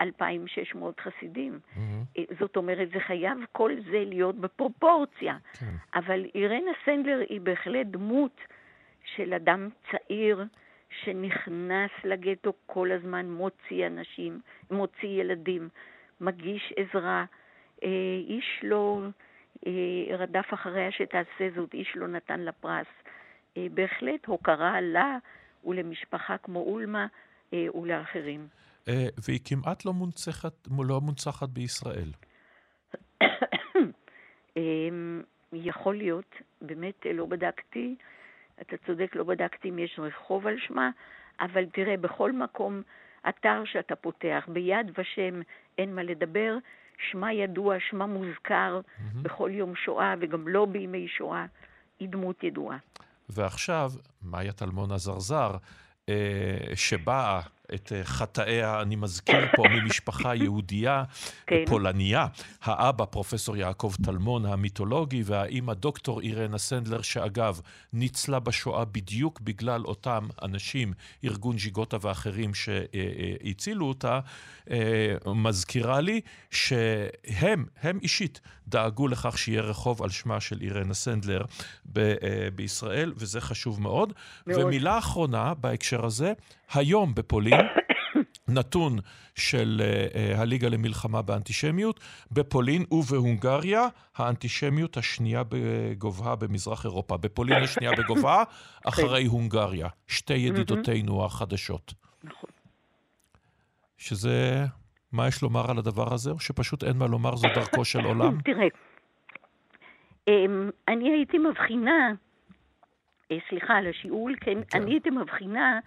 2,600 0.00 0.98
אה, 0.98 1.04
חסידים. 1.04 1.60
Mm-hmm. 1.76 2.34
זאת 2.40 2.56
אומרת, 2.56 2.88
זה 2.94 3.00
חייב 3.00 3.38
כל 3.52 3.72
זה 3.90 4.04
להיות 4.06 4.36
בפרופורציה. 4.36 5.36
כן. 5.52 5.66
אבל 5.94 6.26
אירנה 6.34 6.70
סנדלר 6.84 7.20
היא 7.28 7.40
בהחלט 7.40 7.86
דמות 7.86 8.40
של 9.04 9.34
אדם 9.34 9.68
צעיר 9.90 10.44
שנכנס 11.02 11.90
לגטו 12.04 12.52
כל 12.66 12.92
הזמן, 12.92 13.30
מוציא 13.30 13.86
אנשים, 13.86 14.40
מוציא 14.70 15.08
ילדים, 15.08 15.68
מגיש 16.20 16.72
עזרה. 16.76 17.24
אה, 17.84 17.88
איש 18.28 18.60
לא 18.62 19.00
רדף 20.18 20.54
אחריה 20.54 20.92
שתעשה 20.92 21.50
זאת, 21.54 21.74
איש 21.74 21.92
לא 21.96 22.06
נתן 22.08 22.40
לה 22.40 22.52
פרס. 22.52 22.86
בהחלט 23.56 24.26
הוקרה 24.26 24.80
לה 24.80 25.18
ולמשפחה 25.64 26.36
כמו 26.38 26.60
אולמה 26.60 27.06
ולאחרים. 27.52 28.46
אה, 28.88 29.06
והיא 29.28 29.40
כמעט 29.44 29.84
לא 29.84 29.92
מונצחת, 29.92 30.68
לא 30.78 31.00
מונצחת 31.00 31.48
בישראל. 31.48 32.12
אמ, 34.56 35.22
יכול 35.52 35.96
להיות, 35.96 36.34
באמת 36.60 37.06
לא 37.14 37.26
בדקתי, 37.26 37.94
אתה 38.60 38.76
צודק, 38.86 39.16
לא 39.16 39.24
בדקתי 39.24 39.68
אם 39.68 39.78
יש 39.78 39.98
רחוב 39.98 40.46
על 40.46 40.56
שמה, 40.66 40.90
אבל 41.40 41.64
תראה, 41.66 41.96
בכל 41.96 42.32
מקום, 42.32 42.82
אתר 43.28 43.62
שאתה 43.64 43.96
פותח, 43.96 44.44
ביד 44.48 44.90
ושם 44.98 45.40
אין 45.78 45.94
מה 45.94 46.02
לדבר, 46.02 46.56
שמה 47.10 47.32
ידוע, 47.32 47.76
שמה 47.90 48.06
מוזכר 48.06 48.80
mm-hmm. 48.80 49.18
בכל 49.22 49.50
יום 49.52 49.76
שואה, 49.76 50.14
וגם 50.20 50.48
לא 50.48 50.66
בימי 50.66 51.08
שואה, 51.08 51.46
היא 52.00 52.08
דמות 52.08 52.44
ידועה. 52.44 52.78
ועכשיו, 53.28 53.90
מאיה 54.22 54.52
טלמון 54.52 54.90
הזרזר, 54.90 55.56
אה, 56.08 56.14
שבאה 56.74 57.40
את 57.74 57.92
אה, 57.92 58.04
חטאיה, 58.04 58.82
אני 58.82 58.96
מזכיר 58.96 59.46
פה, 59.56 59.62
ממשפחה 59.68 60.34
יהודייה, 60.34 61.04
כן. 61.46 61.64
פולניה. 61.66 62.26
האבא, 62.62 63.04
פרופסור 63.04 63.56
יעקב 63.56 63.94
טלמון, 64.04 64.46
המיתולוגי, 64.46 65.22
והאימא, 65.26 65.74
דוקטור 65.74 66.20
אירנה 66.20 66.58
סנדלר, 66.58 67.02
שאגב, 67.02 67.60
ניצלה 67.92 68.38
בשואה 68.38 68.84
בדיוק 68.84 69.40
בגלל 69.40 69.84
אותם 69.84 70.28
אנשים, 70.42 70.92
ארגון 71.24 71.58
ז'יגוטה 71.58 71.96
ואחרים 72.00 72.54
שהצילו 72.54 73.86
אותה, 73.86 74.20
אה, 74.70 75.14
מזכירה 75.34 76.00
לי 76.00 76.20
שהם, 76.50 77.64
הם 77.82 77.98
אישית, 78.02 78.40
דאגו 78.68 79.08
לכך 79.08 79.38
שיהיה 79.38 79.62
רחוב 79.62 80.02
על 80.02 80.10
שמה 80.10 80.40
של 80.40 80.60
אירנה 80.60 80.94
סנדלר 80.94 81.42
ב- 81.86 81.98
אה, 81.98 82.48
בישראל, 82.54 83.12
וזה 83.16 83.40
חשוב 83.40 83.80
מאוד. 83.80 84.12
מאוד. 84.46 84.64
ומילה 84.64 84.98
אחרונה 84.98 85.54
בהקשר 85.54 86.06
הזה, 86.06 86.32
היום 86.74 87.14
בפולין, 87.14 87.61
נתון 88.48 88.98
של 89.34 89.82
uh, 89.82 90.40
הליגה 90.40 90.68
למלחמה 90.68 91.22
באנטישמיות, 91.22 92.00
בפולין 92.32 92.84
ובהונגריה, 92.90 93.86
האנטישמיות 94.16 94.96
השנייה 94.96 95.42
בגובהה 95.48 96.36
במזרח 96.36 96.84
אירופה. 96.84 97.16
בפולין 97.16 97.62
השנייה 97.62 97.92
בגובהה, 97.92 98.44
אחרי 98.88 99.24
הונגריה. 99.24 99.88
שתי 100.06 100.34
ידידותינו 100.34 101.24
החדשות. 101.24 101.94
נכון. 102.24 102.50
שזה, 103.98 104.64
מה 105.12 105.28
יש 105.28 105.42
לומר 105.42 105.70
על 105.70 105.78
הדבר 105.78 106.14
הזה, 106.14 106.30
או 106.30 106.40
שפשוט 106.40 106.84
אין 106.84 106.96
מה 106.96 107.06
לומר, 107.06 107.36
זו 107.36 107.48
דרכו 107.54 107.84
של 107.92 108.04
עולם? 108.04 108.40
תראה, 108.44 108.66
אמ, 110.28 110.70
אני 110.88 111.10
הייתי 111.10 111.38
מבחינה, 111.38 112.12
אה, 113.32 113.36
סליחה 113.48 113.74
על 113.74 113.86
השיעול, 113.86 114.36
כן. 114.40 114.58
אני 114.74 114.90
הייתי 114.90 115.10
מבחינה 115.10 115.80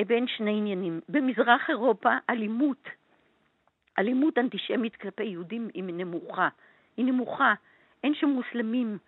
בין 0.00 0.26
שני 0.26 0.50
עניינים. 0.50 1.00
במזרח 1.08 1.70
אירופה 1.70 2.10
אלימות, 2.30 2.88
אלימות 3.98 4.38
אנטישמית 4.38 4.96
כלפי 4.96 5.24
יהודים 5.24 5.68
היא 5.74 5.84
נמוכה. 5.84 6.48
היא 6.96 7.04
נמוכה. 7.04 7.54
אין 8.04 8.14
שם 8.14 8.28
מוסלמים. 8.28 8.98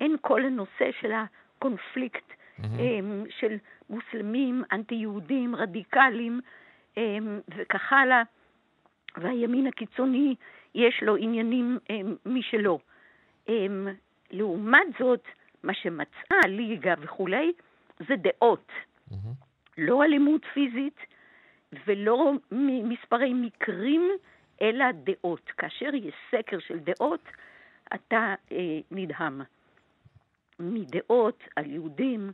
אין 0.00 0.16
כל 0.20 0.44
הנושא 0.44 0.90
של 1.00 1.12
הקונפליקט 1.12 2.30
mm-hmm. 2.30 2.62
של 3.38 3.56
מוסלמים, 3.90 4.62
אנטי-יהודים, 4.72 5.56
רדיקלים 5.56 6.40
וכך 7.48 7.92
הלאה. 7.92 8.22
והימין 9.16 9.66
הקיצוני 9.66 10.34
יש 10.74 11.02
לו 11.02 11.16
עניינים 11.16 11.78
משלו. 12.26 12.78
לעומת 14.30 14.86
זאת, 14.98 15.24
מה 15.62 15.74
שמצאה 15.74 16.38
הליגה 16.44 16.94
וכולי, 17.00 17.52
זה 18.08 18.14
דעות. 18.16 18.72
Mm-hmm. 19.10 19.14
לא 19.78 20.04
אלימות 20.04 20.42
פיזית 20.54 20.96
ולא 21.86 22.32
מספרי 22.84 23.34
מקרים, 23.34 24.10
אלא 24.62 24.84
דעות. 24.92 25.50
כאשר 25.56 25.94
יש 25.94 26.14
סקר 26.30 26.58
של 26.58 26.78
דעות, 26.78 27.20
אתה 27.94 28.34
אה, 28.52 28.78
נדהם. 28.90 29.40
מדעות 30.60 31.42
על 31.56 31.70
יהודים, 31.70 32.32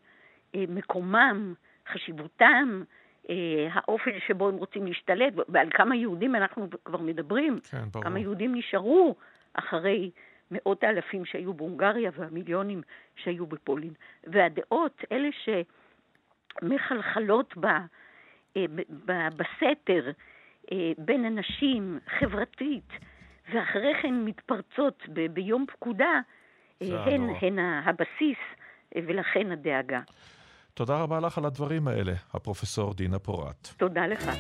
אה, 0.55 0.65
מקומם, 0.69 1.55
חשיבותם, 1.93 2.83
אה, 3.31 3.69
האופן 3.73 4.11
שבו 4.27 4.49
הם 4.49 4.57
רוצים 4.57 4.87
להשתלט, 4.87 5.33
ועל 5.49 5.69
כמה 5.71 5.97
יהודים 5.97 6.35
אנחנו 6.35 6.69
כבר 6.85 6.99
מדברים. 6.99 7.61
כן, 7.71 7.85
ברור. 7.93 8.05
כמה 8.05 8.19
יהודים 8.19 8.55
נשארו 8.55 9.15
אחרי 9.55 10.11
מאות 10.51 10.85
האלפים 10.85 11.25
שהיו 11.25 11.55
בהונגריה 11.55 12.11
והמיליונים 12.15 12.83
שהיו 13.17 13.47
בפולין. 13.47 13.93
והדעות, 14.25 15.05
אלה 15.13 15.29
ש... 15.33 15.49
מחלחלות 16.63 17.57
בה, 17.57 17.79
אה, 18.57 18.65
בסתר 19.37 20.11
אה, 20.73 20.93
בין 20.99 21.25
אנשים, 21.25 21.99
חברתית, 22.19 22.89
ואחרי 23.55 23.93
כן 24.03 24.15
מתפרצות 24.25 25.03
ב- 25.13 25.27
ביום 25.27 25.67
פקודה, 25.73 26.21
אה, 26.83 27.05
הן, 27.05 27.29
הן 27.41 27.59
הבסיס 27.59 28.39
ולכן 28.95 29.53
הדאגה. 29.53 30.01
תודה 30.75 30.97
רבה 30.97 31.21
לך 31.21 31.39
על 31.39 31.45
הדברים 31.45 31.89
האלה, 31.89 32.13
הפרופסור 32.35 32.95
דינה 32.95 33.19
פורט. 33.19 33.69
תודה 33.77 34.07
לך. 34.07 34.31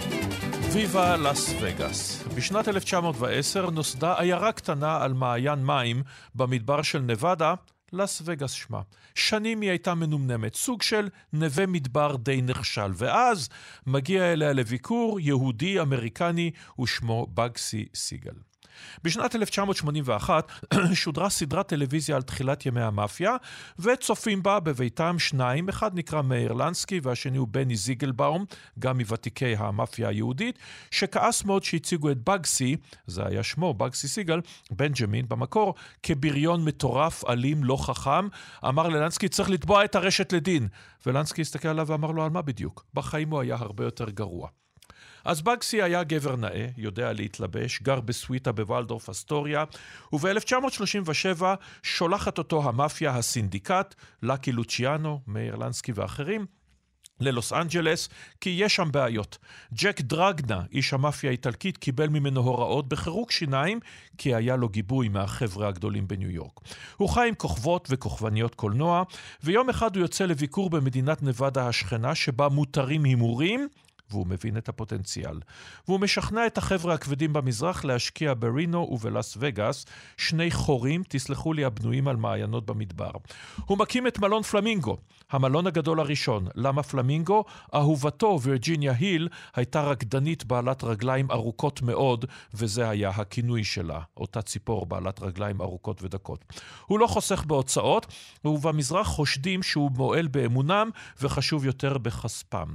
ויבה 0.74 1.16
לס 1.16 1.62
וגאס. 1.62 2.28
בשנת 2.36 2.68
1910 2.68 3.70
נוסדה 3.70 4.20
עיירה 4.20 4.52
קטנה 4.52 5.04
על 5.04 5.12
מעיין 5.12 5.58
מים 5.66 6.02
במדבר 6.34 6.82
של 6.82 6.98
נבדה, 6.98 7.54
לס 7.92 8.22
וגאס 8.24 8.50
שמה. 8.50 8.80
שנים 9.14 9.60
היא 9.60 9.70
הייתה 9.70 9.94
מנומנמת, 9.94 10.54
סוג 10.54 10.82
של 10.82 11.08
נווה 11.32 11.66
מדבר 11.66 12.16
די 12.16 12.42
נכשל, 12.42 12.90
ואז 12.94 13.48
מגיע 13.86 14.32
אליה 14.32 14.52
לביקור 14.52 15.20
יהודי 15.20 15.80
אמריקני 15.80 16.50
ושמו 16.80 17.26
בגסי 17.34 17.86
סיגל. 17.94 18.49
בשנת 19.04 19.36
1981 19.36 20.52
שודרה 20.94 21.30
סדרת 21.30 21.68
טלוויזיה 21.68 22.16
על 22.16 22.22
תחילת 22.22 22.66
ימי 22.66 22.80
המאפיה, 22.80 23.36
וצופים 23.78 24.42
בה 24.42 24.60
בביתם 24.60 25.18
שניים, 25.18 25.68
אחד 25.68 25.98
נקרא 25.98 26.22
מאיר 26.22 26.52
לנסקי 26.52 27.00
והשני 27.02 27.38
הוא 27.38 27.48
בני 27.50 27.76
זיגלבאום, 27.76 28.44
גם 28.78 28.98
מוותיקי 28.98 29.56
המאפיה 29.56 30.08
היהודית, 30.08 30.58
שכעס 30.90 31.44
מאוד 31.44 31.64
שהציגו 31.64 32.10
את 32.10 32.24
בגסי, 32.24 32.76
זה 33.06 33.26
היה 33.26 33.42
שמו, 33.42 33.74
בגסי 33.74 34.08
סיגל, 34.08 34.40
בנג'מין 34.70 35.28
במקור, 35.28 35.74
כבריון 36.02 36.64
מטורף, 36.64 37.24
אלים, 37.28 37.64
לא 37.64 37.76
חכם. 37.76 38.28
אמר 38.68 38.88
ללנסקי, 38.88 39.28
צריך 39.28 39.50
לתבוע 39.50 39.84
את 39.84 39.94
הרשת 39.94 40.32
לדין. 40.32 40.68
ולנסקי 41.06 41.42
הסתכל 41.42 41.68
עליו 41.68 41.86
ואמר 41.86 42.10
לו, 42.10 42.24
על 42.24 42.30
מה 42.30 42.42
בדיוק? 42.42 42.84
בחיים 42.94 43.30
הוא 43.30 43.40
היה 43.40 43.56
הרבה 43.56 43.84
יותר 43.84 44.10
גרוע. 44.10 44.48
אז 45.24 45.42
בגסי 45.42 45.82
היה 45.82 46.04
גבר 46.04 46.36
נאה, 46.36 46.66
יודע 46.76 47.12
להתלבש, 47.12 47.82
גר 47.82 48.00
בסוויטה 48.00 48.52
בוולדורף 48.52 49.08
אסטוריה, 49.08 49.64
וב-1937 50.12 51.42
שולחת 51.82 52.38
אותו 52.38 52.68
המאפיה 52.68 53.16
הסינדיקט, 53.16 53.94
לקי 54.22 54.52
לוציאנו, 54.52 55.20
מאיר 55.26 55.56
לנסקי 55.56 55.92
ואחרים, 55.94 56.46
ללוס 57.20 57.52
אנג'לס, 57.52 58.08
כי 58.40 58.50
יש 58.50 58.76
שם 58.76 58.88
בעיות. 58.92 59.38
ג'ק 59.74 60.00
דרגנה, 60.00 60.62
איש 60.72 60.92
המאפיה 60.92 61.30
האיטלקית, 61.30 61.78
קיבל 61.78 62.08
ממנו 62.08 62.40
הוראות 62.40 62.88
בחירוק 62.88 63.30
שיניים, 63.30 63.80
כי 64.18 64.34
היה 64.34 64.56
לו 64.56 64.68
גיבוי 64.68 65.08
מהחבר'ה 65.08 65.68
הגדולים 65.68 66.08
בניו 66.08 66.30
יורק. 66.30 66.60
הוא 66.96 67.08
חי 67.08 67.28
עם 67.28 67.34
כוכבות 67.34 67.88
וכוכבניות 67.90 68.54
קולנוע, 68.54 69.02
ויום 69.44 69.70
אחד 69.70 69.96
הוא 69.96 70.02
יוצא 70.02 70.24
לביקור 70.24 70.70
במדינת 70.70 71.22
נבדה 71.22 71.68
השכנה, 71.68 72.14
שבה 72.14 72.48
מותרים 72.48 73.04
הימורים, 73.04 73.68
והוא 74.10 74.26
מבין 74.26 74.56
את 74.56 74.68
הפוטנציאל. 74.68 75.40
והוא 75.88 76.00
משכנע 76.00 76.46
את 76.46 76.58
החבר'ה 76.58 76.94
הכבדים 76.94 77.32
במזרח 77.32 77.84
להשקיע 77.84 78.34
ברינו 78.38 78.88
ובלאס 78.90 79.36
וגאס, 79.40 79.86
שני 80.16 80.50
חורים, 80.50 81.02
תסלחו 81.08 81.52
לי, 81.52 81.64
הבנויים 81.64 82.08
על 82.08 82.16
מעיינות 82.16 82.66
במדבר. 82.66 83.10
הוא 83.66 83.78
מקים 83.78 84.06
את 84.06 84.18
מלון 84.18 84.42
פלמינגו, 84.42 84.96
המלון 85.30 85.66
הגדול 85.66 86.00
הראשון. 86.00 86.46
למה 86.54 86.82
פלמינגו? 86.82 87.44
אהובתו, 87.74 88.38
וירג'יניה 88.42 88.92
היל, 88.98 89.28
הייתה 89.54 89.82
רקדנית 89.82 90.44
בעלת 90.44 90.84
רגליים 90.84 91.30
ארוכות 91.30 91.82
מאוד, 91.82 92.24
וזה 92.54 92.88
היה 92.88 93.10
הכינוי 93.10 93.64
שלה, 93.64 94.00
אותה 94.16 94.42
ציפור 94.42 94.86
בעלת 94.86 95.22
רגליים 95.22 95.60
ארוכות 95.60 96.02
ודקות. 96.02 96.44
הוא 96.86 96.98
לא 96.98 97.06
חוסך 97.06 97.44
בהוצאות, 97.46 98.06
ובמזרח 98.44 99.06
חושדים 99.06 99.62
שהוא 99.62 99.90
מועל 99.90 100.26
באמונם, 100.26 100.90
וחשוב 101.22 101.64
יותר 101.64 101.98
בכספם. 101.98 102.68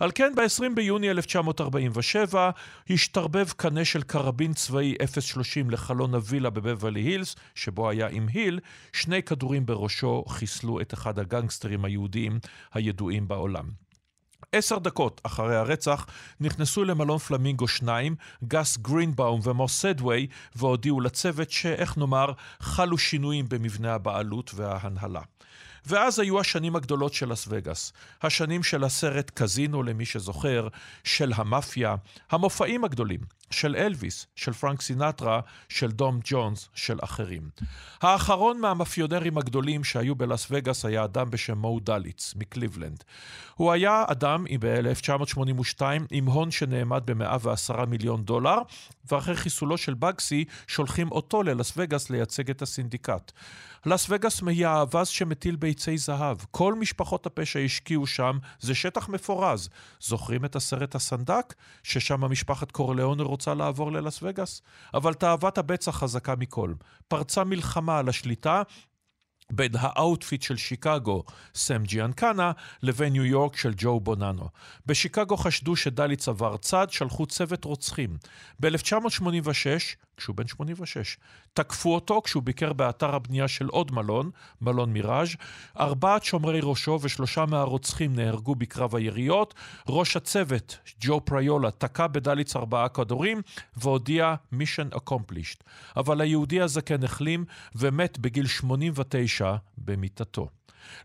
על 0.00 0.10
כן, 0.14 0.32
ב-20 0.36 0.74
ביוני 0.82 1.10
1947 1.10 2.50
השתרבב 2.90 3.48
קנה 3.56 3.84
של 3.84 4.02
קרבין 4.02 4.52
צבאי 4.52 4.94
030 5.20 5.70
לחלון 5.70 6.14
הווילה 6.14 6.50
בבברלי 6.50 7.00
הילס, 7.00 7.36
שבו 7.54 7.90
היה 7.90 8.08
עם 8.08 8.28
היל, 8.32 8.60
שני 8.92 9.22
כדורים 9.22 9.66
בראשו 9.66 10.24
חיסלו 10.28 10.80
את 10.80 10.94
אחד 10.94 11.18
הגנגסטרים 11.18 11.84
היהודיים 11.84 12.38
הידועים 12.74 13.28
בעולם. 13.28 13.64
עשר 14.52 14.78
דקות 14.78 15.20
אחרי 15.24 15.56
הרצח 15.56 16.06
נכנסו 16.40 16.84
למלון 16.84 17.18
פלמינגו 17.18 17.68
שניים, 17.68 18.14
גס 18.44 18.76
גרינבאום 18.76 19.40
ומוס 19.44 19.80
סדווי, 19.80 20.26
והודיעו 20.56 21.00
לצוות 21.00 21.50
שאיך 21.50 21.98
נאמר, 21.98 22.32
חלו 22.60 22.98
שינויים 22.98 23.48
במבנה 23.48 23.94
הבעלות 23.94 24.50
וההנהלה. 24.54 25.22
ואז 25.86 26.18
היו 26.18 26.40
השנים 26.40 26.76
הגדולות 26.76 27.14
של 27.14 27.32
לס 27.32 27.46
וגאס. 27.48 27.92
השנים 28.22 28.62
של 28.62 28.84
הסרט 28.84 29.30
קזינו, 29.34 29.82
למי 29.82 30.04
שזוכר, 30.04 30.68
של 31.04 31.32
המאפיה, 31.34 31.96
המופעים 32.30 32.84
הגדולים, 32.84 33.20
של 33.52 33.76
אלוויס, 33.76 34.26
של 34.36 34.52
פרנק 34.52 34.82
סינטרה, 34.82 35.40
של 35.68 35.90
טום 35.90 36.20
ג'ונס, 36.24 36.68
של 36.74 36.98
אחרים. 37.02 37.50
האחרון 38.02 38.60
מהמאפיונרים 38.60 39.38
הגדולים 39.38 39.84
שהיו 39.84 40.14
בלאס 40.14 40.46
וגאס 40.50 40.84
היה 40.84 41.04
אדם 41.04 41.30
בשם 41.30 41.58
מו 41.58 41.80
דליץ, 41.80 42.34
מקליבלנד. 42.36 43.04
הוא 43.54 43.72
היה 43.72 44.04
אדם 44.06 44.44
ב-1982 44.60 45.82
עם 46.10 46.26
הון 46.26 46.50
שנאמד 46.50 47.10
ב-110 47.10 47.86
מיליון 47.86 48.24
דולר, 48.24 48.58
ואחרי 49.10 49.36
חיסולו 49.36 49.78
של 49.78 49.94
בגסי 49.94 50.44
שולחים 50.66 51.12
אותו 51.12 51.42
ללאס 51.42 51.72
וגאס 51.76 52.10
לייצג 52.10 52.50
את 52.50 52.62
הסינדיקט. 52.62 53.32
לס 53.86 54.06
וגאס 54.10 54.42
היא 54.46 54.66
האווז 54.66 55.08
שמטיל 55.08 55.56
ביצי 55.56 55.98
זהב. 55.98 56.36
כל 56.50 56.74
משפחות 56.74 57.26
הפשע 57.26 57.58
השקיעו 57.58 58.06
שם, 58.06 58.38
זה 58.60 58.74
שטח 58.74 59.08
מפורז. 59.08 59.68
זוכרים 60.00 60.44
את 60.44 60.56
הסרט 60.56 60.94
הסנדק? 60.94 61.54
ששם 61.82 62.24
משפחת 62.24 62.70
קורליאונה 62.70 63.22
רוצה 63.42 63.54
לעבור 63.54 63.92
ללס 63.92 64.18
וגאס? 64.22 64.62
אבל 64.94 65.14
תאוות 65.14 65.58
הבצע 65.58 65.92
חזקה 65.92 66.34
מכל. 66.38 66.74
פרצה 67.08 67.44
מלחמה 67.44 67.98
על 67.98 68.08
השליטה, 68.08 68.62
בין 69.50 69.72
ה 69.78 69.87
outfit 69.87 70.42
של 70.42 70.56
שיקגו, 70.56 71.24
סם 71.54 71.82
ג'יאנקנה, 71.82 72.52
לבין 72.82 73.12
ניו 73.12 73.24
יורק 73.24 73.56
של 73.56 73.72
ג'ו 73.76 74.00
בוננו. 74.00 74.48
בשיקגו 74.86 75.36
חשדו 75.36 75.76
שדליץ 75.76 76.28
עבר 76.28 76.56
צד, 76.56 76.90
שלחו 76.90 77.26
צוות 77.26 77.64
רוצחים. 77.64 78.16
ב-1986, 78.60 79.96
כשהוא 80.16 80.36
בן 80.36 80.46
86, 80.46 81.16
תקפו 81.54 81.94
אותו 81.94 82.22
כשהוא 82.24 82.42
ביקר 82.42 82.72
באתר 82.72 83.14
הבנייה 83.14 83.48
של 83.48 83.66
עוד 83.66 83.92
מלון, 83.92 84.30
מלון 84.60 84.92
מיראז'. 84.92 85.28
ארבעת 85.80 86.24
שומרי 86.24 86.60
ראשו 86.62 86.98
ושלושה 87.02 87.46
מהרוצחים 87.46 88.16
נהרגו 88.16 88.54
בקרב 88.54 88.96
היריות. 88.96 89.54
ראש 89.88 90.16
הצוות, 90.16 90.78
ג'ו 91.00 91.20
פריולה, 91.20 91.70
תקע 91.70 92.06
בדליץ 92.06 92.56
ארבעה 92.56 92.88
כדורים 92.88 93.42
והודיע 93.76 94.34
mission 94.54 94.96
accomplished. 94.96 95.62
אבל 95.96 96.20
היהודי 96.20 96.60
הזקן 96.60 97.04
החלים 97.04 97.44
ומת 97.74 98.18
בגיל 98.18 98.46
89 98.46 99.54
במיטתו. 99.78 100.48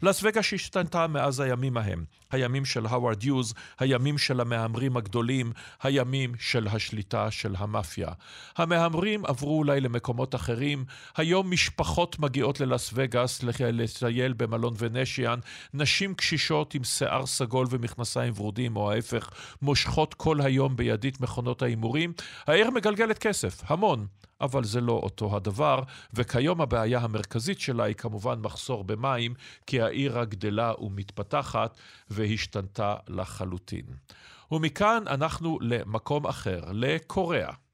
לס 0.01 0.23
וגאס 0.23 0.53
השתנתה 0.53 1.07
מאז 1.07 1.39
הימים 1.39 1.77
ההם, 1.77 2.05
הימים 2.31 2.65
של 2.65 2.85
הווארד 2.85 3.23
יוז, 3.23 3.53
הימים 3.79 4.17
של 4.17 4.41
המהמרים 4.41 4.97
הגדולים, 4.97 5.51
הימים 5.83 6.33
של 6.39 6.67
השליטה 6.67 7.31
של 7.31 7.55
המאפיה. 7.57 8.09
המהמרים 8.57 9.25
עברו 9.25 9.57
אולי 9.57 9.81
למקומות 9.81 10.35
אחרים, 10.35 10.85
היום 11.17 11.51
משפחות 11.51 12.19
מגיעות 12.19 12.59
ללס 12.59 12.91
וגאס 12.93 13.43
לטייל 13.43 14.33
במלון 14.33 14.73
ונשיאן, 14.77 15.39
נשים 15.73 16.13
קשישות 16.13 16.73
עם 16.75 16.83
שיער 16.83 17.25
סגול 17.25 17.67
ומכנסיים 17.69 18.33
ורודים, 18.37 18.75
או 18.75 18.91
ההפך, 18.91 19.29
מושכות 19.61 20.13
כל 20.13 20.41
היום 20.41 20.75
בידית 20.75 21.21
מכונות 21.21 21.61
ההימורים. 21.61 22.13
העיר 22.47 22.71
מגלגלת 22.71 23.17
כסף, 23.17 23.61
המון. 23.71 24.07
אבל 24.41 24.63
זה 24.63 24.81
לא 24.81 24.93
אותו 24.93 25.35
הדבר, 25.35 25.83
וכיום 26.13 26.61
הבעיה 26.61 26.99
המרכזית 26.99 27.59
שלה 27.59 27.83
היא 27.83 27.95
כמובן 27.95 28.39
מחסור 28.39 28.83
במים, 28.83 29.33
כי 29.67 29.81
העיר 29.81 30.19
הגדלה 30.19 30.73
ומתפתחת 30.81 31.77
והשתנתה 32.09 32.95
לחלוטין. 33.07 33.85
ומכאן 34.51 35.03
אנחנו 35.07 35.57
למקום 35.61 36.27
אחר, 36.27 36.61
לקוריאה. 36.71 37.66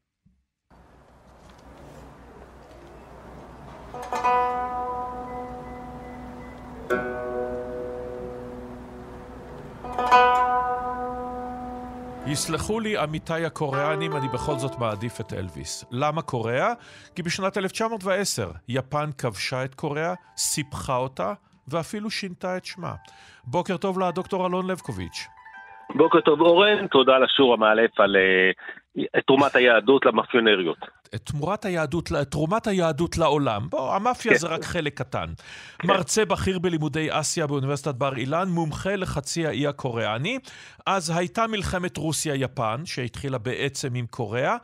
יסלחו 12.27 12.79
לי 12.79 12.97
עמיתיי 12.97 13.45
הקוריאנים, 13.45 14.11
אני 14.15 14.27
בכל 14.27 14.55
זאת 14.55 14.79
מעדיף 14.79 15.21
את 15.21 15.33
אלוויס. 15.33 15.85
למה 15.91 16.21
קוריאה? 16.21 16.73
כי 17.15 17.23
בשנת 17.23 17.57
1910 17.57 18.51
יפן 18.67 19.09
כבשה 19.17 19.65
את 19.65 19.75
קוריאה, 19.75 20.13
סיפחה 20.37 20.95
אותה, 20.95 21.33
ואפילו 21.67 22.09
שינתה 22.09 22.57
את 22.57 22.65
שמה. 22.65 22.93
בוקר 23.43 23.77
טוב 23.77 23.99
לדוקטור 23.99 24.47
אלון 24.47 24.67
לבקוביץ'. 24.67 25.27
בוקר 25.95 26.21
טוב 26.21 26.41
אורן, 26.41 26.87
תודה 26.87 27.15
על 27.15 27.23
השיעור 27.23 27.53
המאלף 27.53 27.99
על 27.99 28.15
uh, 28.15 29.21
תרומת 29.27 29.55
היהדות 29.55 30.05
למאפיונריות. 30.05 30.77
תמורת 31.23 31.65
היהדות, 31.65 32.11
תרומת 32.29 32.67
היהדות 32.67 33.17
לעולם. 33.17 33.67
בוא, 33.69 33.95
המאפיה 33.95 34.31
כן. 34.31 34.37
זה 34.37 34.47
רק 34.47 34.63
חלק 34.65 34.97
קטן. 34.97 35.33
כן. 35.79 35.87
מרצה 35.87 36.25
בכיר 36.25 36.59
בלימודי 36.59 37.07
אסיה 37.11 37.47
באוניברסיטת 37.47 37.95
בר 37.95 38.17
אילן, 38.17 38.49
מומחה 38.49 38.95
לחצי 38.95 39.47
האי 39.47 39.67
הקוריאני. 39.67 40.39
אז 40.85 41.11
הייתה 41.15 41.47
מלחמת 41.47 41.97
רוסיה-יפן, 41.97 42.81
שהתחילה 42.85 43.37
בעצם 43.37 43.95
עם 43.95 44.05
קוריאה. 44.05 44.57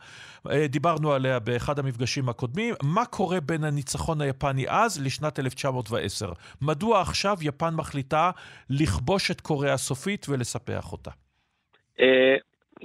אה, 0.50 0.66
דיברנו 0.66 1.12
עליה 1.12 1.38
באחד 1.38 1.78
המפגשים 1.78 2.28
הקודמים. 2.28 2.74
מה 2.82 3.04
קורה 3.04 3.40
בין 3.40 3.64
הניצחון 3.64 4.20
היפני 4.20 4.64
אז 4.68 5.00
לשנת 5.00 5.38
1910? 5.38 6.32
מדוע 6.62 7.00
עכשיו 7.00 7.36
יפן 7.40 7.74
מחליטה 7.74 8.30
לכבוש 8.70 9.30
את 9.30 9.40
קוריאה 9.40 9.74
הסופית 9.74 10.26
ולספח 10.28 10.92
אותה? 10.92 11.10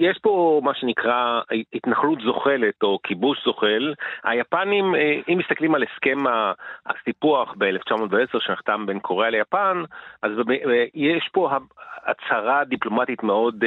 אה, 0.00 0.06
יש 0.06 0.18
פה 0.18 0.60
מה 0.64 0.74
שנקרא 0.74 1.40
התנחלות 1.74 2.20
זוחלת 2.20 2.82
או 2.82 2.98
כיבוש 3.02 3.44
זוחל. 3.44 3.94
היפנים, 4.24 4.94
אה, 4.94 5.20
אם 5.28 5.38
מסתכלים 5.38 5.74
על 5.74 5.82
הסכם 5.82 6.24
הסיפוח 6.86 7.54
ב-1910 7.58 8.40
שנחתם 8.40 8.86
בין 8.86 9.00
קוריאה 9.00 9.30
ליפן, 9.30 9.82
אז 10.22 10.30
יש 10.94 11.28
פה 11.32 11.50
הצהרה 12.06 12.64
דיפלומטית 12.64 13.22
מאוד 13.22 13.64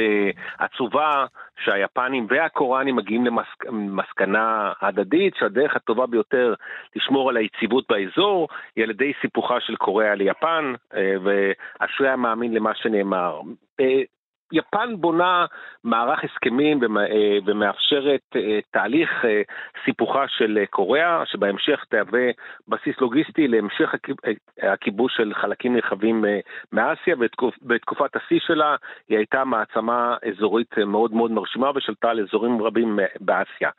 עצובה 0.58 1.26
שהיפנים 1.64 2.26
והקוראנים 2.30 2.96
מגיעים 2.96 3.26
למסקנה 3.66 4.72
הדדית 4.80 5.34
שהדרך 5.38 5.76
הטובה 5.76 6.06
ביותר 6.06 6.54
לשמור 6.96 7.30
על 7.30 7.36
היציבות 7.36 7.84
באזור 7.88 8.48
היא 8.76 8.84
על 8.84 8.90
ידי 8.90 9.12
סיפוחה 9.20 9.60
של 9.60 9.76
קוריאה 9.76 10.14
ליפן, 10.14 10.74
אה, 10.94 11.14
ואשרי 11.22 12.08
המאמין 12.08 12.54
למה 12.54 12.74
שנאמר. 12.74 13.40
יפן 14.52 14.96
בונה 14.96 15.46
מערך 15.84 16.24
הסכמים 16.24 16.80
אה, 16.82 17.38
ומאפשרת 17.46 18.20
אה, 18.36 18.58
תהליך 18.70 19.24
אה, 19.24 19.42
סיפוחה 19.84 20.24
של 20.28 20.58
קוריאה, 20.70 21.22
שבהמשך 21.26 21.84
תהווה 21.88 22.30
בסיס 22.68 23.00
לוגיסטי 23.00 23.48
להמשך 23.48 23.94
הכיבוש 24.62 25.16
של 25.16 25.32
חלקים 25.34 25.74
נרחבים 25.74 26.24
מאסיה, 26.72 27.14
ובתקופת 27.18 28.16
השיא 28.16 28.38
שלה 28.40 28.76
היא 29.08 29.18
הייתה 29.18 29.44
מעצמה 29.44 30.16
אזורית 30.28 30.78
מאוד 30.78 31.12
מאוד 31.14 31.30
מרשימה 31.30 31.70
ושלטה 31.74 32.10
על 32.10 32.20
אזורים 32.20 32.62
רבים 32.62 32.98
באסיה. 33.20 33.70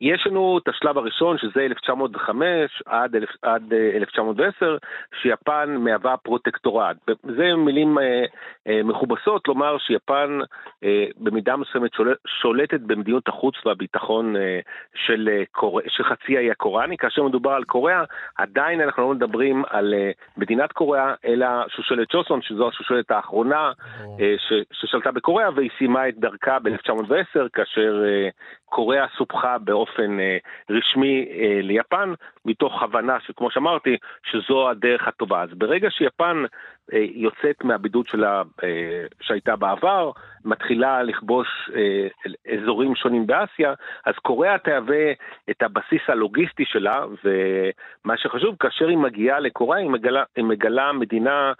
יש 0.00 0.26
לנו 0.26 0.58
את 0.58 0.68
השלב 0.68 0.98
הראשון, 0.98 1.38
שזה 1.38 1.60
1905 1.60 2.82
עד, 2.86 3.16
עד 3.42 3.72
1910, 3.72 4.72
אה, 4.72 4.76
שיפן 5.22 5.76
מהווה 5.78 6.16
פרוטקטורט. 6.16 6.96
זה 7.22 7.56
מילים 7.56 7.98
אה, 7.98 8.24
אה, 8.68 8.82
מכובסות 8.82 9.48
לומר 9.48 9.78
שיפן 9.78 10.38
אה, 10.84 11.06
במידה 11.16 11.56
מסוימת 11.56 11.90
שולטת 12.26 12.80
במדיניות 12.80 13.28
החוץ 13.28 13.54
והביטחון 13.66 14.36
אה, 14.36 14.60
של, 14.94 15.28
אה, 15.32 15.42
קור... 15.52 15.80
של 15.88 16.04
חצי 16.04 16.36
האי 16.36 16.50
הקוריאני. 16.50 16.96
כאשר 16.96 17.22
מדובר 17.22 17.50
על 17.50 17.64
קוריאה, 17.64 18.04
עדיין 18.36 18.80
אנחנו 18.80 19.02
לא 19.02 19.14
מדברים 19.14 19.64
על 19.70 19.94
אה, 19.94 20.10
מדינת 20.36 20.72
קוריאה, 20.72 21.14
אלא 21.24 21.46
שושלת 21.68 22.10
צ'וסון, 22.10 22.42
שזו 22.42 22.68
השושלת 22.68 23.10
האחרונה 23.10 23.72
אה, 24.20 24.34
ש... 24.38 24.52
ששלטה 24.72 25.12
בקוריאה, 25.12 25.48
והיא 25.54 25.70
סיימה 25.78 26.08
את 26.08 26.14
דרכה 26.18 26.58
ב-1910, 26.58 27.48
כאשר 27.52 28.02
אה, 28.04 28.28
קוריאה 28.74 29.06
סופחה 29.16 29.58
באופן 29.58 30.20
אה, 30.20 30.36
רשמי 30.70 31.26
אה, 31.30 31.58
ליפן, 31.62 32.12
מתוך 32.44 32.82
הבנה 32.82 33.20
שכמו 33.20 33.50
שאמרתי, 33.50 33.96
שזו 34.24 34.70
הדרך 34.70 35.08
הטובה. 35.08 35.42
אז 35.42 35.48
ברגע 35.54 35.90
שיפן 35.90 36.44
אה, 36.92 36.98
יוצאת 37.14 37.64
מהבידוד 37.64 38.06
שלה 38.06 38.42
אה, 38.64 39.04
שהייתה 39.20 39.56
בעבר, 39.56 40.10
מתחילה 40.44 41.02
לכבוש 41.02 41.48
אה, 41.74 42.06
אזורים 42.54 42.94
שונים 42.94 43.26
באסיה, 43.26 43.74
אז 44.06 44.14
קוריאה 44.14 44.58
תהווה 44.58 45.12
את 45.50 45.62
הבסיס 45.62 46.02
הלוגיסטי 46.08 46.64
שלה, 46.66 47.04
ומה 47.24 48.16
שחשוב, 48.16 48.56
כאשר 48.60 48.88
היא 48.88 48.98
מגיעה 48.98 49.40
לקוריאה, 49.40 49.80
היא 49.80 49.90
מגלה, 49.90 50.22
היא 50.36 50.44
מגלה 50.44 50.92
מדינה 50.92 51.52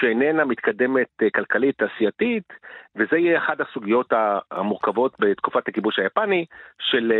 שאיננה 0.00 0.44
מתקדמת 0.44 1.22
כלכלית 1.34 1.78
תעשייתית, 1.78 2.52
וזה 2.96 3.18
יהיה 3.18 3.38
אחת 3.38 3.60
הסוגיות 3.60 4.12
המורכבות 4.50 5.16
בתקופת 5.18 5.68
הכיבוש 5.68 5.98
היפני, 5.98 6.44
של 6.80 7.12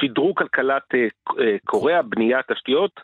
שדרוג 0.00 0.38
כלכלת 0.38 0.82
קוריאה, 1.64 2.02
בניית 2.02 2.50
תשתיות, 2.60 3.00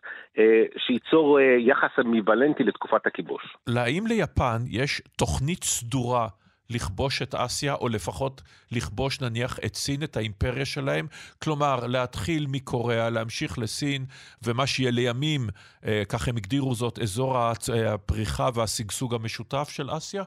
שייצור 0.86 1.40
יחס 1.40 1.90
אמביוולנטי 2.00 2.62
לתקופת 2.64 3.06
הכיבוש. 3.06 3.56
האם 3.76 4.06
ליפן 4.06 4.58
יש 4.68 5.02
תוכנית 5.18 5.64
סדורה 5.64 6.28
לכבוש 6.70 7.22
את 7.22 7.34
אסיה, 7.34 7.74
או 7.74 7.88
לפחות 7.88 8.42
לכבוש 8.72 9.20
נניח 9.20 9.58
את 9.66 9.74
סין, 9.74 10.02
את 10.02 10.16
האימפריה 10.16 10.64
שלהם? 10.64 11.06
כלומר, 11.42 11.86
להתחיל 11.86 12.46
מקוריאה, 12.48 13.10
להמשיך 13.10 13.58
לסין, 13.58 14.04
ומה 14.42 14.66
שיהיה 14.66 14.90
לימים, 14.90 15.48
אה, 15.86 16.02
כך 16.08 16.28
הם 16.28 16.36
הגדירו 16.36 16.74
זאת, 16.74 16.98
אזור 16.98 17.38
הפריחה 17.38 18.48
והשגשוג 18.54 19.14
המשותף 19.14 19.68
של 19.70 19.96
אסיה? 19.96 20.22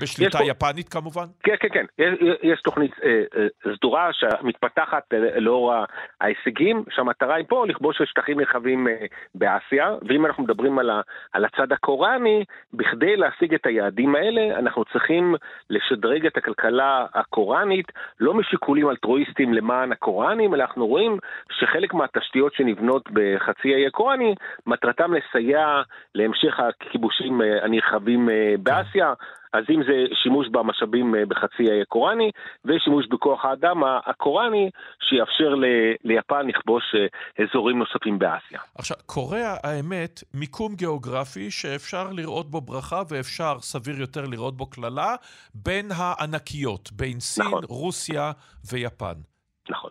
בשליטה 0.00 0.38
יפנית 0.44 0.88
כמובן? 0.88 1.24
כן, 1.42 1.54
כן, 1.60 1.68
כן. 1.72 1.84
יש, 1.98 2.18
יש 2.42 2.60
תוכנית 2.60 2.92
אה, 3.04 3.22
אה, 3.36 3.74
סדורה 3.76 4.10
שמתפתחת 4.12 5.14
אה, 5.14 5.40
לאור 5.40 5.74
ההישגים, 6.20 6.84
שהמטרה 6.90 7.34
היא 7.34 7.44
פה 7.48 7.66
לכבוש 7.66 8.02
שטחים 8.04 8.40
נרחבים 8.40 8.88
אה, 8.88 9.06
באסיה, 9.34 9.94
ואם 10.08 10.26
אנחנו 10.26 10.42
מדברים 10.42 10.78
על, 10.78 10.90
ה, 10.90 11.00
על 11.32 11.44
הצד 11.44 11.72
הקוראני, 11.72 12.44
בכדי 12.72 13.16
להשיג 13.16 13.54
את 13.54 13.66
היעדים 13.66 14.14
האלה, 14.14 14.58
אנחנו 14.58 14.84
צריכים 14.84 15.34
לשדרג 15.70 16.26
את 16.26 16.36
הכלכלה 16.36 17.06
הקוראנית, 17.14 17.86
לא 18.20 18.34
משיקולים 18.34 18.90
אלטרואיסטיים 18.90 19.54
למען 19.54 19.92
הקוראנים, 19.92 20.54
אלא 20.54 20.62
אנחנו 20.62 20.86
רואים 20.86 21.18
שחלק 21.52 21.94
מהתשתיות 21.94 22.54
שנבנות 22.54 23.08
בחצי 23.12 23.74
האי 23.74 23.86
הקוראני, 23.86 24.34
מטרתם 24.66 25.14
לסייע 25.14 25.82
להמשך 26.14 26.60
הכיבושים 26.60 27.42
אה, 27.42 27.64
הנרחבים 27.64 28.30
אה, 28.30 28.54
באסיה. 28.62 29.12
אז 29.52 29.64
אם 29.70 29.82
זה 29.82 30.14
שימוש 30.22 30.48
במשאבים 30.48 31.14
אה, 31.14 31.26
בחצי 31.26 31.70
האי 31.70 31.82
הקוראני, 31.82 32.30
ושימוש 32.64 33.06
בכוח 33.06 33.44
האדם 33.44 33.82
הקוראני, 34.06 34.70
שיאפשר 35.08 35.54
ל- 35.54 35.94
ליפן 36.04 36.46
לכבוש 36.46 36.82
אה, 36.94 37.44
אזורים 37.44 37.78
נוספים 37.78 38.18
באסיה. 38.18 38.60
עכשיו, 38.78 38.96
קוריאה, 39.06 39.56
האמת, 39.62 40.20
מיקום 40.34 40.74
גיאוגרפי 40.74 41.50
שאפשר 41.50 42.12
לראות 42.12 42.50
בו 42.50 42.60
ברכה 42.60 43.02
ואפשר, 43.08 43.60
סביר 43.60 44.00
יותר, 44.00 44.24
לראות 44.30 44.56
בו 44.56 44.66
קללה, 44.66 45.14
בין 45.54 45.88
הענקיות, 45.96 46.92
בין 46.92 47.20
סין, 47.20 47.44
נכון. 47.44 47.64
רוסיה 47.68 48.32
ויפן. 48.72 49.14
נכון. 49.70 49.90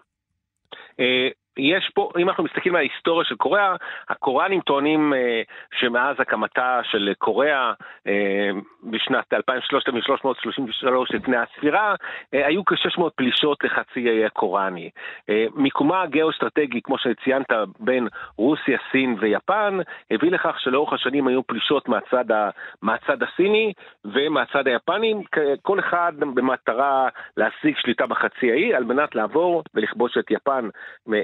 אה, 1.60 1.64
יש 1.64 1.92
פה, 1.94 2.10
אם 2.20 2.30
אנחנו 2.30 2.44
מסתכלים 2.44 2.76
על 2.76 2.80
ההיסטוריה 2.82 3.26
של 3.26 3.36
קוריאה, 3.36 3.76
הקוריאנים 4.10 4.62
טוענים 4.62 5.14
אה, 5.14 5.42
שמאז 5.80 6.16
הקמתה 6.20 6.80
של 6.84 7.14
קוריאה 7.18 7.74
אה, 8.08 8.50
בשנת 8.84 9.34
2333 9.34 11.12
לפני 11.12 11.38
הספירה, 11.38 11.96
אה, 12.34 12.48
היו 12.48 12.66
כ-600 12.66 13.10
פלישות 13.16 13.64
לחצי 13.64 14.10
האי 14.10 14.26
הקוראני. 14.26 14.90
אה, 15.30 15.46
מיקומה 15.56 16.02
הגיאו-אסטרטגי, 16.02 16.82
כמו 16.82 16.98
שציינת, 16.98 17.52
בין 17.80 18.08
רוסיה, 18.38 18.78
סין 18.92 19.16
ויפן, 19.20 19.78
הביא 20.12 20.32
לכך 20.32 20.60
שלאורך 20.60 20.94
השנים 20.94 21.28
היו 21.28 21.44
פלישות 21.44 21.90
מהצד, 21.90 22.32
ה, 22.32 22.50
מהצד 22.82 23.24
הסיני 23.24 23.74
ומהצד 24.06 24.68
היפני, 24.68 25.14
כל 25.62 25.80
אחד 25.80 26.14
במטרה 26.20 27.10
להשיג 27.38 27.76
שליטה 27.78 28.06
בחצי 28.08 28.52
האי, 28.52 28.76
על 28.76 28.84
מנת 28.84 29.16
לעבור 29.16 29.64
ולכבוש 29.76 30.18
את 30.18 30.32
יפן, 30.32 30.70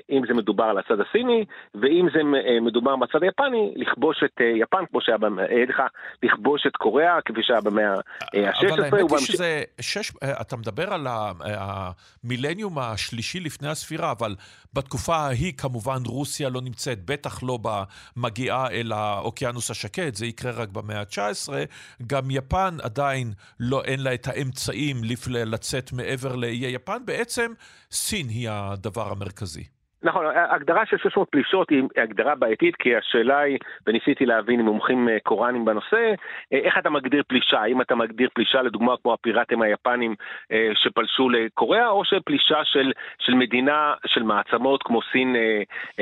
אם 0.10 0.23
אם 0.24 0.28
זה 0.28 0.34
מדובר 0.34 0.64
על 0.64 0.78
הצד 0.78 1.00
הסיני, 1.00 1.46
ואם 1.76 2.08
זה 2.14 2.20
אה, 2.20 2.60
מדובר 2.62 2.96
בצד 2.96 3.24
היפני, 3.24 3.74
לכבוש 3.76 4.24
את 4.26 4.42
אה, 4.42 4.46
יפן, 4.46 4.86
כמו 4.90 5.02
שהיה, 5.02 5.18
לך, 5.70 5.80
אה, 5.80 5.86
לכבוש 6.24 6.68
את 6.68 6.76
קוריאה, 6.76 7.22
כפי 7.26 7.40
שהיה 7.44 7.62
במאה 7.62 7.94
ה-16. 7.94 8.68
אבל 8.68 8.84
האמת 8.84 9.12
היא 9.12 9.20
שזה, 9.20 9.64
שש, 9.82 10.12
אתה 10.42 10.58
מדבר 10.58 10.94
על 10.94 11.08
המילניום 11.40 12.80
השלישי 12.80 13.40
לפני 13.40 13.68
הספירה, 13.68 14.12
אבל 14.12 14.36
בתקופה 14.74 15.16
ההיא 15.16 15.54
כמובן 15.58 16.00
רוסיה 16.06 16.50
לא 16.50 16.62
נמצאת, 16.62 17.06
בטח 17.06 17.44
לא 17.44 17.60
מגיעה 18.18 18.72
אל 18.72 18.92
האוקיינוס 18.92 19.72
השקט, 19.72 20.16
זה 20.16 20.26
יקרה 20.26 20.52
רק 20.52 20.70
במאה 20.70 21.00
ה-19. 21.00 21.54
גם 22.08 22.32
יפן 22.32 22.78
עדיין 22.82 23.34
לא, 23.60 23.84
אין 23.84 24.04
לה 24.04 24.14
את 24.14 24.28
האמצעים 24.28 24.98
לצאת 25.46 25.94
מעבר 25.94 26.36
לאיי 26.36 26.76
יפן, 26.76 26.98
בעצם 27.06 27.52
סין 27.92 28.30
היא 28.30 28.50
הדבר 28.52 29.12
המרכזי. 29.12 29.73
נכון, 30.04 30.26
ההגדרה 30.26 30.86
של 30.86 30.98
600 30.98 31.30
פלישות 31.30 31.70
היא 31.70 31.84
הגדרה 31.98 32.36
בעייתית, 32.36 32.76
כי 32.76 32.96
השאלה 32.96 33.40
היא, 33.40 33.58
וניסיתי 33.88 34.26
להבין 34.26 34.60
עם 34.60 34.66
מומחים 34.66 35.10
אה, 35.10 35.18
קוראנים 35.24 35.66
בנושא, 35.66 36.14
אה, 36.54 36.58
איך 36.58 36.78
אתה 36.78 36.90
מגדיר 36.90 37.24
פלישה? 37.28 37.60
האם 37.60 37.82
אתה 37.82 37.96
מגדיר 37.96 38.30
פלישה 38.34 38.62
לדוגמה 38.62 38.94
כמו 39.02 39.14
הפיראטים 39.14 39.62
היפנים 39.62 40.16
אה, 40.52 40.70
שפלשו 40.76 41.30
לקוריאה, 41.30 41.90
או 41.90 42.06
שפלישה 42.06 42.64
של, 42.64 42.92
של 43.20 43.34
מדינה, 43.34 43.94
של 44.06 44.24
מעצמות 44.24 44.84
כמו 44.84 45.00
סין, 45.12 45.36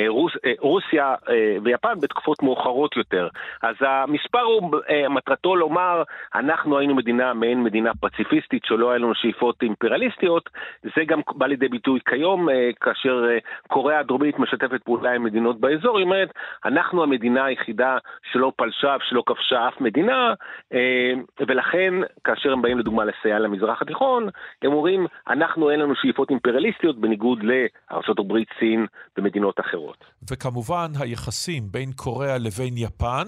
רוס, 0.07 0.31
רוסיה 0.59 1.15
ויפן 1.63 1.99
בתקופות 2.01 2.43
מאוחרות 2.43 2.97
יותר. 2.97 3.27
אז 3.61 3.75
המספר 3.79 4.41
הוא, 4.41 4.71
מטרתו 5.09 5.55
לומר, 5.55 6.03
אנחנו 6.35 6.77
היינו 6.77 6.95
מדינה, 6.95 7.33
מעין 7.33 7.63
מדינה 7.63 7.91
פציפיסטית, 8.01 8.65
שלא 8.65 8.89
היה 8.89 8.97
לנו 8.97 9.15
שאיפות 9.15 9.63
אימפריאליסטיות, 9.63 10.49
זה 10.83 11.04
גם 11.08 11.21
בא 11.35 11.45
לידי 11.45 11.67
ביטוי 11.67 11.99
כיום, 12.10 12.47
כאשר 12.81 13.25
קוריאה 13.67 13.90
קוריאה 13.92 14.00
הדרומית 14.00 14.39
משתפת 14.39 14.83
פעולה 14.83 15.12
עם 15.12 15.23
מדינות 15.23 15.60
באזור, 15.60 15.98
היא 15.98 16.06
אומרת, 16.06 16.29
אנחנו 16.65 17.04
המדינה 17.04 17.46
היחידה 17.46 17.98
שלא 18.31 18.52
פלשה 18.56 18.96
ושלא 19.00 19.23
כבשה 19.25 19.67
אף 19.67 19.81
מדינה, 19.81 20.33
אה, 20.73 21.13
ולכן 21.48 21.94
כאשר 22.23 22.52
הם 22.54 22.62
באים 22.62 22.79
לדוגמה 22.79 23.04
לסייע 23.06 23.39
למזרח 23.39 23.81
התיכון, 23.81 24.29
הם 24.62 24.73
אומרים, 24.73 25.08
אנחנו 25.29 25.69
אין 25.69 25.79
לנו 25.79 25.94
שאיפות 25.96 26.29
אימפריאליסטיות 26.29 27.00
בניגוד 27.00 27.39
לארה"ב, 27.44 28.33
סין 28.60 28.85
ומדינות 29.17 29.60
אחרות. 29.60 30.06
וכמובן 30.31 30.87
היחסים 31.00 31.63
בין 31.71 31.92
קוריאה 31.96 32.37
לבין 32.37 32.73
יפן 32.77 33.27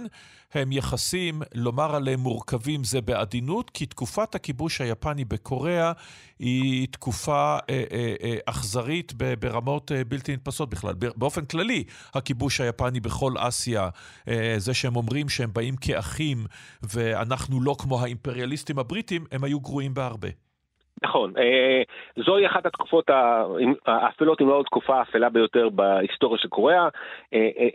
הם 0.54 0.72
יחסים, 0.72 1.42
לומר 1.56 1.96
עליהם 1.96 2.20
מורכבים 2.20 2.84
זה 2.84 3.02
בעדינות, 3.02 3.70
כי 3.70 3.86
תקופת 3.86 4.36
הכיבוש 4.36 4.82
היפני 4.82 5.26
בקוריאה 5.26 5.92
היא 6.40 6.88
תקופה 6.92 7.58
אה, 7.70 7.84
אה, 7.92 8.14
אה, 8.24 8.36
אכזרית 8.46 9.14
ברמות 9.40 9.92
אה, 9.92 10.04
בלתי 10.04 10.34
נתפסות 10.34 10.70
בכלל. 10.70 10.94
באופן 11.16 11.46
כללי, 11.46 11.84
הכיבוש 12.14 12.62
היפני 12.62 13.00
בכל 13.00 13.34
אסיה, 13.38 13.90
אה, 14.28 14.56
זה 14.58 14.74
שהם 14.74 14.96
אומרים 14.96 15.30
שהם 15.30 15.54
באים 15.54 15.76
כאחים 15.76 16.46
ואנחנו 16.84 17.62
לא 17.62 17.76
כמו 17.80 18.02
האימפריאליסטים 18.02 18.80
הבריטים, 18.80 19.26
הם 19.32 19.44
היו 19.44 19.60
גרועים 19.60 19.94
בהרבה. 19.94 20.30
נכון, 21.02 21.34
אה, 21.38 21.82
זוהי 22.26 22.48
אחת 22.48 22.66
התקופות 22.66 23.10
האפלות, 23.86 24.42
אם 24.42 24.48
לא 24.48 24.60
התקופה 24.60 25.00
האפלה 25.00 25.30
ביותר 25.30 25.70
בהיסטוריה 25.70 26.40
של 26.40 26.48
קוריאה, 26.48 26.88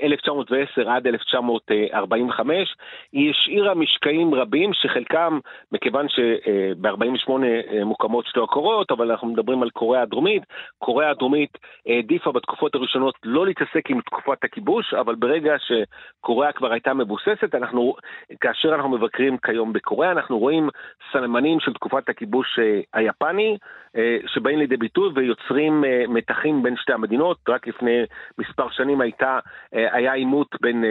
1910 0.02 0.88
אה, 0.88 0.96
עד 0.96 1.06
1945. 1.06 2.74
היא 3.12 3.30
השאירה 3.30 3.74
משקעים 3.74 4.34
רבים 4.34 4.72
שחלקם, 4.72 5.38
מכיוון 5.72 6.06
שב-48 6.08 7.30
אה, 7.44 7.84
מוקמות 7.84 8.26
שתי 8.26 8.40
הקוריאות, 8.44 8.90
אבל 8.90 9.10
אנחנו 9.10 9.28
מדברים 9.28 9.62
על 9.62 9.70
קוריאה 9.70 10.02
הדרומית, 10.02 10.42
קוריאה 10.78 11.10
הדרומית 11.10 11.58
העדיפה 11.86 12.32
בתקופות 12.32 12.74
הראשונות 12.74 13.14
לא 13.24 13.46
להתעסק 13.46 13.90
עם 13.90 14.00
תקופת 14.00 14.44
הכיבוש, 14.44 14.94
אבל 14.94 15.14
ברגע 15.14 15.54
שקוריאה 15.58 16.52
כבר 16.52 16.72
הייתה 16.72 16.94
מבוססת, 16.94 17.54
אנחנו, 17.54 17.94
כאשר 18.40 18.74
אנחנו 18.74 18.88
מבקרים 18.88 19.38
כיום 19.38 19.72
בקוריאה, 19.72 20.12
אנחנו 20.12 20.38
רואים 20.38 20.68
סממנים 21.12 21.60
של 21.60 21.72
תקופת 21.72 22.08
הכיבוש 22.08 22.58
היפני. 22.92 23.07
היפני, 23.08 23.56
אה, 23.96 24.16
שבאים 24.26 24.58
לידי 24.58 24.76
ביטוי 24.76 25.10
ויוצרים 25.14 25.84
אה, 25.84 26.04
מתחים 26.08 26.62
בין 26.62 26.76
שתי 26.76 26.92
המדינות. 26.92 27.36
רק 27.48 27.66
לפני 27.66 28.02
מספר 28.38 28.70
שנים 28.70 29.00
הייתה, 29.00 29.38
אה, 29.74 29.94
היה 29.96 30.12
עימות 30.12 30.56
בין, 30.60 30.84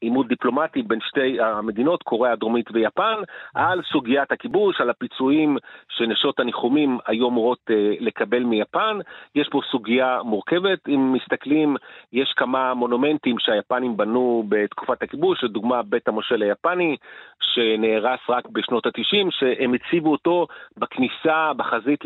עימות 0.00 0.28
דיפלומטי 0.28 0.82
בין 0.82 0.98
שתי 1.00 1.40
המדינות, 1.40 2.02
קוריאה 2.02 2.32
הדרומית 2.32 2.66
ויפן, 2.72 3.16
על 3.54 3.82
סוגיית 3.92 4.32
הכיבוש, 4.32 4.80
על 4.80 4.90
הפיצויים 4.90 5.56
שנשות 5.88 6.40
הניחומים 6.40 6.98
היו 7.06 7.28
אמורות 7.28 7.58
לקבל 8.00 8.42
מיפן. 8.42 8.98
יש 9.34 9.48
פה 9.48 9.60
סוגיה 9.70 10.22
מורכבת. 10.24 10.88
אם 10.88 11.12
מסתכלים, 11.12 11.76
יש 12.12 12.32
כמה 12.36 12.74
מונומנטים 12.74 13.38
שהיפנים 13.38 13.96
בנו 13.96 14.44
בתקופת 14.48 15.02
הכיבוש, 15.02 15.44
לדוגמה 15.44 15.82
בית 15.82 16.08
המושל 16.08 16.42
היפני, 16.42 16.96
שנהרס 17.40 18.20
רק 18.28 18.48
בשנות 18.48 18.86
ה-90, 18.86 19.26
שהם 19.30 19.74
הציבו 19.74 20.12
אותו 20.12 20.46
בכניסה 20.76 21.41
בחזית 21.56 22.00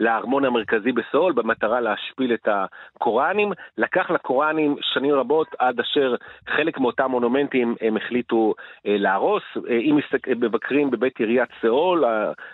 לארמון 0.00 0.44
המרכזי 0.44 0.92
בסאול 0.92 1.32
במטרה 1.32 1.80
להשפיל 1.80 2.34
את 2.34 2.48
הקוראנים. 2.48 3.52
לקח 3.78 4.10
לקוראנים 4.10 4.76
שנים 4.80 5.14
רבות 5.14 5.48
עד 5.58 5.80
אשר 5.80 6.14
חלק 6.48 6.78
מאותם 6.78 7.10
מונומנטים 7.10 7.74
הם 7.80 7.96
החליטו 7.96 8.54
אה, 8.86 8.96
להרוס. 8.98 9.42
אה, 9.56 9.78
אם 9.78 9.98
מבקרים 10.40 10.90
בבית 10.90 11.18
עיריית 11.18 11.48
סאול, 11.62 12.04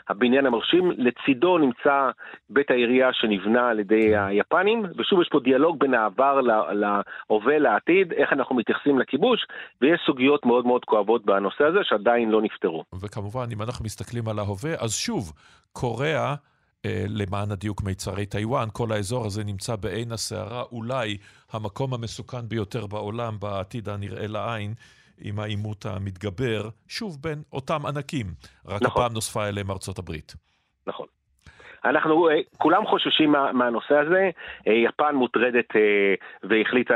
הבניין 0.08 0.46
המרשים, 0.46 0.90
לצידו 0.96 1.58
נמצא 1.58 2.10
בית 2.50 2.70
העירייה 2.70 3.12
שנבנה 3.12 3.68
על 3.68 3.80
ידי 3.80 4.16
היפנים, 4.16 4.82
ושוב 4.96 5.20
יש 5.20 5.28
פה 5.28 5.40
דיאלוג 5.40 5.78
בין 5.78 5.94
העבר 5.94 6.40
להווה, 6.72 7.58
לעתיד, 7.58 8.12
איך 8.12 8.32
אנחנו 8.32 8.54
מתייחסים 8.56 8.98
לכיבוש, 8.98 9.46
ויש 9.80 10.00
סוגיות 10.06 10.46
מאוד 10.46 10.66
מאוד 10.66 10.84
כואבות 10.84 11.24
בנושא 11.24 11.64
הזה 11.64 11.78
שעדיין 11.82 12.30
לא 12.30 12.42
נפתרו. 12.42 12.84
וכמובן, 13.02 13.46
אם 13.52 13.62
אנחנו 13.62 13.84
מסתכלים 13.84 14.28
על 14.28 14.38
ההווה, 14.38 14.74
אז 14.80 14.94
שוב, 14.94 15.32
קוריאה, 15.72 16.34
אה, 16.86 17.04
למען 17.08 17.50
הדיוק 17.50 17.82
מיצרי 17.82 18.26
טיוואן, 18.26 18.68
כל 18.72 18.92
האזור 18.92 19.26
הזה 19.26 19.44
נמצא 19.44 19.76
בעין 19.76 20.12
הסערה, 20.12 20.62
אולי 20.72 21.16
המקום 21.52 21.94
המסוכן 21.94 22.48
ביותר 22.48 22.86
בעולם 22.86 23.36
בעתיד 23.40 23.88
הנראה 23.88 24.26
לעין. 24.26 24.74
עם 25.20 25.40
העימות 25.40 25.86
המתגבר, 25.86 26.68
שוב 26.88 27.18
בין 27.22 27.42
אותם 27.52 27.86
ענקים, 27.86 28.26
רק 28.66 28.82
נכון. 28.82 29.02
הפעם 29.02 29.14
נוספה 29.14 29.48
אליהם 29.48 29.70
ארצות 29.70 29.98
הברית. 29.98 30.34
נכון. 30.86 31.06
אנחנו, 31.84 32.28
אה, 32.28 32.34
כולם 32.58 32.86
חוששים 32.86 33.32
מה, 33.32 33.52
מהנושא 33.52 33.94
הזה, 33.94 34.30
אה, 34.68 34.72
יפן 34.72 35.14
מוטרדת 35.14 35.68
והחליטה 36.42 36.94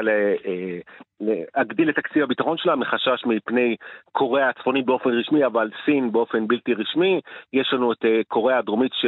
להגדיל 1.24 1.88
את 1.88 1.94
תקציב 1.94 2.22
הביטחון 2.22 2.56
שלה 2.58 2.76
מחשש 2.76 3.24
מפני 3.26 3.76
קוריאה 4.12 4.48
הצפונית 4.48 4.86
באופן 4.86 5.10
רשמי, 5.10 5.46
אבל 5.46 5.70
סין 5.84 6.12
באופן 6.12 6.48
בלתי 6.48 6.74
רשמי. 6.74 7.20
יש 7.52 7.72
לנו 7.72 7.92
את 7.92 8.04
קוריאה 8.28 8.58
הדרומית 8.58 8.92
ש, 8.92 9.06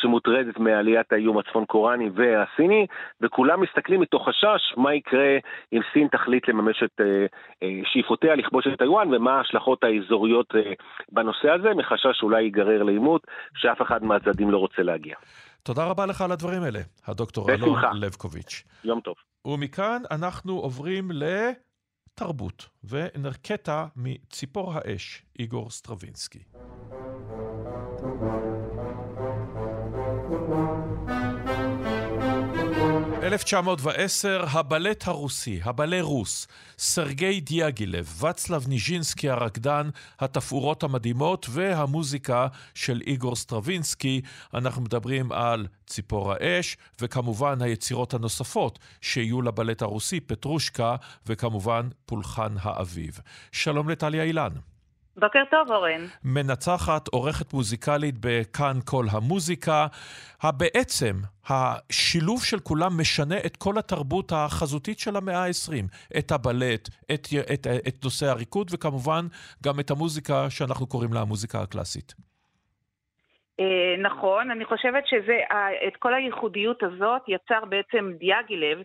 שמוטרדת 0.00 0.58
מעליית 0.58 1.12
האיום 1.12 1.38
הצפון 1.38 1.64
קוריאני 1.64 2.10
והסיני, 2.14 2.86
וכולם 3.20 3.60
מסתכלים 3.60 4.00
מתוך 4.00 4.28
חשש 4.28 4.74
מה 4.76 4.94
יקרה 4.94 5.38
אם 5.72 5.80
סין 5.92 6.08
תחליט 6.08 6.48
לממש 6.48 6.82
את 6.82 7.00
שאיפותיה 7.84 8.34
לכבוש 8.34 8.66
את 8.66 8.78
טיוואן 8.78 9.14
ומה 9.14 9.36
ההשלכות 9.36 9.84
האזוריות 9.84 10.54
בנושא 11.12 11.50
הזה, 11.50 11.74
מחשש 11.74 12.18
שאולי 12.18 12.42
ייגרר 12.42 12.82
לעימות 12.82 13.26
שאף 13.54 13.82
אחד 13.82 14.04
מהצדדים 14.04 14.50
לא 14.50 14.58
רוצה 14.58 14.82
להגיע. 14.82 15.16
תודה 15.68 15.84
רבה 15.84 16.06
לך 16.06 16.20
על 16.20 16.32
הדברים 16.32 16.62
האלה, 16.62 16.80
הדוקטור 17.06 17.50
אלון 17.50 17.96
לבקוביץ'. 17.96 18.64
יום 18.84 19.00
טוב. 19.00 19.14
ומכאן 19.44 20.02
אנחנו 20.10 20.58
עוברים 20.58 21.10
לתרבות, 21.10 22.68
ונרקוד 22.84 23.86
את 23.96 24.15
ציפור 24.15 24.72
האש, 24.74 25.22
איגור 25.38 25.70
סטרווינסקי. 25.70 26.42
Thank 33.20 33.24
you 33.24 33.28
1910, 33.32 34.44
הבלט 34.50 35.08
הרוסי, 35.08 35.60
הבאלה 35.64 36.02
רוס, 36.02 36.46
סרגי 36.78 37.40
דיאגילב, 37.40 38.14
ואצלב 38.18 38.68
ניז'ינסקי 38.68 39.30
הרקדן, 39.30 39.90
התפאורות 40.20 40.82
המדהימות 40.82 41.46
והמוזיקה 41.50 42.46
של 42.74 43.00
איגור 43.06 43.36
סטרווינסקי. 43.36 44.20
אנחנו 44.54 44.82
מדברים 44.82 45.32
על 45.32 45.66
ציפור 45.86 46.32
האש, 46.32 46.76
וכמובן 47.00 47.62
היצירות 47.62 48.14
הנוספות 48.14 48.78
שיהיו 49.00 49.42
לבלט 49.42 49.82
הרוסי, 49.82 50.20
פטרושקה, 50.20 50.96
וכמובן 51.26 51.88
פולחן 52.06 52.54
האביב. 52.60 53.20
שלום 53.52 53.88
לטליה 53.88 54.22
אילן. 54.22 54.52
בוקר 55.18 55.42
טוב, 55.50 55.70
אורן. 55.70 56.06
מנצחת, 56.24 57.08
עורכת 57.08 57.52
מוזיקלית 57.52 58.14
בכאן 58.20 58.78
כל 58.84 59.04
המוזיקה. 59.10 59.86
בעצם, 60.44 61.14
השילוב 61.48 62.44
של 62.44 62.58
כולם 62.58 63.00
משנה 63.00 63.36
את 63.46 63.56
כל 63.56 63.78
התרבות 63.78 64.32
החזותית 64.32 64.98
של 64.98 65.16
המאה 65.16 65.44
ה-20. 65.44 66.18
את 66.18 66.32
הבלט, 66.32 66.88
את, 67.14 67.26
את, 67.52 67.66
את 67.88 68.04
נושא 68.04 68.26
הריקוד, 68.26 68.70
וכמובן 68.74 69.26
גם 69.64 69.80
את 69.80 69.90
המוזיקה 69.90 70.50
שאנחנו 70.50 70.86
קוראים 70.86 71.12
לה 71.12 71.20
המוזיקה 71.20 71.60
הקלאסית. 71.60 72.14
אה, 73.60 73.96
נכון, 74.02 74.50
אני 74.50 74.64
חושבת 74.64 75.06
שאת 75.06 75.96
כל 75.98 76.14
הייחודיות 76.14 76.82
הזאת 76.82 77.22
יצר 77.28 77.64
בעצם 77.68 78.12
דיאגילב, 78.18 78.78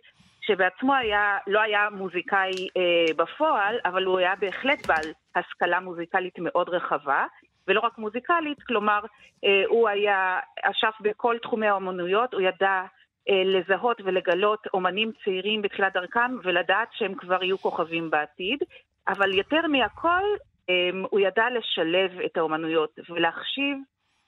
שבעצמו 0.46 0.94
היה, 0.94 1.38
לא 1.48 1.62
היה 1.62 1.90
מוזיקאי 1.92 2.68
אה, 2.78 3.14
בפועל, 3.18 3.76
אבל 3.86 4.04
הוא 4.04 4.20
היה 4.20 4.34
בהחלט 4.40 4.86
בעל 4.88 5.14
השכלה 5.36 5.80
מוזיקלית 5.80 6.40
מאוד 6.40 6.70
רחבה, 6.70 7.26
ולא 7.68 7.80
רק 7.80 7.98
מוזיקלית, 7.98 8.64
כלומר, 8.64 9.00
אה, 9.46 9.64
הוא 9.68 9.90
היה 9.90 10.40
אשף 10.64 10.96
בכל 11.02 11.38
תחומי 11.42 11.68
האומנויות, 11.68 12.34
הוא 12.34 12.42
ידע 12.42 12.84
אה, 13.30 13.44
לזהות 13.46 14.02
ולגלות 14.04 14.68
אומנים 14.74 15.12
צעירים 15.24 15.62
בתחילת 15.62 15.94
דרכם, 15.94 16.32
ולדעת 16.44 16.88
שהם 16.92 17.16
כבר 17.16 17.44
יהיו 17.44 17.58
כוכבים 17.58 18.10
בעתיד, 18.10 18.60
אבל 19.08 19.34
יותר 19.34 19.68
מהכל, 19.68 20.24
אה, 20.70 20.90
הוא 21.10 21.20
ידע 21.20 21.46
לשלב 21.50 22.20
את 22.26 22.38
האומנויות 22.38 23.00
ולהחשיב 23.10 23.78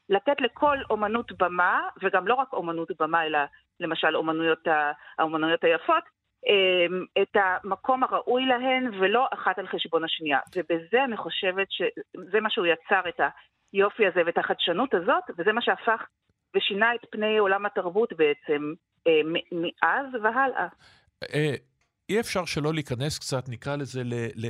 לתת 0.09 0.41
לכל 0.41 0.77
אומנות 0.89 1.31
במה, 1.39 1.81
וגם 2.03 2.27
לא 2.27 2.33
רק 2.33 2.53
אומנות 2.53 2.91
במה, 2.99 3.25
אלא 3.25 3.39
למשל 3.79 4.15
אומנויות, 4.15 4.67
האומנויות 5.19 5.63
היפות, 5.63 6.03
אמ, 6.47 7.05
את 7.21 7.35
המקום 7.35 8.03
הראוי 8.03 8.45
להן 8.45 8.91
ולא 8.99 9.27
אחת 9.33 9.59
על 9.59 9.67
חשבון 9.67 10.03
השנייה. 10.03 10.39
ובזה 10.55 11.03
אני 11.03 11.17
חושבת 11.17 11.67
שזה 11.71 12.39
מה 12.41 12.49
שהוא 12.49 12.65
יצר 12.65 13.01
את 13.09 13.21
היופי 13.73 14.07
הזה 14.07 14.21
ואת 14.25 14.37
החדשנות 14.37 14.93
הזאת, 14.93 15.23
וזה 15.37 15.51
מה 15.53 15.61
שהפך 15.61 16.07
ושינה 16.55 16.95
את 16.95 17.05
פני 17.11 17.37
עולם 17.37 17.65
התרבות 17.65 18.13
בעצם 18.13 18.73
אה, 19.07 19.21
מאז 19.51 20.05
והלאה. 20.23 20.67
אי 22.09 22.19
אפשר 22.19 22.45
שלא 22.45 22.73
להיכנס 22.73 23.19
קצת, 23.19 23.49
נקרא 23.49 23.75
לזה, 23.75 24.01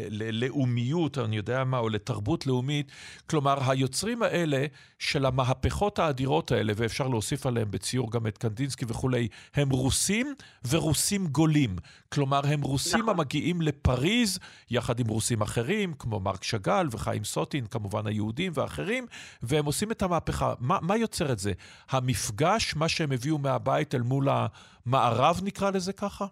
ללאומיות, 0.10 1.18
אני 1.18 1.36
יודע 1.36 1.64
מה, 1.64 1.78
או 1.78 1.89
לתרבות 1.89 2.47
לאומית. 2.47 2.91
כלומר, 3.30 3.72
היוצרים 3.72 4.24
האלה 4.24 4.66
של 4.99 5.26
המהפכות 5.26 5.99
האדירות 5.99 6.51
האלה, 6.51 6.74
ואפשר 6.76 7.08
להוסיף 7.08 7.45
עליהם 7.45 7.72
בציור 7.72 8.12
גם 8.12 8.28
את 8.28 8.38
קנדינסקי 8.38 8.86
וכולי, 8.88 9.28
הם 9.53 9.70
רוסים 9.70 10.34
ורוסים 10.70 11.28
גולים. 11.28 11.76
כלומר, 12.10 12.41
הם 12.47 12.62
רוסים 12.62 12.99
נכון. 12.99 13.10
המגיעים 13.10 13.62
לפריז, 13.62 14.39
יחד 14.70 14.99
עם 14.99 15.08
רוסים 15.08 15.41
אחרים, 15.41 15.93
כמו 15.93 16.20
מרק 16.20 16.43
שאגאל 16.43 16.88
וחיים 16.91 17.24
סוטין, 17.24 17.66
כמובן 17.66 18.08
היהודים 18.08 18.51
ואחרים, 18.56 19.06
והם 19.41 19.66
עושים 19.66 19.91
את 19.91 20.01
המהפכה. 20.01 20.53
מה, 20.60 20.78
מה 20.82 20.97
יוצר 20.97 21.32
את 21.32 21.39
זה? 21.39 21.51
המפגש, 21.89 22.76
מה 22.76 22.89
שהם 22.89 23.12
הביאו 23.12 23.38
מהבית 23.38 23.95
אל 23.95 24.01
מול 24.01 24.28
המערב, 24.86 25.39
נקרא 25.43 25.70
לזה 25.70 25.93
ככה? 25.93 26.26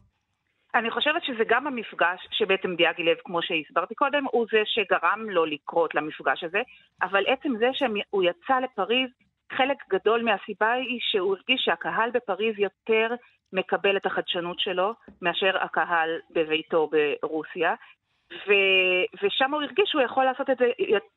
אני 0.76 0.92
חושבת 0.92 1.24
שזה 1.24 1.44
גם 1.48 1.68
המפגש 1.68 2.28
שבעצם 2.32 2.76
דיאגילב, 2.76 3.18
כמו 3.26 3.42
שהסברתי 3.42 3.96
קודם, 3.96 4.26
הוא 4.32 4.46
זה 4.52 4.62
שגרם 4.66 5.30
לו 5.30 5.46
לקרות 5.46 5.96
למפגש 5.96 6.44
הזה, 6.44 6.62
אבל 7.02 7.24
עצם 7.28 7.58
זה 7.58 7.70
שהוא 7.74 8.24
יצא 8.24 8.60
לפריז, 8.60 9.10
חלק 9.52 9.78
גדול 9.90 10.24
מהסיבה 10.24 10.72
היא 10.72 11.00
שהוא 11.02 11.36
הרגיש 11.36 11.62
שהקהל 11.66 12.10
בפריז 12.12 12.60
יותר 12.60 13.16
מקבל 13.54 13.98
את 13.98 14.06
החדשנות 14.06 14.60
שלו 14.60 14.94
מאשר 15.22 15.64
הקהל 15.64 16.10
בביתו 16.30 16.90
ברוסיה, 16.92 17.76
ו, 18.48 18.52
ושם 19.24 19.54
הוא 19.54 19.62
הרגיש 19.62 19.90
שהוא 19.90 20.02
יכול 20.02 20.26
לעשות 20.26 20.50
את 20.50 20.58
זה 20.58 20.66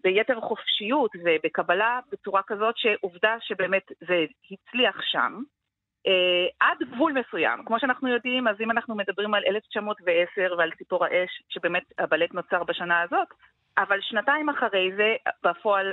ביתר 0.04 0.40
חופשיות 0.40 1.10
ובקבלה 1.24 2.00
בצורה 2.12 2.42
כזאת 2.46 2.74
שעובדה 2.78 3.36
שבאמת 3.40 3.92
זה 4.00 4.24
הצליח 4.50 5.02
שם. 5.02 5.42
Uh, 6.06 6.10
עד 6.60 6.78
גבול 6.90 7.12
מסוים. 7.12 7.64
כמו 7.64 7.80
שאנחנו 7.80 8.08
יודעים, 8.08 8.48
אז 8.48 8.56
אם 8.60 8.70
אנחנו 8.70 8.94
מדברים 8.94 9.34
על 9.34 9.42
1910 9.46 10.54
ועל 10.58 10.70
ציפור 10.78 11.04
האש, 11.04 11.42
שבאמת 11.48 11.82
הבלט 11.98 12.34
נוצר 12.34 12.64
בשנה 12.64 13.02
הזאת, 13.02 13.28
אבל 13.78 13.98
שנתיים 14.00 14.48
אחרי 14.48 14.90
זה, 14.96 15.16
בפועל, 15.44 15.92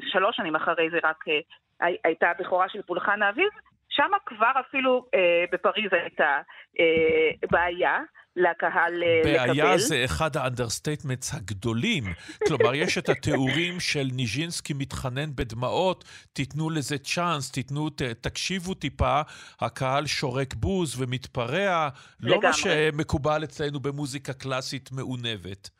שלוש 0.00 0.36
שנים 0.36 0.56
אחרי 0.56 0.90
זה 0.90 0.98
רק 1.04 1.24
uh, 1.28 1.84
הייתה 2.04 2.30
הבכורה 2.30 2.68
של 2.68 2.82
פולחן 2.82 3.22
האביב, 3.22 3.48
שם 3.96 4.10
כבר 4.26 4.52
אפילו 4.68 5.06
uh, 5.06 5.18
בפריז 5.52 5.92
הייתה 5.92 6.38
uh, 6.76 7.48
בעיה. 7.50 7.98
לקהל 8.36 8.94
לקבל. 9.24 9.46
בעיה 9.46 9.78
זה 9.78 10.04
אחד 10.04 10.36
ה 10.36 10.42
understatements 10.42 11.34
הגדולים. 11.34 12.04
כלומר, 12.46 12.74
יש 12.74 12.98
את 12.98 13.08
התיאורים 13.08 13.80
של 13.80 14.08
ניז'ינסקי 14.12 14.72
מתחנן 14.72 15.30
בדמעות, 15.34 16.04
תיתנו 16.32 16.70
לזה 16.70 16.98
צ'אנס, 16.98 17.52
תיתנו, 17.52 17.90
ת, 17.90 18.02
תקשיבו 18.02 18.74
טיפה, 18.74 19.20
הקהל 19.60 20.06
שורק 20.06 20.54
בוז 20.54 21.00
ומתפרע, 21.00 21.88
לא 22.20 22.40
מה 22.42 22.52
שמקובל 22.52 23.44
אצלנו 23.44 23.80
במוזיקה 23.80 24.32
קלאסית 24.32 24.92
מעונבת. 24.92 25.70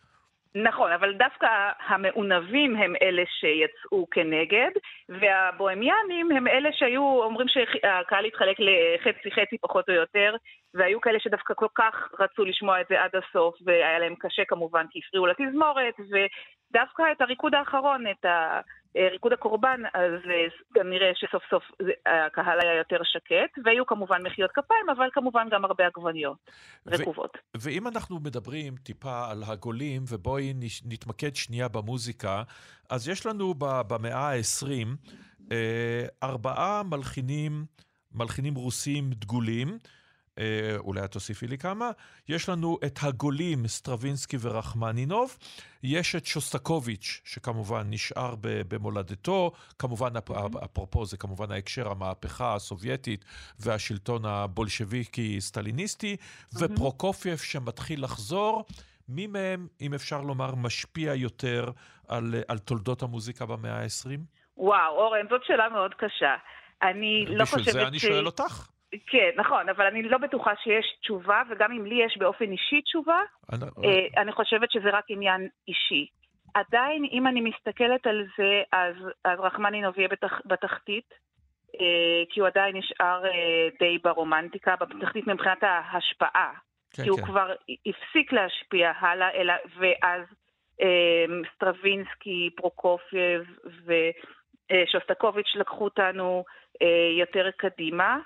נכון, 0.62 0.92
אבל 0.92 1.14
דווקא 1.14 1.46
המעונבים 1.86 2.76
הם 2.76 2.94
אלה 3.02 3.22
שיצאו 3.26 4.06
כנגד, 4.10 4.70
והבוהמיאנים 5.08 6.30
הם 6.30 6.48
אלה 6.48 6.68
שהיו 6.72 7.02
אומרים 7.02 7.48
שהקהל 7.48 8.24
התחלק 8.24 8.56
לחצי 8.60 9.30
חצי 9.30 9.58
פחות 9.60 9.88
או 9.88 9.94
יותר, 9.94 10.36
והיו 10.74 11.00
כאלה 11.00 11.20
שדווקא 11.20 11.54
כל 11.54 11.66
כך 11.74 11.94
רצו 12.20 12.44
לשמוע 12.44 12.80
את 12.80 12.86
זה 12.88 13.02
עד 13.02 13.10
הסוף, 13.16 13.54
והיה 13.64 13.98
להם 13.98 14.14
קשה 14.18 14.42
כמובן 14.48 14.86
כי 14.90 15.00
הפריעו 15.06 15.26
לתזמורת, 15.26 15.94
ודווקא 16.00 17.02
את 17.12 17.20
הריקוד 17.20 17.54
האחרון, 17.54 18.04
את 18.10 18.24
ה... 18.24 18.60
ריקוד 18.96 19.32
הקורבן, 19.32 19.80
אז 19.94 20.12
אה, 20.30 20.46
כנראה 20.74 21.10
שסוף 21.14 21.42
סוף 21.50 21.62
הקהל 22.06 22.60
היה 22.60 22.74
יותר 22.74 22.96
שקט, 23.04 23.58
והיו 23.64 23.86
כמובן 23.86 24.22
מחיאות 24.22 24.50
כפיים, 24.54 24.90
אבל 24.96 25.08
כמובן 25.12 25.48
גם 25.50 25.64
הרבה 25.64 25.86
עגבניות 25.86 26.50
רקובות. 26.86 27.38
ואם 27.56 27.88
אנחנו 27.88 28.20
מדברים 28.20 28.76
טיפה 28.76 29.30
על 29.30 29.42
הגולים, 29.46 30.02
ובואי 30.08 30.54
נתמקד 30.84 31.36
שנייה 31.36 31.68
במוזיקה, 31.68 32.42
אז 32.90 33.08
יש 33.08 33.26
לנו 33.26 33.54
במאה 33.58 34.32
ה-20 34.32 34.86
אה, 35.52 36.06
ארבעה 36.22 36.82
מלחינים, 36.82 37.64
מלחינים 38.14 38.54
רוסים 38.54 39.10
דגולים. 39.10 39.78
אה, 40.38 40.76
אולי 40.78 41.04
את 41.04 41.12
תוסיפי 41.12 41.46
לי 41.46 41.58
כמה. 41.58 41.90
יש 42.28 42.48
לנו 42.48 42.78
את 42.86 42.98
הגולים, 43.02 43.66
סטרווינסקי 43.66 44.36
ורחמנינוב. 44.40 45.38
יש 45.82 46.16
את 46.16 46.26
שוסטקוביץ', 46.26 47.20
שכמובן 47.24 47.82
נשאר 47.90 48.34
במולדתו. 48.40 49.52
כמובן, 49.78 50.12
אפרופו, 50.64 51.04
זה 51.06 51.16
כמובן 51.16 51.50
ההקשר, 51.50 51.90
המהפכה 51.90 52.54
הסובייטית 52.54 53.24
והשלטון 53.60 54.24
הבולשביקי-סטליניסטי. 54.24 56.16
ופרוקופייב 56.58 57.38
שמתחיל 57.38 58.04
לחזור. 58.04 58.64
מי 59.08 59.26
מהם, 59.26 59.66
אם 59.80 59.94
אפשר 59.94 60.20
לומר, 60.20 60.54
משפיע 60.54 61.14
יותר 61.14 61.70
על, 62.08 62.34
על 62.48 62.58
תולדות 62.58 63.02
המוזיקה 63.02 63.46
במאה 63.46 63.82
ה-20? 63.82 64.18
וואו, 64.56 64.96
אורן, 64.96 65.26
זאת 65.30 65.40
שאלה 65.44 65.68
מאוד 65.68 65.94
קשה. 65.94 66.34
אני 66.82 67.24
לא 67.28 67.44
חושבת. 67.44 67.60
בשביל 67.60 67.72
זה 67.74 67.88
אני 67.88 67.98
שואל 67.98 68.26
אותך. 68.26 68.75
כן, 69.06 69.30
נכון, 69.36 69.68
אבל 69.68 69.86
אני 69.86 70.02
לא 70.02 70.18
בטוחה 70.18 70.52
שיש 70.62 70.86
תשובה, 71.00 71.42
וגם 71.50 71.72
אם 71.72 71.86
לי 71.86 72.04
יש 72.04 72.18
באופן 72.18 72.52
אישי 72.52 72.82
תשובה, 72.82 73.20
אני, 73.52 73.64
אה, 73.84 74.22
אני 74.22 74.32
חושבת 74.32 74.70
שזה 74.70 74.90
רק 74.90 75.04
עניין 75.08 75.48
אישי. 75.68 76.06
עדיין, 76.54 77.04
אם 77.12 77.26
אני 77.26 77.40
מסתכלת 77.40 78.06
על 78.06 78.26
זה, 78.38 78.62
אז, 78.72 78.94
אז 79.24 79.40
רחמנינוב 79.40 79.98
יהיה 79.98 80.08
בתח, 80.08 80.40
בתחתית, 80.44 81.14
אה, 81.80 82.22
כי 82.30 82.40
הוא 82.40 82.46
עדיין 82.46 82.76
נשאר 82.76 83.26
אה, 83.26 83.68
די 83.80 83.98
ברומנטיקה, 83.98 84.76
בתחתית 84.76 85.26
מבחינת 85.26 85.62
ההשפעה. 85.62 86.52
כן, 86.90 87.02
כי 87.02 87.08
הוא 87.08 87.18
כן. 87.18 87.24
כבר 87.24 87.52
הפסיק 87.86 88.32
להשפיע 88.32 88.92
הלאה, 89.00 89.30
אלא, 89.30 89.54
ואז 89.76 90.22
אה, 90.82 91.24
סטרווינסקי, 91.54 92.50
פרוקופייב 92.56 93.42
ושוסטקוביץ' 93.86 95.54
לקחו 95.54 95.84
אותנו 95.84 96.44
אה, 96.82 97.10
יותר 97.18 97.50
קדימה. 97.56 98.18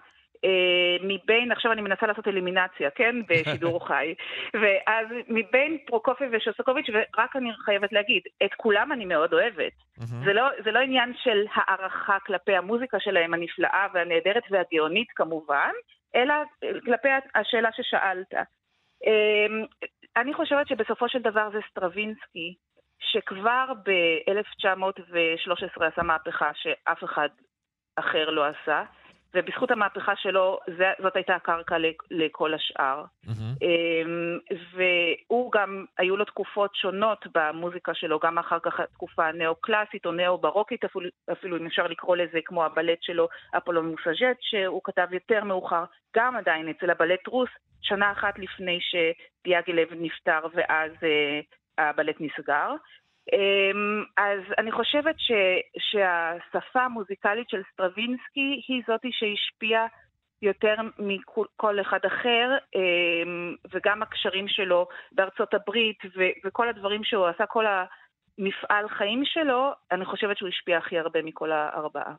אה, 0.45 0.97
מבין, 1.03 1.53
עכשיו 1.53 1.73
אני 1.73 1.83
מנסה 1.83 2.07
לעשות 2.07 2.29
אלימינציה, 2.29 2.91
כן? 2.91 3.17
בשידור 3.29 3.81
חי. 3.89 4.15
ואז 4.55 5.07
מבין 5.29 5.79
פרוקופייב 5.87 6.25
ושוסטקוביץ', 6.33 6.87
ורק 6.93 7.37
אני 7.37 7.51
חייבת 7.65 7.93
להגיד, 7.93 8.23
את 8.45 8.55
כולם 8.57 8.93
אני 8.93 9.05
מאוד 9.05 9.33
אוהבת. 9.33 9.73
זה, 9.97 10.33
לא, 10.33 10.49
זה 10.65 10.71
לא 10.71 10.79
עניין 10.79 11.13
של 11.23 11.45
הערכה 11.55 12.19
כלפי 12.27 12.57
המוזיקה 12.57 13.01
שלהם 13.01 13.35
הנפלאה 13.35 13.87
והנהדרת 13.95 14.43
והגאונית 14.51 15.09
כמובן, 15.15 15.71
אלא 16.15 16.35
כלפי 16.85 17.09
השאלה 17.35 17.69
ששאלת. 17.73 18.35
אמ, 19.07 19.65
אני 20.17 20.35
חושבת 20.35 20.69
שבסופו 20.69 21.09
של 21.09 21.19
דבר 21.19 21.51
זה 21.53 21.59
סטרווינסקי, 21.71 22.55
שכבר 23.01 23.73
ב-1913 23.85 25.85
עשה 25.85 26.03
מהפכה 26.03 26.51
שאף 26.55 27.05
אחד 27.05 27.29
אחר 27.97 28.31
לא 28.31 28.47
עשה. 28.47 28.83
ובזכות 29.35 29.71
המהפכה 29.71 30.17
שלו, 30.17 30.59
זאת 31.03 31.17
הייתה 31.17 31.35
הקרקע 31.35 31.77
לכל 32.11 32.55
השאר. 32.55 33.05
Mm-hmm. 33.27 33.65
והוא 34.75 35.53
גם, 35.53 35.85
היו 35.99 36.17
לו 36.17 36.25
תקופות 36.25 36.75
שונות 36.75 37.27
במוזיקה 37.35 37.95
שלו, 37.95 38.19
גם 38.19 38.39
אחר 38.39 38.59
כך 38.63 38.81
התקופה 38.81 39.27
הנאו-קלאסית 39.27 40.07
או 40.07 40.13
נאו-ברוקית, 40.13 40.85
אפילו, 40.85 41.09
אפילו 41.33 41.57
אם 41.57 41.67
אפשר 41.67 41.87
לקרוא 41.87 42.17
לזה, 42.17 42.39
כמו 42.45 42.65
הבלט 42.65 43.03
שלו, 43.03 43.29
אפולון 43.57 43.87
מוסאז'ט, 43.87 44.39
שהוא 44.41 44.81
כתב 44.85 45.07
יותר 45.13 45.45
מאוחר, 45.45 45.85
גם 46.17 46.37
עדיין 46.37 46.69
אצל 46.69 46.91
הבלט 46.91 47.27
רוס, 47.27 47.51
שנה 47.83 48.13
אחת 48.13 48.39
לפני 48.39 48.79
שדיאגילב 48.81 49.89
נפטר 49.93 50.41
ואז 50.55 50.93
uh, 50.93 51.57
הבלט 51.79 52.17
נסגר. 52.21 52.71
אמ, 53.33 54.05
אז 54.17 54.41
אני 54.59 54.73
חושבת 54.73 55.15
ש, 55.19 55.33
שהשפה 55.79 56.81
המוזיקלית 56.83 57.49
של 57.49 57.63
סטרווינסקי 57.73 58.63
היא 58.69 58.83
זאתי 58.87 59.11
שהשפיעה 59.13 59.87
יותר 60.43 60.75
מכל 60.99 61.81
אחד 61.81 61.99
אחר, 62.07 62.57
אמ, 62.75 63.55
וגם 63.73 64.03
הקשרים 64.03 64.49
שלו 64.49 64.89
בארצות 65.13 65.55
הברית 65.55 65.99
ו, 66.17 66.23
וכל 66.45 66.69
הדברים 66.69 67.05
שהוא 67.05 67.27
עשה, 67.27 67.47
כל 67.47 67.65
המפעל 67.67 68.89
חיים 68.89 69.23
שלו, 69.25 69.73
אני 69.93 70.05
חושבת 70.05 70.37
שהוא 70.37 70.49
השפיע 70.49 70.79
הכי 70.79 70.99
הרבה 70.99 71.23
מכל 71.23 71.53
הארבעה. 71.53 72.15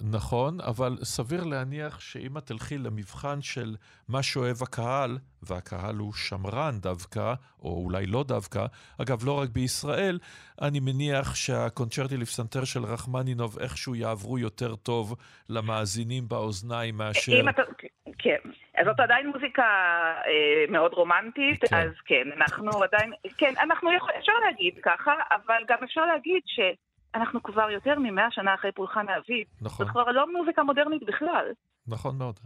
נכון, 0.00 0.60
אבל 0.60 0.96
סביר 1.02 1.44
להניח 1.44 2.00
שאם 2.00 2.38
את 2.38 2.46
תלכי 2.46 2.78
למבחן 2.78 3.42
של 3.42 3.76
מה 4.08 4.22
שאוהב 4.22 4.56
הקהל, 4.62 5.18
והקהל 5.42 5.96
הוא 5.96 6.12
שמרן 6.12 6.78
דווקא, 6.80 7.34
או 7.62 7.82
אולי 7.84 8.06
לא 8.06 8.24
דווקא, 8.28 8.66
אגב, 9.02 9.26
לא 9.26 9.38
רק 9.40 9.48
בישראל, 9.48 10.18
אני 10.62 10.80
מניח 10.80 11.34
שהקונצ'רטי 11.34 12.16
לפסנתר 12.16 12.64
של 12.64 12.84
רחמנינוב 12.84 13.58
איכשהו 13.58 13.94
יעברו 13.94 14.38
יותר 14.38 14.76
טוב 14.76 15.14
למאזינים 15.48 16.28
באוזניים 16.28 16.96
מאשר... 16.96 17.50
אתה... 17.50 17.62
כן, 18.18 18.50
אז 18.78 18.86
זאת 18.86 19.00
עדיין 19.00 19.26
מוזיקה 19.26 19.62
אה, 20.26 20.64
מאוד 20.68 20.92
רומנטית, 20.92 21.64
כן. 21.64 21.76
אז 21.76 21.90
כן, 22.04 22.28
אנחנו 22.36 22.82
עדיין... 22.82 23.12
כן, 23.38 23.52
אנחנו 23.60 23.92
יכול... 23.92 24.10
אפשר 24.18 24.32
להגיד 24.46 24.74
ככה, 24.82 25.12
אבל 25.30 25.62
גם 25.68 25.78
אפשר 25.84 26.00
להגיד 26.00 26.42
ש... 26.46 26.60
אנחנו 27.16 27.42
כבר 27.42 27.70
יותר 27.70 27.98
ממאה 27.98 28.30
שנה 28.30 28.54
אחרי 28.54 28.72
פולחן 28.72 29.08
האביב. 29.08 29.46
נכון. 29.60 29.86
זאת 29.86 29.92
כבר 29.92 30.04
לא 30.10 30.26
מוזיקה 30.38 30.62
מודרנית 30.62 31.02
בכלל. 31.06 31.46
נכון 31.86 32.18
מאוד. 32.18 32.40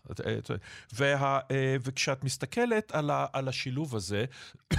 וה, 0.93 1.41
וכשאת 1.85 2.25
מסתכלת 2.25 2.93
על, 2.93 3.11
ה, 3.11 3.27
על 3.33 3.49
השילוב 3.49 3.97
הזה, 3.97 4.25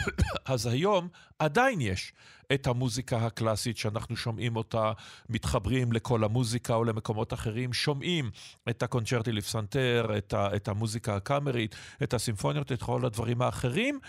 אז 0.53 0.67
היום 0.67 1.07
עדיין 1.39 1.81
יש 1.81 2.13
את 2.53 2.67
המוזיקה 2.67 3.17
הקלאסית 3.17 3.77
שאנחנו 3.77 4.15
שומעים 4.15 4.55
אותה, 4.55 4.91
מתחברים 5.29 5.91
לכל 5.91 6.23
המוזיקה 6.23 6.73
או 6.75 6.83
למקומות 6.83 7.33
אחרים, 7.33 7.73
שומעים 7.73 8.29
את 8.69 8.83
הקונצ'רטי 8.83 9.31
לפסנתר, 9.31 10.17
את, 10.17 10.33
ה, 10.33 10.55
את 10.55 10.67
המוזיקה 10.67 11.15
הקאמרית, 11.15 11.75
את 12.03 12.13
הסימפוניות, 12.13 12.71
את 12.71 12.83
כל 12.83 13.05
הדברים 13.05 13.41
האחרים. 13.41 13.99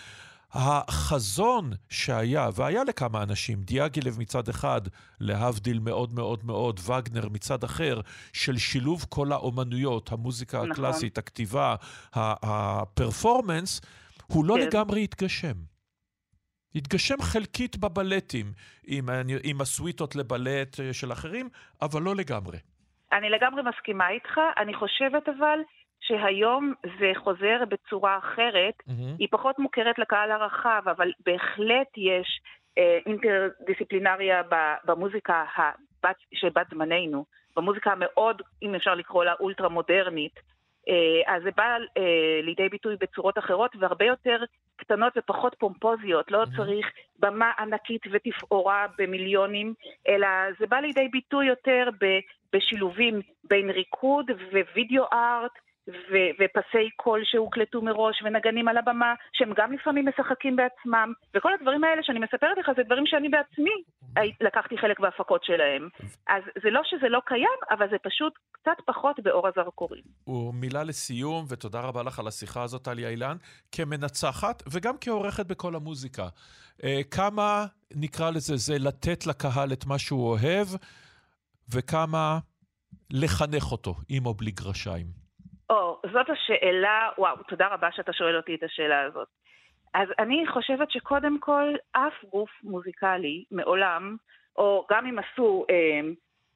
החזון 0.54 1.70
שהיה, 1.88 2.48
והיה 2.54 2.84
לכמה 2.84 3.22
אנשים, 3.22 3.62
דיאגילב 3.62 4.18
מצד 4.18 4.48
אחד, 4.48 4.80
להבדיל 5.20 5.78
מאוד 5.78 6.14
מאוד 6.14 6.44
מאוד, 6.44 6.80
וגנר 6.80 7.28
מצד 7.28 7.64
אחר, 7.64 8.00
של 8.32 8.58
שילוב 8.58 9.06
כל 9.08 9.32
האומנויות, 9.32 10.12
המוזיקה 10.12 10.58
נכון. 10.58 10.70
הקלאסית, 10.70 11.18
הכתיבה, 11.18 11.74
הפרפורמנס, 12.14 13.80
הוא 14.26 14.44
לא 14.44 14.54
כן. 14.54 14.66
לגמרי 14.66 15.04
התגשם. 15.04 15.56
התגשם 16.74 17.22
חלקית 17.22 17.76
בבלטים, 17.76 18.52
עם, 18.86 19.08
עם 19.42 19.60
הסוויטות 19.60 20.16
לבלט 20.16 20.80
אה, 20.80 20.92
של 20.92 21.12
אחרים, 21.12 21.48
אבל 21.82 22.02
לא 22.02 22.16
לגמרי. 22.16 22.58
אני 23.12 23.30
לגמרי 23.30 23.62
מסכימה 23.62 24.08
איתך, 24.08 24.40
אני 24.56 24.74
חושבת 24.74 25.28
אבל 25.28 25.58
שהיום 26.02 26.74
זה 26.98 27.12
חוזר 27.14 27.64
בצורה 27.68 28.18
אחרת, 28.18 28.74
mm-hmm. 28.80 29.18
היא 29.18 29.28
פחות 29.30 29.58
מוכרת 29.58 29.98
לקהל 29.98 30.30
הרחב, 30.30 30.82
אבל 30.86 31.12
בהחלט 31.26 31.88
יש 31.96 32.40
אה, 32.78 32.98
אינטרדיסציפלינריה 33.06 34.42
במוזיקה 34.84 35.44
הבת, 35.56 36.16
של 36.34 36.48
בת 36.48 36.66
זמננו, 36.70 37.24
במוזיקה 37.56 37.92
המאוד, 37.92 38.42
אם 38.62 38.74
אפשר 38.74 38.94
לקרוא 38.94 39.24
לה, 39.24 39.32
אולטרה 39.40 39.68
מודרנית. 39.68 40.40
אה, 40.88 41.34
אז 41.34 41.42
זה 41.42 41.50
בא 41.56 41.76
אה, 41.96 42.40
לידי 42.42 42.68
ביטוי 42.68 42.96
בצורות 43.00 43.38
אחרות 43.38 43.70
והרבה 43.78 44.04
יותר 44.04 44.44
קטנות 44.76 45.12
ופחות 45.16 45.56
פומפוזיות. 45.58 46.30
לא 46.30 46.42
mm-hmm. 46.42 46.56
צריך 46.56 46.86
במה 47.18 47.52
ענקית 47.58 48.02
ותפאורה 48.12 48.86
במיליונים, 48.98 49.74
אלא 50.08 50.28
זה 50.58 50.66
בא 50.66 50.76
לידי 50.76 51.08
ביטוי 51.08 51.46
יותר 51.46 51.88
בשילובים 52.52 53.20
בין 53.44 53.70
ריקוד 53.70 54.30
ווידאו 54.74 55.04
ארט. 55.12 55.52
ו- 55.88 56.32
ופסי 56.40 56.90
קול 56.96 57.20
שהוקלטו 57.24 57.82
מראש, 57.82 58.22
ונגנים 58.24 58.68
על 58.68 58.76
הבמה, 58.76 59.14
שהם 59.32 59.52
גם 59.56 59.72
לפעמים 59.72 60.08
משחקים 60.08 60.56
בעצמם, 60.56 61.12
וכל 61.34 61.52
הדברים 61.54 61.84
האלה 61.84 62.02
שאני 62.02 62.18
מספרת 62.18 62.58
לך, 62.58 62.70
זה 62.76 62.82
דברים 62.82 63.06
שאני 63.06 63.28
בעצמי 63.28 63.70
לקחתי 64.40 64.78
חלק 64.78 65.00
בהפקות 65.00 65.44
שלהם. 65.44 65.88
אז 66.26 66.42
זה 66.62 66.70
לא 66.70 66.80
שזה 66.84 67.08
לא 67.08 67.20
קיים, 67.26 67.58
אבל 67.70 67.86
זה 67.90 67.96
פשוט 68.02 68.32
קצת 68.52 68.76
פחות 68.86 69.20
באור 69.20 69.48
הזרקורים. 69.48 70.02
ומילה 70.26 70.84
לסיום, 70.84 71.44
ותודה 71.48 71.80
רבה 71.80 72.02
לך 72.02 72.18
על 72.18 72.26
השיחה 72.26 72.62
הזאת, 72.62 72.84
טליה 72.84 73.08
אילן, 73.08 73.36
כמנצחת 73.72 74.62
וגם 74.72 74.94
כעורכת 75.00 75.46
בכל 75.46 75.74
המוזיקה. 75.74 76.28
אה, 76.84 77.00
כמה, 77.10 77.66
נקרא 77.94 78.30
לזה, 78.30 78.56
זה 78.56 78.74
לתת 78.78 79.26
לקהל 79.26 79.72
את 79.72 79.86
מה 79.86 79.98
שהוא 79.98 80.30
אוהב, 80.30 80.66
וכמה 81.74 82.38
לחנך 83.10 83.72
אותו, 83.72 83.94
עם 84.08 84.26
או 84.26 84.34
בלי 84.34 84.50
גרשיים. 84.50 85.21
או, 85.72 86.00
זאת 86.12 86.30
השאלה, 86.30 87.10
וואו, 87.18 87.36
תודה 87.48 87.66
רבה 87.66 87.92
שאתה 87.92 88.12
שואל 88.12 88.36
אותי 88.36 88.54
את 88.54 88.62
השאלה 88.62 89.02
הזאת. 89.02 89.28
אז 89.94 90.08
אני 90.18 90.46
חושבת 90.46 90.90
שקודם 90.90 91.38
כל, 91.40 91.74
אף 91.92 92.24
גוף 92.30 92.50
מוזיקלי 92.62 93.44
מעולם, 93.50 94.16
או 94.56 94.86
גם 94.90 95.06
אם 95.06 95.18
עשו 95.18 95.64
אה, 95.70 96.00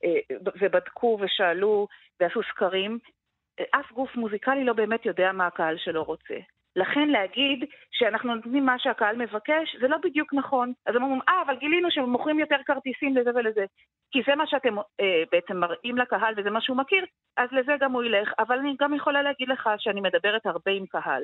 אה, 0.05 0.37
ובדקו 0.61 1.19
ושאלו 1.21 1.89
ועשו 2.21 2.41
סקרים, 2.43 2.99
אף 3.71 3.93
גוף 3.93 4.17
מוזיקלי 4.17 4.65
לא 4.65 4.73
באמת 4.73 5.07
יודע 5.07 5.33
מה 5.33 5.47
הקהל 5.47 5.77
שלו 5.79 6.05
רוצה. 6.05 6.35
לכן 6.77 7.09
להגיד 7.09 7.65
שאנחנו 7.91 8.35
נותנים 8.35 8.67
מה 8.67 8.79
שהקהל 8.79 9.17
מבקש, 9.17 9.77
זה 9.81 9.89
לא 9.89 9.97
בדיוק 10.03 10.35
נכון. 10.35 10.73
אז 10.87 10.97
הם 10.97 11.03
אומרים, 11.03 11.21
אה, 11.29 11.43
אבל 11.47 11.57
גילינו 11.57 11.91
שהם 11.91 12.11
מוכרים 12.11 12.39
יותר 12.39 12.57
כרטיסים 12.67 13.17
לזה 13.17 13.31
ולזה. 13.35 13.65
כי 14.11 14.23
זה 14.27 14.35
מה 14.35 14.47
שאתם 14.47 14.79
אה, 14.79 15.23
בעצם 15.33 15.57
מראים 15.57 15.97
לקהל 15.99 16.35
וזה 16.37 16.51
מה 16.51 16.61
שהוא 16.61 16.77
מכיר, 16.77 17.05
אז 17.37 17.49
לזה 17.53 17.73
גם 17.81 17.93
הוא 17.93 18.03
ילך. 18.03 18.33
אבל 18.39 18.59
אני 18.59 18.75
גם 18.81 18.95
יכולה 18.95 19.23
להגיד 19.23 19.49
לך 19.49 19.71
שאני 19.79 20.01
מדברת 20.01 20.47
הרבה 20.47 20.71
עם 20.71 20.87
קהל, 20.87 21.23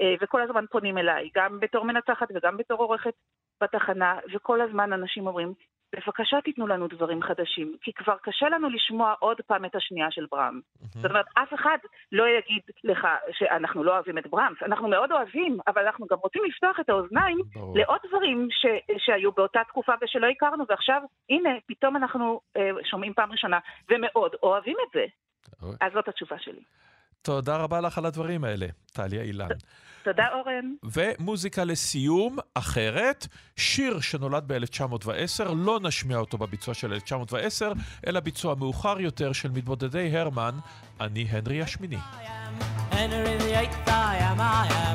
אה, 0.00 0.14
וכל 0.20 0.42
הזמן 0.42 0.64
פונים 0.70 0.98
אליי, 0.98 1.30
גם 1.34 1.60
בתור 1.60 1.84
מנצחת 1.84 2.28
וגם 2.34 2.56
בתור 2.56 2.78
עורכת 2.78 3.14
בתחנה, 3.62 4.18
וכל 4.34 4.60
הזמן 4.60 4.92
אנשים 4.92 5.26
אומרים, 5.26 5.52
בבקשה 5.92 6.40
תיתנו 6.44 6.66
לנו 6.66 6.88
דברים 6.88 7.22
חדשים, 7.22 7.76
כי 7.80 7.92
כבר 7.92 8.16
קשה 8.22 8.48
לנו 8.48 8.68
לשמוע 8.68 9.14
עוד 9.18 9.40
פעם 9.46 9.64
את 9.64 9.74
השנייה 9.74 10.10
של 10.10 10.26
ברם. 10.30 10.60
Mm-hmm. 10.60 10.86
זאת 10.98 11.10
אומרת, 11.10 11.26
אף 11.34 11.54
אחד 11.54 11.78
לא 12.12 12.24
יגיד 12.28 12.62
לך 12.84 13.08
שאנחנו 13.32 13.84
לא 13.84 13.94
אוהבים 13.94 14.18
את 14.18 14.26
ברמס, 14.26 14.62
אנחנו 14.62 14.88
מאוד 14.88 15.12
אוהבים, 15.12 15.58
אבל 15.66 15.86
אנחנו 15.86 16.06
גם 16.10 16.18
רוצים 16.18 16.42
לפתוח 16.44 16.80
את 16.80 16.88
האוזניים 16.88 17.38
ברור. 17.54 17.78
לעוד 17.78 18.00
דברים 18.08 18.48
ש, 18.50 18.66
שהיו 18.98 19.32
באותה 19.32 19.60
תקופה 19.68 19.92
ושלא 20.02 20.26
הכרנו, 20.26 20.64
ועכשיו, 20.68 21.02
הנה, 21.30 21.50
פתאום 21.66 21.96
אנחנו 21.96 22.40
אה, 22.56 22.70
שומעים 22.84 23.14
פעם 23.14 23.32
ראשונה, 23.32 23.58
ומאוד 23.90 24.32
אוהבים 24.42 24.76
את 24.86 24.92
זה. 24.92 25.04
אז 25.80 25.92
זאת 25.92 26.08
התשובה 26.08 26.38
שלי. 26.38 26.62
תודה 27.24 27.56
רבה 27.56 27.80
לך 27.80 27.98
על 27.98 28.06
הדברים 28.06 28.44
האלה, 28.44 28.66
טליה 28.92 29.22
אילן. 29.22 29.48
תודה, 30.04 30.24
אורן. 30.34 30.74
ומוזיקה 30.82 31.64
לסיום, 31.64 32.36
אחרת, 32.54 33.26
שיר 33.56 34.00
שנולד 34.00 34.44
ב-1910, 34.46 35.44
לא 35.56 35.80
נשמיע 35.82 36.16
אותו 36.18 36.38
בביצוע 36.38 36.74
של 36.74 36.92
1910, 36.92 37.72
אלא 38.06 38.20
ביצוע 38.20 38.54
מאוחר 38.54 39.00
יותר 39.00 39.32
של 39.32 39.50
מתבודדי 39.50 40.16
הרמן, 40.16 40.54
אני 41.00 41.26
הנרי 41.30 41.62
השמיני. 41.62 41.98
Henry 42.90 43.38
the 43.42 43.54
eighth 43.60 43.88
I 43.88 44.16
am, 44.28 44.40
I 44.40 44.66
am. 44.68 44.93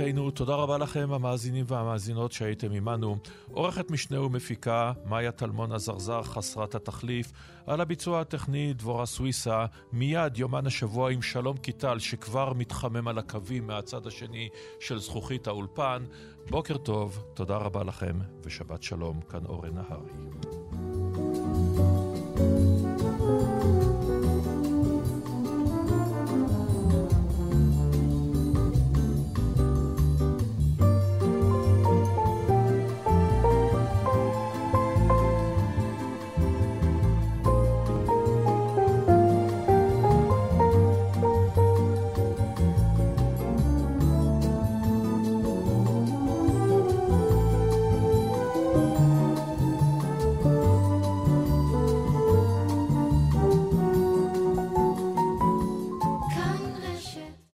תוכניתנו. 0.00 0.30
תודה 0.30 0.54
רבה 0.54 0.78
לכם, 0.78 1.12
המאזינים 1.12 1.64
והמאזינות 1.68 2.32
שהייתם 2.32 2.72
עמנו. 2.72 3.16
עורכת 3.52 3.90
משנה 3.90 4.20
ומפיקה, 4.20 4.92
מאיה 5.06 5.32
טלמון 5.32 5.72
הזרזר 5.72 6.22
חסרת 6.22 6.74
התחליף. 6.74 7.32
על 7.66 7.80
הביצוע 7.80 8.20
הטכני, 8.20 8.72
דבורה 8.72 9.06
סוויסה. 9.06 9.66
מיד 9.92 10.38
יומן 10.38 10.66
השבוע 10.66 11.12
עם 11.12 11.22
שלום 11.22 11.56
קיטל, 11.56 11.98
שכבר 11.98 12.52
מתחמם 12.52 13.08
על 13.08 13.18
הקווים 13.18 13.66
מהצד 13.66 14.06
השני 14.06 14.48
של 14.80 14.98
זכוכית 14.98 15.46
האולפן. 15.46 16.04
בוקר 16.50 16.76
טוב, 16.76 17.24
תודה 17.34 17.56
רבה 17.56 17.84
לכם, 17.84 18.18
ושבת 18.42 18.82
שלום, 18.82 19.20
כאן 19.28 19.46
אורן 19.46 19.74
נהרי. 19.74 20.59